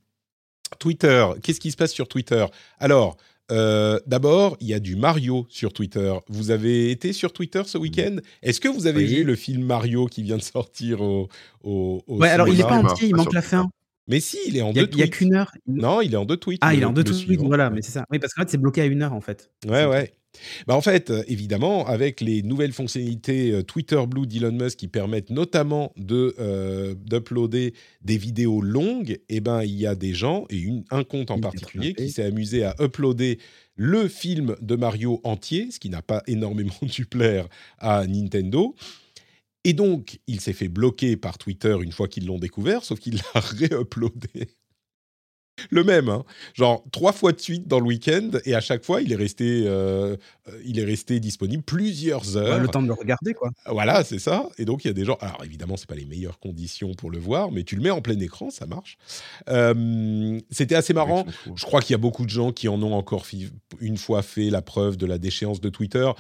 [0.79, 2.45] Twitter, qu'est-ce qui se passe sur Twitter?
[2.79, 3.17] Alors,
[3.53, 6.13] euh, d'abord, il y a du Mario sur Twitter.
[6.29, 8.17] Vous avez été sur Twitter ce week-end?
[8.43, 11.29] Est-ce que vous avez vu le film Mario qui vient de sortir au,
[11.63, 13.69] au, Ouais, alors il n'est pas entier, il manque la fin.
[14.09, 14.93] Mais si, il est en deux tweets.
[14.93, 15.53] Il n'y a qu'une heure.
[15.67, 16.61] Non, il est en deux tweets.
[16.63, 18.05] Ah, il est en deux tweets, voilà, mais c'est ça.
[18.11, 19.51] Oui, parce qu'en fait, c'est bloqué à une heure, en fait.
[19.67, 20.13] Ouais, ouais.
[20.67, 24.89] Bah en fait, euh, évidemment, avec les nouvelles fonctionnalités euh, Twitter Blue d'Elon Musk qui
[24.89, 30.45] permettent notamment de euh, d'uploader des vidéos longues, eh ben il y a des gens
[30.51, 33.39] et un compte en particulier qui s'est amusé à uploader
[33.77, 38.75] le film de Mario entier, ce qui n'a pas énormément dû plaire à Nintendo.
[39.65, 43.17] Et donc, il s'est fait bloquer par Twitter une fois qu'ils l'ont découvert, sauf qu'il
[43.17, 44.49] l'a réuploadé
[45.71, 46.25] le même, hein.
[46.55, 49.65] genre trois fois de suite dans le week-end, et à chaque fois, il est resté,
[49.67, 50.17] euh,
[50.49, 52.61] euh, il est resté disponible plusieurs heures.
[52.61, 53.51] le temps de le regarder, quoi.
[53.67, 54.49] Voilà, c'est ça.
[54.59, 55.17] Et donc, il y a des gens.
[55.21, 58.01] Alors, évidemment, c'est pas les meilleures conditions pour le voir, mais tu le mets en
[58.01, 58.99] plein écran, ça marche.
[59.49, 61.25] Euh, c'était assez marrant.
[61.55, 63.27] Je crois qu'il y a beaucoup de gens qui en ont encore
[63.81, 66.11] une fois fait la preuve de la déchéance de Twitter.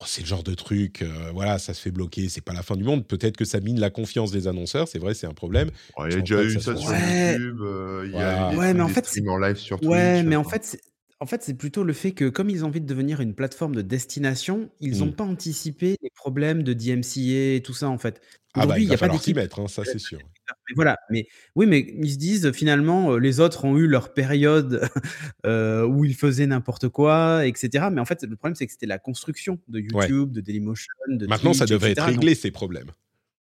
[0.00, 2.62] Oh, c'est le genre de truc, euh, voilà, ça se fait bloquer, c'est pas la
[2.62, 3.06] fin du monde.
[3.06, 5.70] Peut-être que ça mine la confiance des annonceurs, c'est vrai, c'est un problème.
[5.98, 8.88] il y a déjà eu ça, sur YouTube, euh, il y a ouais, mais en
[8.88, 9.90] fait, en live sur Twitch.
[9.90, 10.78] Ouais, mais en fait,
[11.20, 13.76] en fait, c'est plutôt le fait que, comme ils ont envie de devenir une plateforme
[13.76, 15.16] de destination, ils n'ont mmh.
[15.16, 18.20] pas anticipé les problèmes de DMCA et tout ça, en fait.
[18.56, 19.34] Ah bah, il, y a pas d'équipe.
[19.34, 20.18] mettre, hein, ça c'est sûr.
[20.20, 21.26] Mais voilà, mais
[21.56, 24.88] oui, mais ils se disent finalement, euh, les autres ont eu leur période
[25.46, 27.88] euh, où ils faisaient n'importe quoi, etc.
[27.90, 31.26] Mais en fait, le problème, c'est que c'était la construction de YouTube, de Dailymotion, de
[31.26, 32.90] Maintenant, ça devrait être réglé, ces problèmes.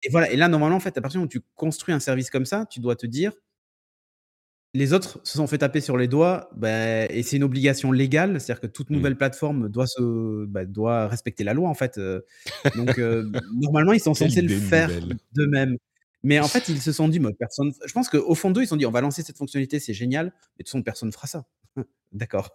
[0.02, 2.46] Et voilà, et là, normalement, en fait, à partir où tu construis un service comme
[2.46, 3.32] ça, tu dois te dire,
[4.72, 8.40] les autres se sont fait taper sur les doigts, bah, et c'est une obligation légale,
[8.40, 8.94] c'est-à-dire que toute mmh.
[8.94, 11.98] nouvelle plateforme doit, se, bah, doit respecter la loi, en fait.
[11.98, 12.20] Euh.
[12.76, 14.90] donc, euh, normalement, ils sont censés le faire
[15.32, 15.76] d'eux-mêmes.
[16.22, 17.72] Mais en fait, ils se sont dit, moi, personne.
[17.84, 19.94] Je pense qu'au fond d'eux, ils se sont dit, on va lancer cette fonctionnalité, c'est
[19.94, 21.46] génial, mais de toute façon, personne ne fera ça.
[22.12, 22.50] D'accord.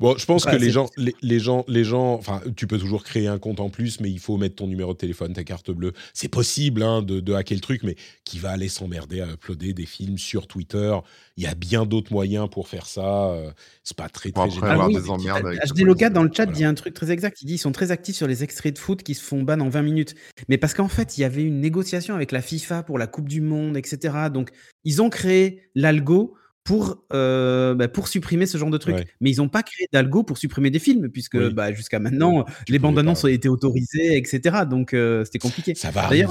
[0.00, 3.26] Bon, je pense que les gens, les, gens, les gens, enfin, tu peux toujours créer
[3.26, 5.92] un compte en plus, mais il faut mettre ton numéro de téléphone, ta carte bleue.
[6.14, 9.74] C'est possible hein, de, de, hacker le truc, mais qui va aller s'emmerder à uploader
[9.74, 10.96] des films sur Twitter
[11.36, 13.26] Il y a bien d'autres moyens pour faire ça.
[13.26, 13.50] Euh,
[13.82, 14.80] c'est pas très très génial.
[14.80, 17.42] Ah, HD Logat dans le chat dit un truc très exact.
[17.42, 19.60] Il dit ils sont très actifs sur les extraits de foot qui se font ban
[19.60, 20.14] en 20 minutes.
[20.48, 23.28] Mais parce qu'en fait, il y avait une négociation avec la FIFA pour la Coupe
[23.28, 24.14] du Monde, etc.
[24.32, 24.48] Donc,
[24.84, 26.34] ils ont créé l'algo
[26.66, 29.06] pour, euh, bah, pour supprimer ce genre de trucs.
[29.20, 32.80] Mais ils n'ont pas créé d'algo pour supprimer des films, puisque bah, jusqu'à maintenant, les
[32.80, 34.64] bandes annonces ont été autorisées, etc.
[34.68, 35.74] Donc euh, c'était compliqué.
[35.76, 36.26] Ça va arriver.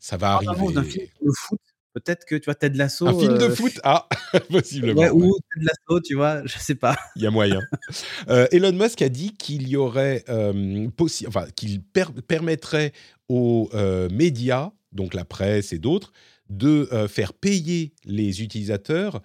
[0.00, 0.72] ça va arriver.
[0.72, 1.60] d'un film de foot,
[1.92, 3.06] peut-être que tu vois Ted Lasso.
[3.06, 3.74] Un film de euh, foot?
[3.84, 4.08] Ah,
[4.50, 5.10] possiblement.
[5.12, 6.96] ou Ted Lasso, tu vois, je sais pas.
[7.14, 7.60] Il y a moyen.
[8.26, 10.24] Elon Musk a dit qu'il y aurait
[10.96, 12.92] possible, enfin, qu'il permettrait
[13.28, 13.68] aux
[14.10, 16.14] médias, donc la presse et d'autres,
[16.48, 19.20] de faire payer les utilisateurs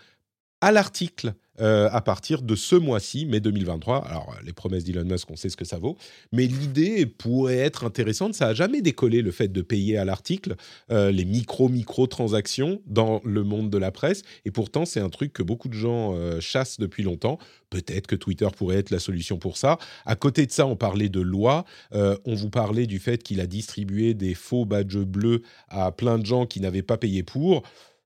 [0.62, 4.08] à l'article euh, à partir de ce mois-ci, mai 2023.
[4.08, 5.96] Alors, les promesses d'Elon Musk, on sait ce que ça vaut,
[6.32, 8.34] mais l'idée pourrait être intéressante.
[8.34, 10.56] Ça n'a jamais décollé le fait de payer à l'article
[10.92, 15.44] euh, les micro-micro-transactions dans le monde de la presse, et pourtant, c'est un truc que
[15.44, 17.38] beaucoup de gens euh, chassent depuis longtemps.
[17.70, 19.78] Peut-être que Twitter pourrait être la solution pour ça.
[20.06, 21.64] À côté de ça, on parlait de loi.
[21.94, 26.26] on vous parlait du fait qu'il a distribué des faux badges bleus à plein de
[26.26, 27.64] gens qui n'avaient pas payé pour.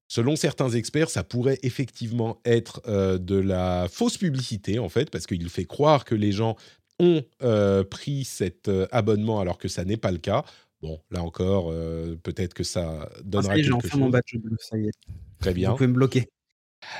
[0.07, 5.25] Selon certains experts, ça pourrait effectivement être euh, de la fausse publicité, en fait, parce
[5.25, 6.55] qu'il fait croire que les gens
[6.99, 10.43] ont euh, pris cet euh, abonnement alors que ça n'est pas le cas.
[10.81, 11.73] Bon, là encore,
[12.21, 13.79] peut-être que ça donnera ah, quelque chose.
[13.81, 14.91] J'ai enfin mon badge bleu, ça y est.
[15.39, 15.71] Très bien.
[15.71, 16.29] Vous pouvez me bloquer.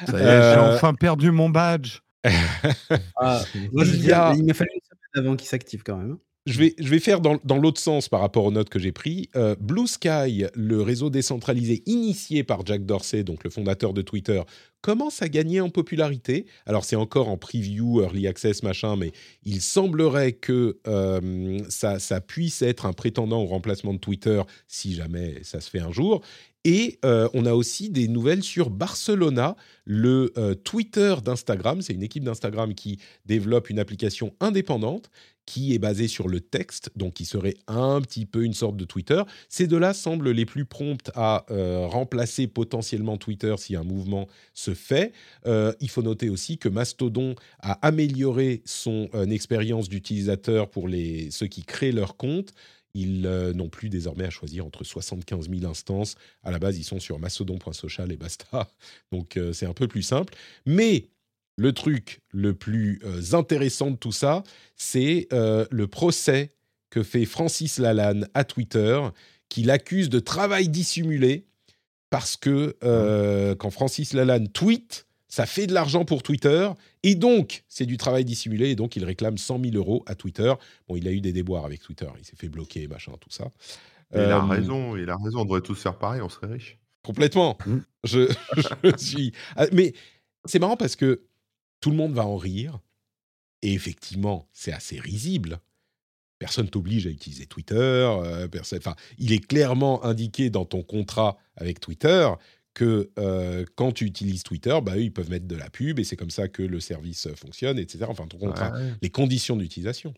[0.08, 2.00] J'ai enfin perdu mon badge.
[2.24, 4.34] ah, moi, je il, a...
[4.36, 6.18] il m'a fallu une semaine avant qu'il s'active quand même.
[6.48, 8.92] Je vais, je vais faire dans, dans l'autre sens par rapport aux notes que j'ai
[8.92, 9.26] prises.
[9.36, 14.44] Euh, Blue Sky, le réseau décentralisé initié par Jack Dorsey, donc le fondateur de Twitter,
[14.82, 16.46] commence à gagner en popularité.
[16.68, 19.12] Alors c'est encore en preview, early access, machin, mais
[19.44, 24.94] il semblerait que euh, ça, ça, puisse être un prétendant au remplacement de Twitter si
[24.94, 26.22] jamais ça se fait un jour.
[26.64, 29.56] Et euh, on a aussi des nouvelles sur Barcelona,
[29.86, 30.32] le
[30.64, 31.82] Twitter d'Instagram.
[31.82, 35.12] C'est une équipe d'Instagram qui développe une application indépendante
[35.46, 38.86] qui est basée sur le texte, donc qui serait un petit peu une sorte de
[38.86, 39.22] Twitter.
[39.50, 44.74] Ces deux-là semblent les plus promptes à euh, remplacer potentiellement Twitter si un mouvement se
[44.74, 45.14] fait.
[45.46, 51.64] il faut noter aussi que Mastodon a amélioré son expérience d'utilisateur pour les, ceux qui
[51.64, 52.54] créent leur compte
[52.96, 56.16] ils euh, n'ont plus désormais à choisir entre 75 000 instances.
[56.44, 58.68] À la base, ils sont sur mastodon.social et basta.
[59.12, 60.34] Donc, euh, c'est un peu plus simple.
[60.66, 61.10] Mais
[61.58, 64.44] le truc le plus euh, intéressant de tout ça,
[64.76, 66.52] c'est le procès
[66.90, 69.02] que fait Francis Lalanne à Twitter,
[69.50, 71.46] qui l'accuse de travail dissimulé
[72.10, 72.76] parce que
[73.58, 75.06] quand Francis Lalanne tweet,
[75.36, 76.70] ça fait de l'argent pour Twitter,
[77.04, 80.54] et donc c'est du travail dissimulé, et donc il réclame 100 000 euros à Twitter.
[80.88, 83.52] Bon, il a eu des déboires avec Twitter, il s'est fait bloquer, machin, tout ça.
[84.14, 86.78] il a euh, raison, il a raison, on devrait tous faire pareil, on serait riche.
[87.04, 87.58] Complètement.
[87.66, 87.78] Mmh.
[88.06, 88.34] Je,
[88.84, 89.34] je, suis.
[89.58, 89.92] Ah, mais
[90.46, 91.24] c'est marrant parce que
[91.80, 92.80] tout le monde va en rire,
[93.62, 95.60] et effectivement, c'est assez risible.
[96.40, 97.76] Personne t'oblige à utiliser Twitter.
[97.76, 98.80] Euh, personne,
[99.18, 102.30] il est clairement indiqué dans ton contrat avec Twitter
[102.74, 106.04] que euh, quand tu utilises Twitter, bah, eux, ils peuvent mettre de la pub et
[106.04, 108.06] c'est comme ça que le service fonctionne, etc.
[108.10, 110.14] Enfin, ton contrat, les conditions d'utilisation.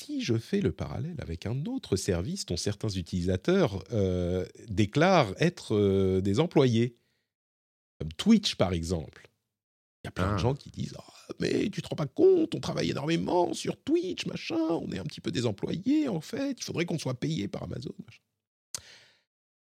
[0.00, 5.74] Si je fais le parallèle avec un autre service dont certains utilisateurs euh, déclarent être
[5.74, 6.96] euh, des employés,
[7.98, 9.27] comme Twitch par exemple,
[10.08, 10.38] y a plein de ah.
[10.38, 14.26] gens qui disent «Ah, Mais tu te rends pas compte, on travaille énormément sur Twitch,
[14.26, 17.48] machin, on est un petit peu des employés en fait, il faudrait qu'on soit payé
[17.48, 17.94] par Amazon.
[18.06, 18.20] Machin.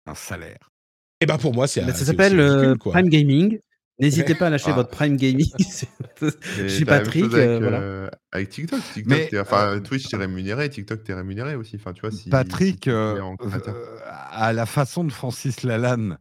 [0.08, 0.72] Un salaire.
[1.20, 3.60] Et eh ben pour moi, c'est Ça s'appelle euh, Prime Gaming.
[4.00, 4.76] N'hésitez pas à lâcher ah.
[4.76, 5.50] votre Prime Gaming.
[6.22, 7.26] Je suis Patrick.
[7.26, 7.80] Avec, euh, voilà.
[7.80, 11.78] Euh, avec, TikTok, TikTok enfin, Twitch t'es rémunéré, TikTok t'es rémunéré aussi.
[11.78, 16.20] Enfin, tu vois, si, Patrick, à la façon de Francis Lalanne,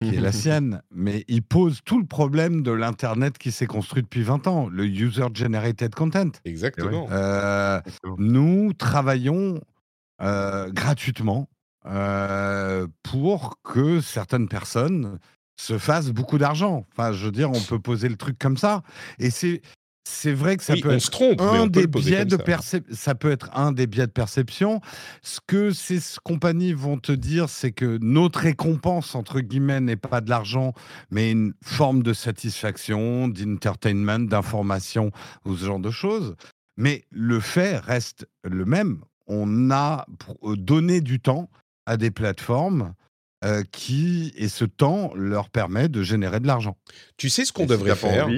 [0.00, 4.02] qui est la sienne, mais il pose tout le problème de l'Internet qui s'est construit
[4.02, 6.30] depuis 20 ans, le user-generated content.
[6.44, 7.08] Exactement.
[8.18, 9.60] Nous travaillons
[10.20, 11.48] gratuitement
[11.86, 15.18] euh, pour que certaines personnes
[15.58, 16.86] se fassent beaucoup d'argent.
[16.92, 18.82] Enfin, je veux dire, on peut poser le truc comme ça.
[19.18, 19.62] Et c'est
[20.10, 22.96] c'est vrai que ça peut être un des biais de perception.
[22.96, 24.80] Ça peut être un des biais de perception.
[25.22, 30.20] Ce que ces compagnies vont te dire, c'est que notre récompense entre guillemets n'est pas
[30.20, 30.72] de l'argent,
[31.10, 35.12] mais une forme de satisfaction, d'entertainment, d'information
[35.44, 36.36] ou ce genre de choses.
[36.78, 39.02] Mais le fait reste le même.
[39.26, 40.06] On a
[40.42, 41.50] euh, donné du temps
[41.84, 42.94] à des plateformes
[43.44, 46.78] euh, qui, et ce temps leur permet de générer de l'argent.
[47.18, 48.28] Tu sais ce qu'on devrait faire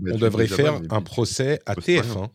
[0.00, 2.28] On devrait faire un procès à TF1.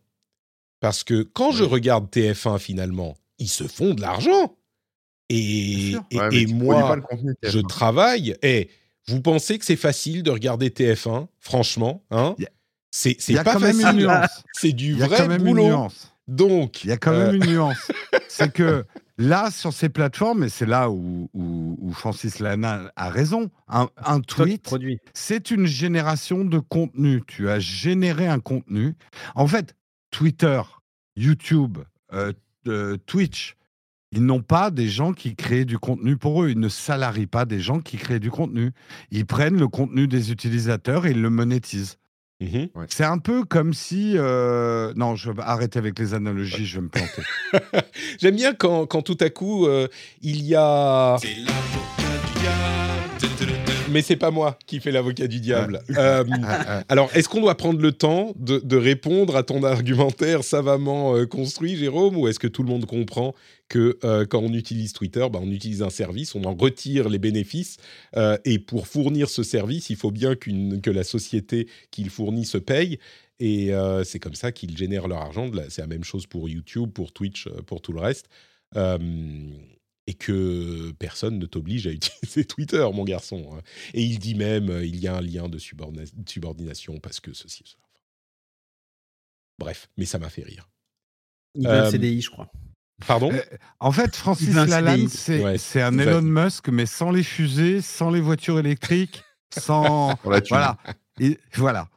[0.80, 4.56] Parce que quand je regarde TF1 finalement, ils se font de l'argent.
[5.30, 6.98] Et, et, moi,
[7.44, 8.36] je travaille.
[8.41, 8.69] Et
[9.07, 12.36] vous pensez que c'est facile de regarder TF1 Franchement, hein?
[12.91, 14.10] C'est pas facile.
[14.53, 15.90] C'est du vrai boulot.
[16.27, 17.91] Donc, il y a quand même euh, une nuance.
[18.27, 18.86] c'est que
[19.19, 21.29] Là, sur ces plateformes, et c'est là où,
[21.91, 23.89] Francis Lana a raison, un,
[24.21, 24.73] tweet,
[25.13, 27.21] c'est une génération de contenu.
[27.27, 28.95] Tu as généré un contenu.
[29.35, 29.75] En fait,
[30.09, 30.61] Twitter,
[31.17, 31.79] YouTube,
[32.13, 32.31] euh,
[32.67, 33.57] euh, Twitch,
[34.13, 36.51] ils n'ont pas des gens qui créent du contenu pour eux.
[36.51, 38.71] Ils ne salarient pas des gens qui créent du contenu.
[39.11, 41.97] Ils prennent le contenu des utilisateurs et ils le monétisent.
[42.41, 44.13] Mmh c'est un peu comme si.
[44.15, 47.21] Euh, non, je vais arrêter avec les analogies, je vais me planter.
[48.19, 49.89] J'aime bien quand, quand, tout à coup, euh,
[50.21, 51.17] il y a
[53.91, 55.81] mais c'est pas moi qui fais l'avocat du diable.
[55.97, 56.23] Euh,
[56.89, 61.75] alors, est-ce qu'on doit prendre le temps de, répondre à ton argumentaire savamment euh, construit,
[61.75, 63.33] Jérôme, ou est-ce que tout le monde comprend
[63.67, 67.19] que euh, quand on utilise Twitter, bah, on utilise un service, on en retire les
[67.19, 67.77] bénéfices,
[68.45, 72.99] et pour fournir ce service, il faut bien que la société qu'il fournit se paye.
[73.39, 73.71] Et
[74.03, 75.49] c'est comme ça qu'ils génèrent leur argent.
[75.69, 78.27] C'est la même chose pour YouTube, pour Twitch, pour tout le reste
[80.10, 83.48] et que personne ne t'oblige à utiliser Twitter, mon garçon.
[83.53, 83.61] Hein.
[83.94, 87.64] Et il dit même, euh, il y a un lien de subordination parce que ceci,
[87.64, 87.84] cela.
[89.60, 90.68] Bref, mais ça m'a fait rire.
[91.53, 92.52] Il veut un euh, CDI, je crois.
[93.06, 93.31] Pardon?
[93.31, 93.41] Euh,
[93.80, 98.57] En fait, Francis Lalanne, c'est un Elon Musk, mais sans les fusées, sans les voitures
[98.57, 99.23] électriques,
[99.56, 100.15] sans...
[100.23, 100.77] voilà.
[101.19, 101.88] Et, voilà.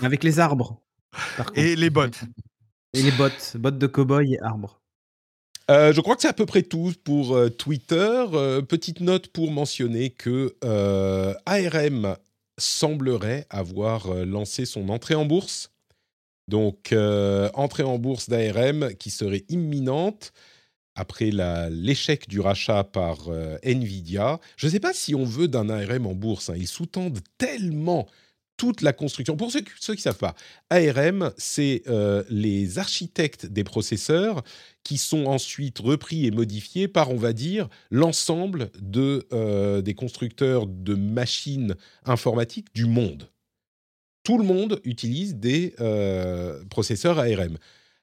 [0.00, 0.80] Avec les arbres.
[1.56, 2.20] Et les bottes.
[2.92, 4.80] Et les bottes, bottes de cow-boy et arbres.
[5.70, 8.24] Euh, je crois que c'est à peu près tout pour euh, Twitter.
[8.32, 10.56] Euh, petite note pour mentionner que
[11.44, 12.16] ARM
[12.56, 15.70] semblerait avoir lancé son entrée en bourse.
[16.48, 16.94] Donc,
[17.54, 20.32] entrée en bourse d'ARM qui serait imminente
[20.96, 21.30] après
[21.70, 23.28] l'échec du rachat par
[23.62, 24.40] Nvidia.
[24.56, 26.50] Je ne sais pas si on veut d'un ARM en bourse.
[26.50, 26.54] Hein.
[26.56, 28.08] Ils sous-tendent tellement
[28.58, 29.36] toute la construction.
[29.36, 30.34] Pour ceux, qui ne savent pas,
[30.68, 34.42] ARM, c'est euh, les architectes des processeurs
[34.84, 38.70] qui sont ensuite repris et modifiés par, on va dire, l'ensemble
[39.32, 43.30] euh, des constructeurs de machines informatiques du monde.
[44.24, 47.56] Tout le monde utilise des euh, processeurs ARM.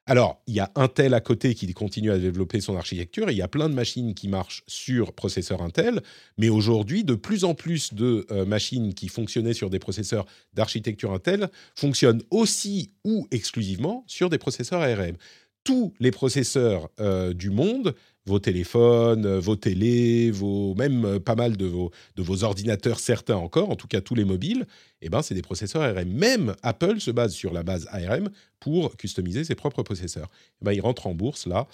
[0.07, 3.41] Alors, il y a Intel à côté qui continue à développer son architecture il y
[3.41, 6.01] a plein de machines qui marchent sur processeurs Intel.
[6.37, 11.11] Mais aujourd'hui, de plus en plus de euh, machines qui fonctionnaient sur des processeurs d'architecture
[11.11, 15.17] Intel fonctionnent aussi ou exclusivement sur des processeurs ARM.
[15.65, 17.95] Tous les processeurs euh, du monde
[18.27, 22.99] vos téléphones, euh, vos télés, vos, même euh, pas mal de vos, de vos ordinateurs,
[22.99, 24.67] certains encore, en tout cas tous les mobiles,
[25.01, 26.07] eh ben, c'est des processeurs ARM.
[26.07, 28.29] Même Apple se base sur la base ARM
[28.59, 30.29] pour customiser ses propres processeurs.
[30.61, 31.67] Eh ben, ils rentrent en bourse, là,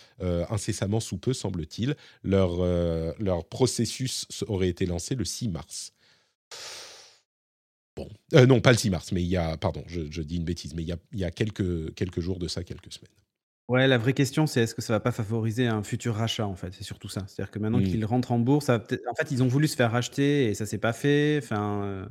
[0.50, 1.96] incessamment sous peu, semble-t-il.
[2.24, 2.66] Leur,
[3.20, 5.94] leur processus aurait été lancé le 6 mars.
[7.96, 10.44] Bon, non, pas le 6 mars, mais il y a, pardon, je, je dis une
[10.44, 13.21] bêtise, mais il y a, il y a quelques, quelques jours de ça, quelques semaines.
[13.72, 16.58] Ouais, la vraie question, c'est est-ce que ça va pas favoriser un futur rachat, en
[16.58, 16.74] fait?
[16.74, 17.24] C'est surtout ça.
[17.26, 17.84] C'est-à-dire que maintenant mmh.
[17.86, 20.78] qu'ils rentrent en bourse, en fait, ils ont voulu se faire racheter et ça s'est
[20.78, 21.40] pas fait.
[21.42, 22.06] Enfin, euh,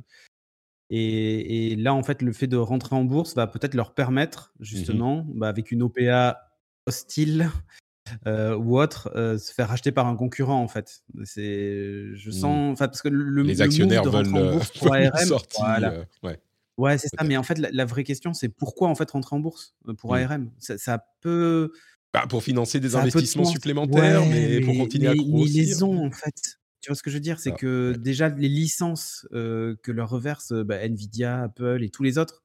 [0.89, 4.63] et, là, en fait, le fait de rentrer en bourse va peut-être leur permettre, mmh
[4.63, 6.41] justement, bah, avec une OPA
[6.87, 7.51] hostile
[8.25, 11.03] euh, ou autre, euh, se faire racheter par un concurrent, en fait.
[11.25, 12.33] C'est, je mmh.
[12.33, 15.11] sens, enfin, parce que le, Les actionnaires veulent, en bourse pour ARM,
[15.59, 16.05] voilà.
[16.23, 16.39] ouais.
[16.77, 17.23] Ouais, c'est ça.
[17.23, 20.13] Mais en fait, la, vraie question, c'est pourquoi en fait rentrer en bourse euh, pour
[20.13, 20.17] mmh.
[20.17, 21.71] ARM ça, peut.
[22.13, 25.33] Bah, pour financer des investissements supplémentaires, mais, pour continuer à grossir.
[25.33, 26.59] Mais ils les ont en fait.
[26.81, 27.39] Tu vois ce que je veux dire?
[27.39, 32.01] C'est ah, que déjà les licences euh, que leur reverse bah, Nvidia, Apple et tous
[32.01, 32.43] les autres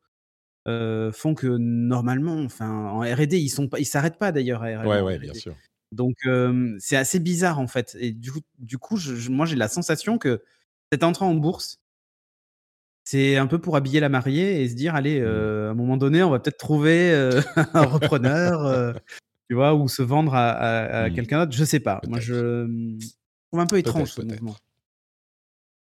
[0.69, 4.67] euh, font que normalement, enfin, en R&D, ils sont pas, ils s'arrêtent pas d'ailleurs à
[4.67, 4.87] ARM.
[4.87, 5.55] Ouais, ouais, bien sûr.
[5.93, 6.17] Donc
[6.79, 7.97] c'est assez bizarre en fait.
[7.99, 8.99] Et du coup, du coup,
[9.31, 10.43] moi j'ai la sensation que
[10.93, 11.81] cette entrée en bourse,
[13.07, 15.25] c'est un peu pour habiller la mariée et se dire: «Allez, mmh.
[15.25, 17.41] euh, à un moment donné, on va peut-être trouver, euh,
[17.73, 18.93] un repreneur», euh,
[19.49, 19.75] tu vois?
[19.75, 21.15] Ou se vendre à mmh.
[21.15, 22.01] quelqu'un d'autre, je sais pas.
[22.09, 22.99] Moi, je, mmh,
[23.49, 24.57] trouve un peu étrange ce mouvement.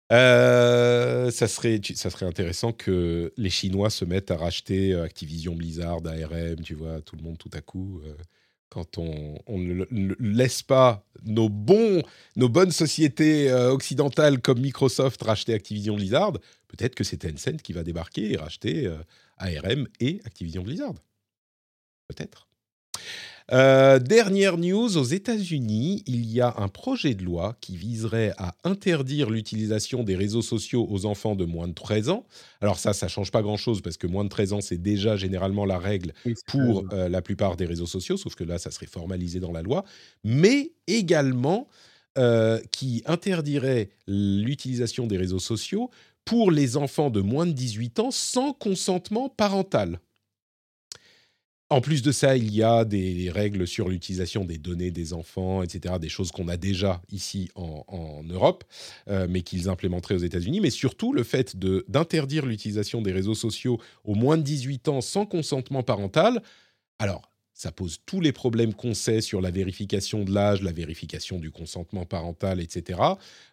[0.09, 6.61] ça serait ça serait intéressant que les Chinois se mettent à racheter, Activision Blizzard, ARM,
[6.63, 7.01] tu vois?
[7.01, 8.03] Tout le monde tout à coup,
[8.69, 11.49] quand on, ne laisse pas nos,
[12.37, 16.33] nos bonnes sociétés occidentales comme Microsoft racheter Activision Blizzard,
[16.69, 18.99] peut-être que c'est Tencent qui va débarquer et racheter euh,
[19.39, 20.95] ARM et Activision Blizzard.
[22.09, 22.49] Peut-être.
[23.53, 28.55] Euh, dernière news, aux États-Unis, il y a un projet de loi qui viserait à
[28.65, 32.27] interdire l'utilisation des réseaux sociaux aux enfants de moins de 13 ans.
[32.61, 35.65] Alors ça, ça change pas grand-chose parce que moins de 13 ans, c'est déjà généralement
[35.65, 36.13] la règle
[36.49, 39.63] pour euh, la plupart des réseaux sociaux, sauf que là, ça serait formalisé dans la
[39.63, 39.85] loi.
[40.25, 41.69] Mais également,
[42.73, 45.91] qui interdirait l'utilisation des réseaux sociaux
[46.25, 50.01] pour les enfants de moins de 18 ans sans consentement parental.
[51.69, 55.65] En plus de ça, il y a des règles sur l'utilisation des données des enfants,
[55.65, 58.63] etc., des choses qu'on a déjà ici en, Europe,
[59.09, 60.61] euh, mais qu'ils implémenteraient aux États-Unis.
[60.61, 65.27] Mais surtout, le fait d'interdire l'utilisation des réseaux sociaux aux moins de 18 ans sans
[65.27, 66.41] consentement parental.
[67.01, 71.39] Alors, ça pose tous les problèmes qu'on sait sur la vérification de l'âge, la vérification
[71.39, 73.01] du consentement parental, etc.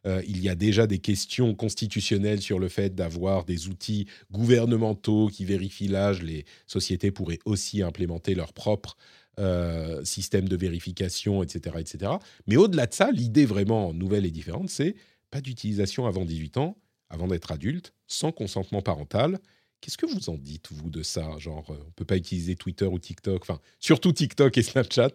[0.05, 5.29] Euh, il y a déjà des questions constitutionnelles sur le fait d'avoir des outils gouvernementaux
[5.31, 6.21] qui vérifient l'âge.
[6.21, 8.97] Les sociétés pourraient aussi implémenter leur propre
[9.39, 11.77] euh, système de vérification, etc.
[11.79, 12.11] etc.
[12.45, 14.95] Mais au-delà de ça, l'idée vraiment nouvelle et différente, c'est
[15.31, 16.77] pas d'utilisation avant 18 ans,
[17.09, 19.39] avant d'être adulte, sans consentement parental
[19.83, 21.37] Qu'est-ce que vous en dites, vous, de ça?
[21.39, 25.11] Genre, euh, on ne peut pas utiliser Twitter ou TikTok, enfin, surtout TikTok et Snapchat,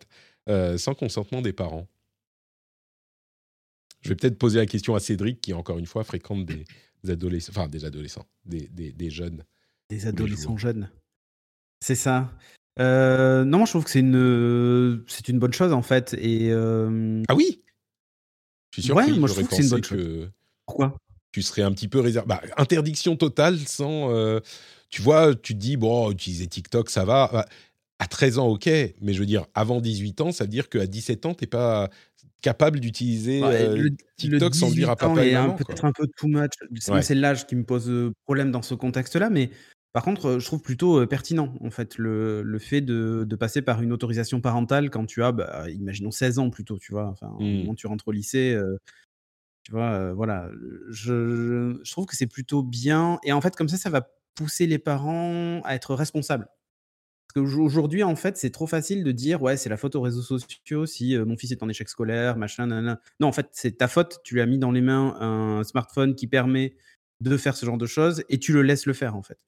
[0.50, 1.88] euh, sans consentement des parents.
[4.02, 6.66] Je vais peut-être poser la question à Cédric, qui, encore une fois, fréquente des,
[7.08, 8.68] adolescents, enfin, des adolescents, des,
[9.08, 9.42] jeunes.
[9.88, 10.90] Des adolescents jeunes.
[11.80, 12.30] C'est ça.
[12.78, 16.12] Euh, non, je trouve que c'est une, c'est une bonne chose, en fait.
[16.18, 17.62] Et, Ah oui
[18.72, 20.30] Je suis sûr ouais, moi, je trouve que c'est une bonne chose.
[20.66, 20.94] Pourquoi?
[21.32, 22.28] Tu serais un petit peu réservé.
[22.28, 24.12] Bah, interdiction totale sans.
[24.12, 24.40] Euh,
[24.90, 27.28] tu vois, tu te dis, bon, utiliser TikTok, ça va.
[27.32, 27.46] Bah,
[27.98, 28.66] à 13 ans, ok,
[29.00, 31.48] mais je veux dire, avant 18 ans, ça veut dire qu'à 17 ans, tu n'es
[31.48, 31.90] pas
[32.42, 35.56] capable d'utiliser euh, TikTok sans dire à papa et maman.
[35.56, 36.52] Peut-être un peu too much.
[37.02, 39.50] C'est l'âge qui me pose euh, problème dans ce contexte-là, mais
[39.92, 43.82] par contre, je trouve plutôt pertinent, en fait, le, le fait de, de, passer par
[43.82, 47.08] une autorisation parentale quand tu as, bah, imaginons, 16 ans plutôt, tu vois.
[47.08, 47.58] Enfin, au mmh.
[47.58, 48.56] moment où tu rentres au lycée,
[49.68, 50.48] Tu vois, voilà,
[50.88, 53.18] je, je trouve que c'est plutôt bien.
[53.22, 56.48] Et en fait, comme ça, ça va pousser les parents à être responsables.
[57.34, 60.22] Parce qu'aujourd'hui, en fait, c'est trop facile de dire ouais, c'est la faute aux réseaux
[60.22, 62.98] sociaux si mon fils est en échec scolaire, machin, nanana.
[63.20, 64.20] Non, en fait, c'est ta faute.
[64.24, 66.74] Tu lui as mis dans les mains un smartphone qui permet
[67.20, 69.38] de faire ce genre de choses et tu le laisses le faire, en fait.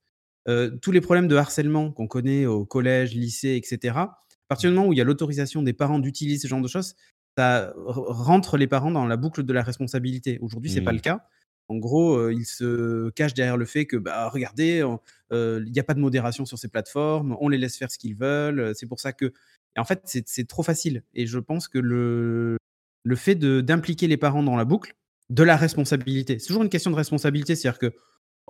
[0.83, 4.19] tous les problèmes de harcèlement qu'on connaît au collège, lycée, etc., à
[4.49, 6.95] partir du moment où il y a l'autorisation des parents d'utiliser ce genre de choses,
[7.37, 10.39] ça rentre les parents dans la boucle de la responsabilité.
[10.41, 11.03] Aujourd'hui, c'est pas le mmh.
[11.03, 11.27] cas.
[11.69, 14.85] En gros, ils se cachent derrière le fait que, bah, regardez,
[15.31, 18.17] il n'y a pas de modération sur ces plateformes, on les laisse faire ce qu'ils
[18.17, 18.73] veulent.
[18.75, 19.33] C'est pour ça que.
[19.77, 21.05] en fait, c'est trop facile.
[21.15, 22.57] Et je pense que le,
[23.05, 24.97] le fait d'impliquer les parents dans la boucle,
[25.31, 27.55] de la responsabilité, c'est toujours une question de responsabilité.
[27.55, 27.95] C'est-à-dire que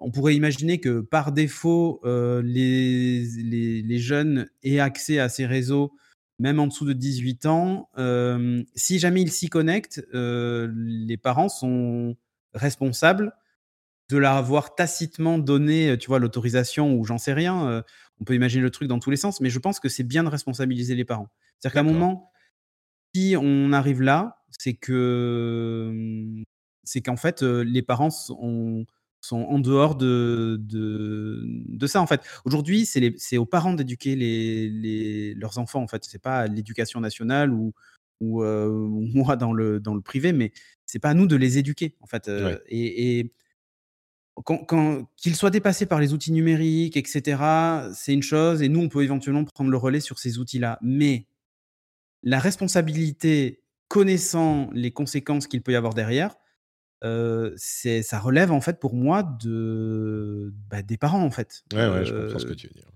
[0.01, 5.93] on pourrait imaginer que par défaut, les, les, les, jeunes aient accès à ces réseaux,
[6.41, 7.89] même en dessous de 18 ans.
[8.75, 12.17] si jamais ils s'y connectent, les parents sont
[12.55, 13.33] responsable
[14.09, 17.85] de l'avoir tacitement donné, tu vois, l'autorisation ou j'en sais rien.
[18.21, 20.25] on peut imaginer le truc dans tous les sens, mais je pense que c'est bien
[20.25, 21.29] de responsabiliser les parents.
[21.59, 22.33] C'est-à-dire qu'à un moment,
[23.15, 25.95] si on arrive là, c'est que
[26.85, 28.87] c'est qu'en fait, les parents sont,
[29.21, 32.23] sont en dehors de, de, ça, en fait.
[32.45, 36.05] Aujourd'hui, c'est aux parents d'éduquer les, leurs enfants, en fait.
[36.05, 37.73] C'est pas l'éducation nationale ou,
[38.21, 40.53] ou, moi dans le, dans le privé, mais
[40.87, 42.31] c'est pas à nous de les éduquer, en fait.
[42.69, 43.33] Et,
[44.45, 47.43] quand, qu'ils soient dépassés par les outils numériques, etc.,
[47.95, 50.79] c'est une chose, et nous, on peut éventuellement prendre le relais sur ces outils-là.
[50.83, 51.27] Mais
[52.23, 56.37] la responsabilité, connaissant les conséquences qu'il peut y avoir derrière,
[57.03, 61.63] c'est, ça relève en fait pour moi de, bah, des parents en fait.
[61.73, 62.91] Ouais, ouais, je comprends ce que tu veux dire.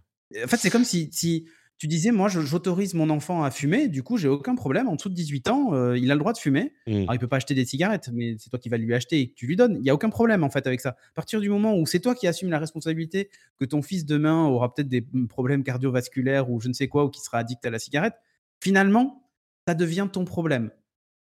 [0.44, 1.46] En fait, c'est comme si, si
[1.78, 4.88] tu disais, moi, j'autorise mon enfant à fumer, du coup, j'ai aucun problème.
[4.88, 6.72] En dessous de 18 ans, euh, il a le droit de fumer.
[6.86, 6.94] Mmh.
[7.02, 9.28] Alors, il peut pas acheter des cigarettes, mais c'est toi qui vas lui acheter et
[9.28, 9.76] que tu lui donnes.
[9.76, 10.90] Il n'y a aucun problème, en fait, avec ça.
[10.90, 13.28] À partir du moment où c'est toi qui assumes la responsabilité
[13.58, 17.04] que ton fils demain aura peut-être des mmh, problèmes cardiovasculaires ou je ne sais quoi,
[17.04, 18.14] ou qui sera addict à la cigarette,
[18.60, 19.28] finalement,
[19.66, 20.70] ça devient ton problème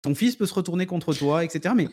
[0.02, 1.74] ton fils peut se retourner contre toi, etc.
[1.76, 1.88] Mais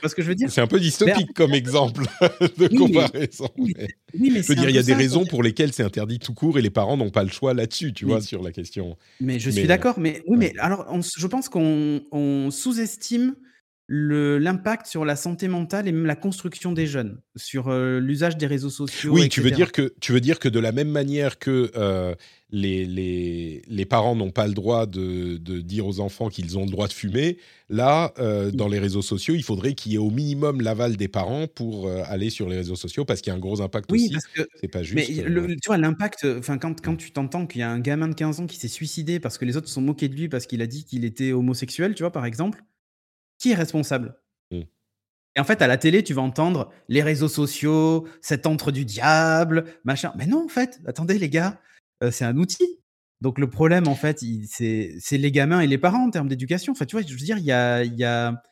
[0.00, 0.50] parce que je veux dire?
[0.50, 2.04] C'est un peu dystopique comme exemple
[2.58, 3.48] de comparaison.
[3.58, 3.74] Oui,
[4.14, 6.58] mais, je veux dire, il y a des raisons pour lesquelles c'est interdit tout court
[6.58, 8.96] et les parents n'ont pas le choix là-dessus, tu vois, sur la question.
[9.20, 10.00] Mais je suis d'accord.
[10.00, 10.86] Mais oui, mais alors,
[11.16, 13.34] je pense qu'on sous-estime
[13.88, 18.46] l'impact sur la santé mentale et même la construction des jeunes, sur euh, l'usage des
[18.46, 19.12] réseaux sociaux.
[19.12, 22.14] Oui, tu veux, dire que, tu veux dire que de la même manière que euh,
[22.52, 26.64] les, les, les, parents n'ont pas le droit de, de dire aux enfants qu'ils ont
[26.64, 27.38] le droit de fumer,
[27.70, 31.08] là, euh, dans les réseaux sociaux, il faudrait qu'il y ait au minimum l'aval des
[31.08, 34.04] parents pour aller sur les réseaux sociaux parce qu'il y a un gros impact oui,
[34.04, 34.12] aussi.
[34.12, 35.08] Parce que, c'est pas juste.
[35.08, 38.14] Mais tu vois, l'impact, enfin, quand, quand tu t'entends qu'il y a un gamin de
[38.14, 40.46] 15 ans qui s'est suicidé parce que les autres se sont moqués de lui parce
[40.46, 42.62] qu'il a dit qu'il était homosexuel, tu vois, par exemple
[43.42, 44.14] qui est responsable?
[44.52, 44.60] Mmh.
[45.34, 48.84] Et en fait, à la télé, tu vas entendre les réseaux sociaux, cet entre du
[48.84, 50.12] diable, machin.
[50.16, 51.60] Mais non, en fait, attendez, les gars,
[52.02, 52.78] euh, c'est un outil.
[53.20, 56.72] Donc le problème, en fait, c'est les gamins et les parents en termes d'éducation.
[56.72, 58.42] Enfin, tu vois, je veux dire, il y a, y a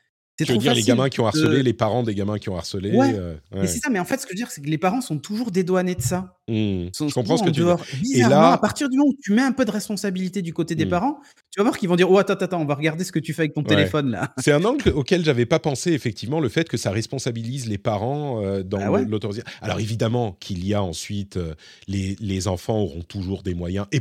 [0.44, 2.92] tu veux dire les gamins qui ont harcelé, les parents des gamins qui ont harcelé.
[2.92, 3.14] Ouais.
[3.14, 5.00] Euh, c'est ça, mais en fait, ce que je veux dire, c'est que les parents
[5.00, 6.38] sont toujours dédouanés de ça.
[6.48, 6.88] Mmh.
[6.92, 8.26] je comprends ce que tu veux dire.
[8.26, 10.74] Et là, à partir du moment où tu mets un peu de responsabilité du côté
[10.74, 10.90] des mmh.
[10.90, 11.20] parents,
[11.50, 13.34] tu vas voir qu'ils vont dire Oh, attends, attends, on va regarder ce que tu
[13.34, 14.32] fais avec ton téléphone là.
[14.38, 18.42] C'est un angle auquel j'avais pas pensé, effectivement, le fait que ça responsabilise les parents
[18.42, 19.50] euh, dans ah l'autorisation.
[19.60, 21.54] Alors évidemment qu'il y a ensuite, euh,
[21.88, 23.86] les, les, enfants auront toujours des moyens.
[23.92, 24.00] Et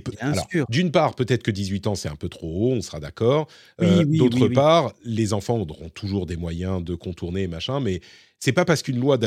[0.70, 3.48] d'une part, peut-être que 18 ans, c'est un peu trop haut, on sera d'accord.
[3.80, 8.02] D'autre part, les enfants auront toujours des moyens de contourner machin, mais
[8.40, 9.18] c'est pas parce qu'une loi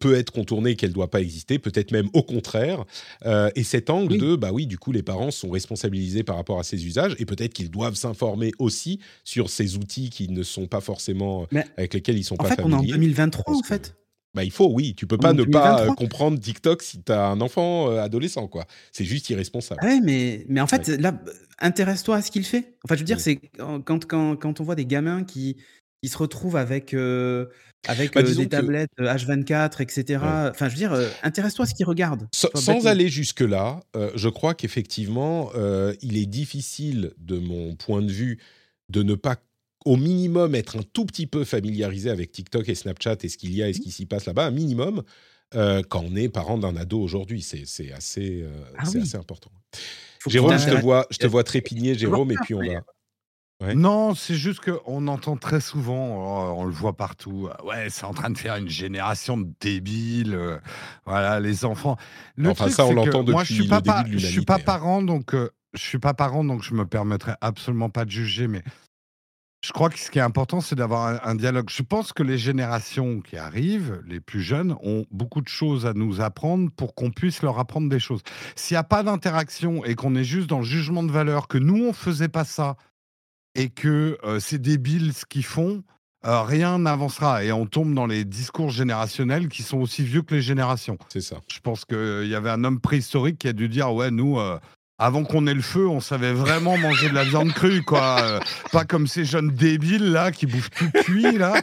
[0.00, 2.84] peut être contournée qu'elle doit pas exister, peut-être même au contraire.
[3.24, 6.58] Euh, et cet angle de, bah oui, du coup, les parents sont responsabilisés par rapport
[6.58, 10.66] à ces usages et peut-être qu'ils doivent s'informer aussi sur ces outils qui ne sont
[10.66, 11.46] pas forcément
[11.76, 12.74] avec lesquels ils sont pas familiers.
[12.74, 13.94] En fait, on est en 2023 en fait.
[14.34, 14.94] Bah, il faut, oui.
[14.94, 18.48] Tu peux pas ne pas euh, comprendre TikTok si tu as un enfant euh, adolescent,
[18.48, 18.64] quoi.
[18.90, 19.84] C'est juste irresponsable.
[19.84, 21.12] Ouais, mais, mais en fait, là,
[21.58, 22.76] intéresse-toi à ce qu'il fait.
[22.84, 25.58] Enfin, je veux dire, c'est quand, quand, quand, on voit des gamins qui,
[26.02, 27.46] qui se retrouvent avec, euh,
[27.88, 30.20] avec bah, des tablettes H24, etc.
[30.50, 32.28] Enfin, je veux dire, intéresse-toi à ce qu'ils regardent.
[32.32, 33.80] Sans, aller jusque-là,
[34.14, 35.50] je crois qu'effectivement,
[36.00, 38.38] il est difficile, de mon point de vue,
[38.88, 39.36] de ne pas
[39.84, 43.52] au minimum être un tout petit peu familiarisé avec TikTok et Snapchat et ce qu'il
[43.52, 43.82] y a et ce mmh.
[43.82, 45.02] qui s'y passe là-bas, un minimum,
[45.52, 47.42] quand on est parent d'un ado aujourd'hui.
[47.42, 48.44] C'est assez,
[48.78, 49.50] ah assez important.
[50.28, 52.84] Jérôme, je te, vois, je te vois trépigner, Jérôme, et puis on va,
[53.74, 58.12] non, c'est juste qu'on entend très souvent, oh, on le voit partout, ouais, c'est en
[58.12, 60.58] train de faire une génération de débiles, euh,
[61.06, 61.96] voilà, les enfants.
[62.36, 64.44] Le enfin, ça, on l'entend depuis moi, je suis pas, le début de Je suis
[64.44, 64.64] pas hein.
[64.64, 68.48] parent, donc euh, je suis pas parent, donc je me permettrai absolument pas de juger,
[68.48, 68.62] mais
[69.64, 71.70] je crois que ce qui est important, c'est d'avoir un, dialogue.
[71.70, 75.92] Je pense que les générations qui arrivent, les plus jeunes, ont beaucoup de choses à
[75.92, 78.22] nous apprendre pour qu'on puisse leur apprendre des choses.
[78.56, 81.58] S'il n'y a pas d'interaction et qu'on est juste dans le jugement de valeur, que
[81.58, 82.76] nous, on faisait pas ça,
[83.54, 85.82] et que euh, c'est débile ce qu'ils font,
[86.24, 87.44] euh, rien n'avancera.
[87.44, 90.98] Et on tombe dans les discours générationnels qui sont aussi vieux que les générations.
[91.08, 91.36] C'est ça.
[91.50, 94.38] Je pense qu'il y avait un homme préhistorique qui a dû dire Ouais, nous,
[94.98, 98.40] avant qu'on ait le feu, on savait vraiment manger de la viande crue, quoi.
[98.70, 101.54] Pas comme ces jeunes débiles là qui bouffent tout cuit là.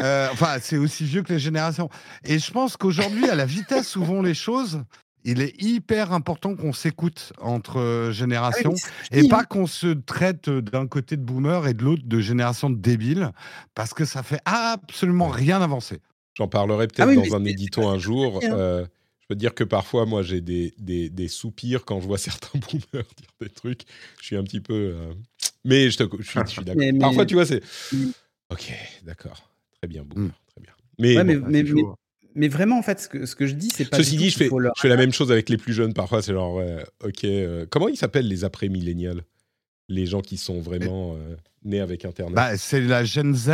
[0.00, 1.90] Euh, enfin, c'est aussi vieux que les générations.
[2.24, 4.82] Et je pense qu'aujourd'hui, à la vitesse où vont les choses,
[5.24, 10.48] il est hyper important qu'on s'écoute entre euh, générations ah et pas qu'on se traite
[10.48, 13.30] d'un côté de boomer et de l'autre de génération de débiles
[13.74, 15.98] parce que ça fait absolument rien avancer.
[16.34, 18.40] J'en parlerai ah peut-être dans un édito un jour
[19.28, 22.58] peux te dire que parfois, moi, j'ai des, des, des, soupirs quand je vois certains
[22.58, 23.82] boomers dire des trucs.
[24.20, 24.74] Je suis un petit peu.
[24.74, 25.12] Euh,
[25.64, 26.82] mais je, te, je suis, suis d'accord.
[26.98, 27.62] Parfois, tu vois, c'est.
[28.50, 28.72] Ok,
[29.04, 29.50] d'accord.
[29.80, 30.28] Très bien, boomer.
[30.28, 30.32] Mm.
[30.48, 30.72] Très bien.
[30.98, 31.64] Mais, mais, mais,
[32.36, 33.96] vraiment, en fait, ce que, ce que je dis, c'est pas.
[33.96, 35.94] Ceci dit, je fais, je fais la même chose avec les plus jeunes.
[35.94, 36.62] Parfois, c'est genre,
[37.04, 37.24] ok.
[37.24, 39.22] Euh, comment ils s'appellent les après-millénials?
[39.88, 43.50] Les gens qui sont vraiment euh, nés avec Internet bah, C'est la Gen Z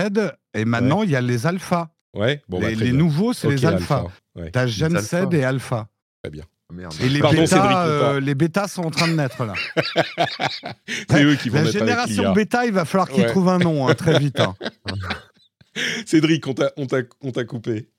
[0.53, 1.91] et maintenant il y a les alphas.
[2.13, 4.07] Ouais, bon, les, bah, nouveaux, c'est les alphas.
[4.35, 4.51] Ouais.
[4.51, 5.89] T'as Gen Z et alpha.
[6.23, 6.45] Très bien.
[6.73, 9.55] Oh, et les bêtas, euh, les bêtas sont en train de naître là.
[11.11, 13.95] c'est eux qui vont La génération bêta, il va falloir qu'ils trouvent un nom hein,
[13.95, 14.41] très vite.
[14.41, 14.55] Hein.
[16.07, 17.91] Cédric, on t'a coupé.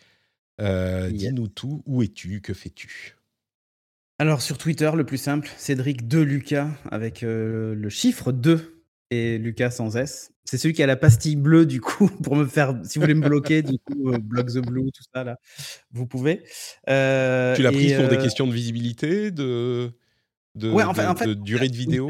[0.59, 1.83] Dis-nous tout.
[1.85, 2.41] Où es-tu?
[2.41, 3.15] Que fais-tu?
[4.19, 8.77] Alors sur Twitter, le plus simple, Cédric de Lucas avec le chiffre 2
[9.11, 10.31] et Lucas sans S.
[10.49, 12.73] C'est celui qui a la pastille bleue, du coup, pour me faire.
[12.83, 15.37] Si vous voulez me bloquer, du coup, euh, Block the Blue, tout ça, là,
[15.91, 16.43] vous pouvez.
[16.89, 19.91] Euh, tu l'as pris pour des euh, questions de visibilité, de,
[20.55, 22.09] de, ouais, en fait, en fait, de durée de vidéo?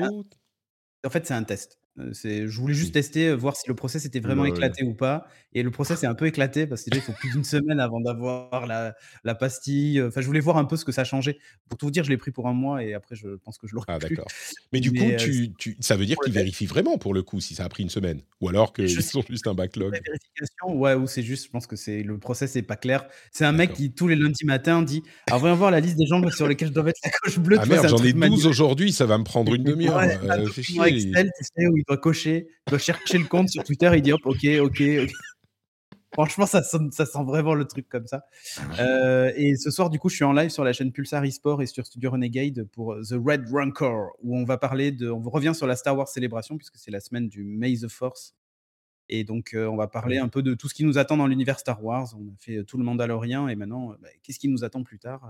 [1.06, 1.80] En fait, c'est un test.
[2.14, 5.28] C'est, je voulais juste tester, voir si le process était vraiment éclaté ou pas.
[5.58, 7.80] Et le process est un peu éclaté parce que déjà, il faut plus d'une semaine
[7.80, 8.94] avant d'avoir la,
[9.24, 10.00] la, pastille.
[10.04, 11.40] Enfin, je voulais voir un peu ce que ça changeait.
[11.68, 13.66] Pour tout vous dire, je l'ai pris pour un mois et après, je pense que
[13.66, 14.28] je l'aurai ah, d'accord.
[14.72, 17.56] Mais du coup, tu, tu, ça veut dire qu'ils vérifient vraiment pour le coup si
[17.56, 18.22] ça a pris une semaine?
[18.40, 19.94] Ou alors qu'ils sont juste un backlog?
[19.94, 23.08] La vérification, ouais, ou c'est juste, je pense que c'est le process n'est pas clair.
[23.32, 26.06] C'est un mec qui tous les lundis matins dit Alors, voyons voir la liste des
[26.06, 27.58] gens sur lesquels je dois mettre la coche bleue.
[27.60, 29.98] Ah merde, j'en ai 12 aujourd'hui, ça va me prendre une demi-heure.
[29.98, 30.46] Euh,
[30.86, 34.02] Excel, tu sais, où il doit cocher, il doit chercher le compte sur Twitter, il
[34.04, 35.12] dit hop, ok, ok, ok.
[36.14, 38.26] Franchement, ça, ça sent vraiment le truc comme ça.
[38.80, 41.62] Euh, et ce soir, du coup, je suis en live sur la chaîne Pulsar eSport
[41.62, 45.10] et sur Studio Renegade pour The Red Rancor, où on va parler de.
[45.10, 48.36] On revient sur la Star Wars célébration, puisque c'est la semaine du May the Force.
[49.10, 51.28] Et donc, euh, on va parler un peu de tout ce qui nous attend dans
[51.28, 52.14] l'univers Star Wars.
[52.18, 55.30] On a fait tout le Mandalorien, et maintenant, bah, qu'est-ce qui nous attend plus tard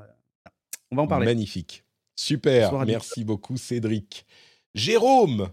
[0.92, 1.26] On va en parler.
[1.26, 1.84] Magnifique.
[2.16, 2.86] Super.
[2.86, 4.26] Merci beaucoup, Cédric.
[4.74, 5.50] Jérôme,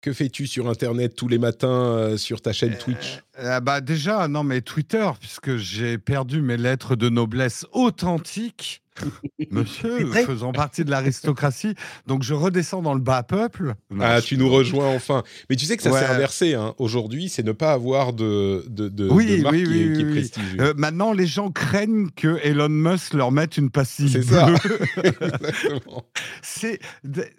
[0.00, 3.20] que fais-tu sur Internet tous les matins euh, sur ta chaîne Twitch?
[3.40, 8.82] euh, bah Déjà, non, mais Twitter, puisque j'ai perdu mes lettres de noblesse authentiques.
[9.50, 11.74] Monsieur, faisant partie de l'aristocratie,
[12.06, 13.74] donc je redescends dans le bas peuple.
[14.00, 15.22] ah, tu nous rejoins enfin.
[15.48, 16.54] Mais tu sais que ça s'est inversé.
[16.54, 16.74] Hein.
[16.78, 20.10] Aujourd'hui, c'est ne pas avoir de, de, de, oui, marque oui, qui, oui, qui, est
[20.10, 20.60] prestigieuse.
[20.60, 24.10] Euh, maintenant, les gens craignent que Elon Musk leur mette une pastille.
[24.10, 24.48] C'est ça.
[26.42, 26.80] c'est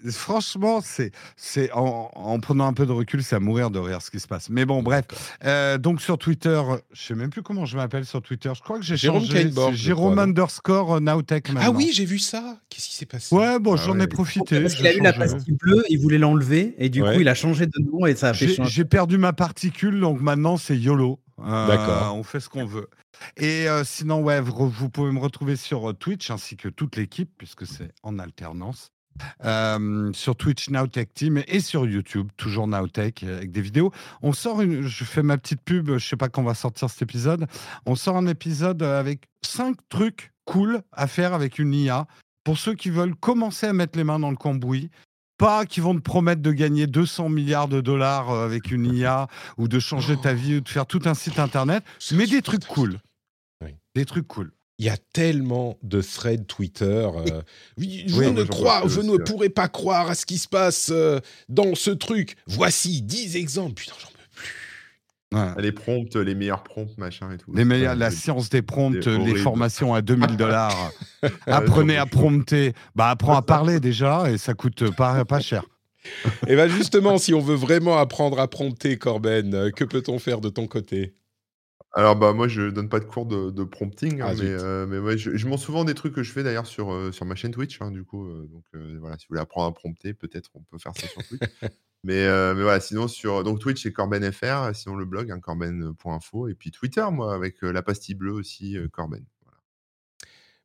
[0.10, 4.02] franchement, c'est c'est en, en, prenant un peu de recul, c'est à mourir de rire
[4.02, 4.50] ce qui se passe.
[4.50, 5.06] Mais bon, bref.
[5.46, 6.62] Euh, donc sur Twitter,
[6.92, 8.52] je sais même plus comment je m'appelle sur Twitter.
[8.56, 9.52] Je crois que j'ai changé.
[9.74, 11.49] Jérôme underscore Nowtech.
[11.58, 12.60] Ah oui, j'ai vu ça.
[12.70, 13.34] Qu'est-ce qui s'est passé?
[13.34, 14.62] Ouais, bon, ah j'en ai profité.
[14.62, 17.36] Parce qu'il a eu la pastille bleue, il voulait l'enlever et du coup, il a
[17.36, 21.20] changé de nom et ça a fait J'ai perdu ma particule, donc maintenant c'est YOLO.
[21.40, 22.16] Euh, D'accord.
[22.16, 22.90] On fait ce qu'on veut.
[23.38, 27.32] Et euh, sinon, ouais, vous, pouvez me retrouver sur euh, Twitch ainsi que toute l'équipe,
[27.38, 28.92] puisque c'est en alternance.
[29.44, 33.92] euh, sur Twitch Nowtech Team et sur YouTube, toujours Nowtech, avec des vidéos.
[34.22, 36.90] On sort une, je fais ma petite pub, je sais pas quand on va sortir
[36.90, 37.46] cet épisode.
[37.86, 42.08] On sort un épisode avec cinq trucs cool à faire avec une IA
[42.44, 44.90] pour ceux qui veulent commencer à mettre les mains dans le cambouis.
[45.38, 49.28] Pas qui vont te promettre de gagner 200 milliards de dollars euh, avec une IA
[49.58, 52.66] ou de changer ta vie ou de faire tout un site internet, mais des trucs
[52.66, 53.00] cool.
[53.96, 56.86] Des trucs cool il y a tellement de threads Twitter.
[57.28, 57.42] Euh,
[57.78, 61.20] je ne, crois, je ne pourrais pas croire à ce qui se passe euh,
[61.50, 62.38] dans ce truc.
[62.48, 63.74] Voici 10 exemples.
[63.74, 63.94] Putain,
[65.58, 67.52] Les prompts, les meilleurs prompts, machin et tout.
[67.54, 70.92] Les meilleurs, la science des prompts, les formations à 2000 dollars.
[71.46, 72.74] Apprenez à prompter.
[72.96, 75.64] Bah, apprends à parler déjà et ça coûte pas, pas cher.
[76.48, 80.42] et bien justement, si on veut vraiment apprendre à prompter, Corben, euh, que peut-on faire
[80.42, 81.14] de ton côté?
[81.94, 85.00] Alors, bah, moi, je donne pas de cours de, prompting, hein, ah, mais, euh, mais
[85.00, 87.34] ouais, je, je montre souvent des trucs que je fais d'ailleurs sur, euh, sur ma
[87.34, 88.28] chaîne Twitch, hein, du coup.
[88.28, 88.64] Euh, donc,
[89.00, 91.42] voilà, si vous voulez apprendre à prompter, peut-être on peut faire ça sur Twitch.
[92.04, 96.56] mais, mais voilà, sinon, sur donc Twitch, c'est CorbenFR, sinon le blog, hein, corben.info, et
[96.56, 99.26] puis Twitter, moi, avec la pastille bleue aussi, Corben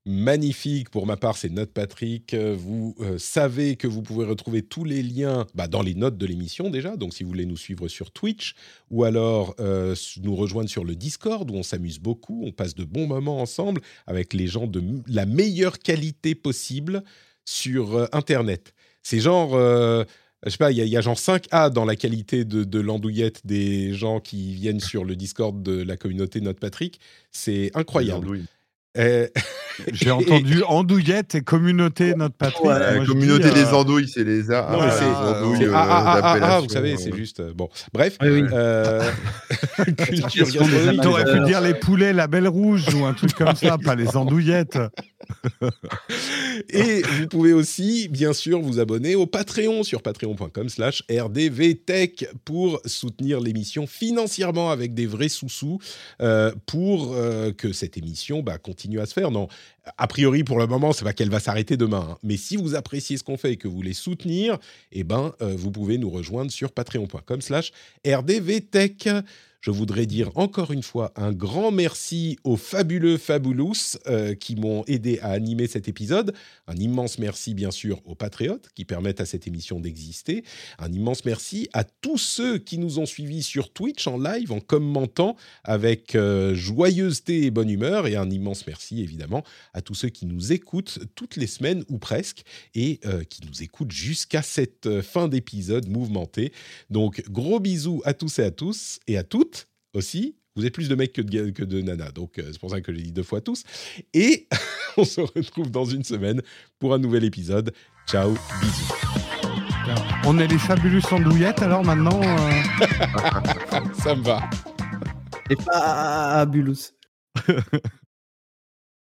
[0.06, 0.90] magnifique.
[0.90, 2.34] Pour ma part, c'est Note Patrick.
[2.34, 6.26] Vous euh, savez que vous pouvez retrouver tous les liens bah, dans les notes de
[6.26, 6.96] l'émission déjà.
[6.96, 8.54] Donc, si vous voulez nous suivre sur Twitch
[8.90, 12.84] ou alors euh, nous rejoindre sur le Discord où on s'amuse beaucoup, on passe de
[12.84, 17.02] bons moments ensemble avec les gens de la meilleure qualité possible
[17.44, 18.74] sur euh, Internet.
[19.02, 19.54] C'est genre
[20.44, 23.94] je sais pas, il y, a genre 5A dans la qualité de, de l'andouillette des
[23.94, 27.00] gens qui viennent sur le Discord de la communauté Note Patrick.
[27.30, 28.46] C'est incroyable.
[28.96, 29.26] Euh,
[29.92, 32.68] J'ai entendu andouillette et communauté notre patrie.
[32.68, 34.68] la communauté des euh, andouilles, c'est les A.
[34.70, 35.66] Non, c'est.
[35.72, 37.40] Ah, ah, ah, ah, vous savez, c'est juste.
[37.40, 38.16] Euh, bon, bref.
[38.22, 38.42] Oui, oui.
[38.52, 39.02] Euh,
[41.02, 44.16] T'aurais pu dire les poulets, la belle rouge ou un truc comme ça, pas les
[44.16, 44.78] andouillettes.
[46.70, 53.40] et vous pouvez aussi, bien sûr, vous abonner au Patreon sur patreon.com/slash rdvtech pour soutenir
[53.40, 55.78] l'émission financièrement avec des vrais sous-sous
[56.20, 59.30] euh, pour euh, que cette émission bah, continue à se faire.
[59.30, 59.48] Non,
[59.98, 62.08] a priori, pour le moment, c'est pas qu'elle va s'arrêter demain.
[62.10, 62.18] Hein.
[62.22, 64.58] Mais si vous appréciez ce qu'on fait et que vous voulez soutenir,
[64.92, 67.72] eh ben, euh, vous pouvez nous rejoindre sur patreon.com/slash
[68.06, 69.08] rdvtech.
[69.64, 74.84] Je voudrais dire encore une fois un grand merci aux fabuleux Fabulous euh, qui m'ont
[74.86, 76.34] aidé à animer cet épisode.
[76.66, 80.44] Un immense merci bien sûr aux patriotes qui permettent à cette émission d'exister.
[80.78, 84.60] Un immense merci à tous ceux qui nous ont suivis sur Twitch en live, en
[84.60, 88.06] commentant avec euh, joyeuseté et bonne humeur.
[88.06, 91.96] Et un immense merci évidemment à tous ceux qui nous écoutent toutes les semaines ou
[91.96, 92.42] presque
[92.74, 96.52] et euh, qui nous écoutent jusqu'à cette fin d'épisode mouvementé.
[96.90, 99.53] Donc gros bisous à tous et à tous et à toutes
[99.94, 100.36] aussi.
[100.56, 102.80] Vous êtes plus de mecs que de, que de nanas, donc euh, c'est pour ça
[102.80, 103.64] que j'ai dit deux fois tous.
[104.12, 104.46] Et
[104.96, 106.42] on se retrouve dans une semaine
[106.78, 107.72] pour un nouvel épisode.
[108.06, 108.94] Ciao, bisous.
[110.26, 112.86] On est les fabuleux andouillettes alors maintenant euh
[114.02, 114.48] Ça me va.
[115.50, 116.92] Et pas fabulous.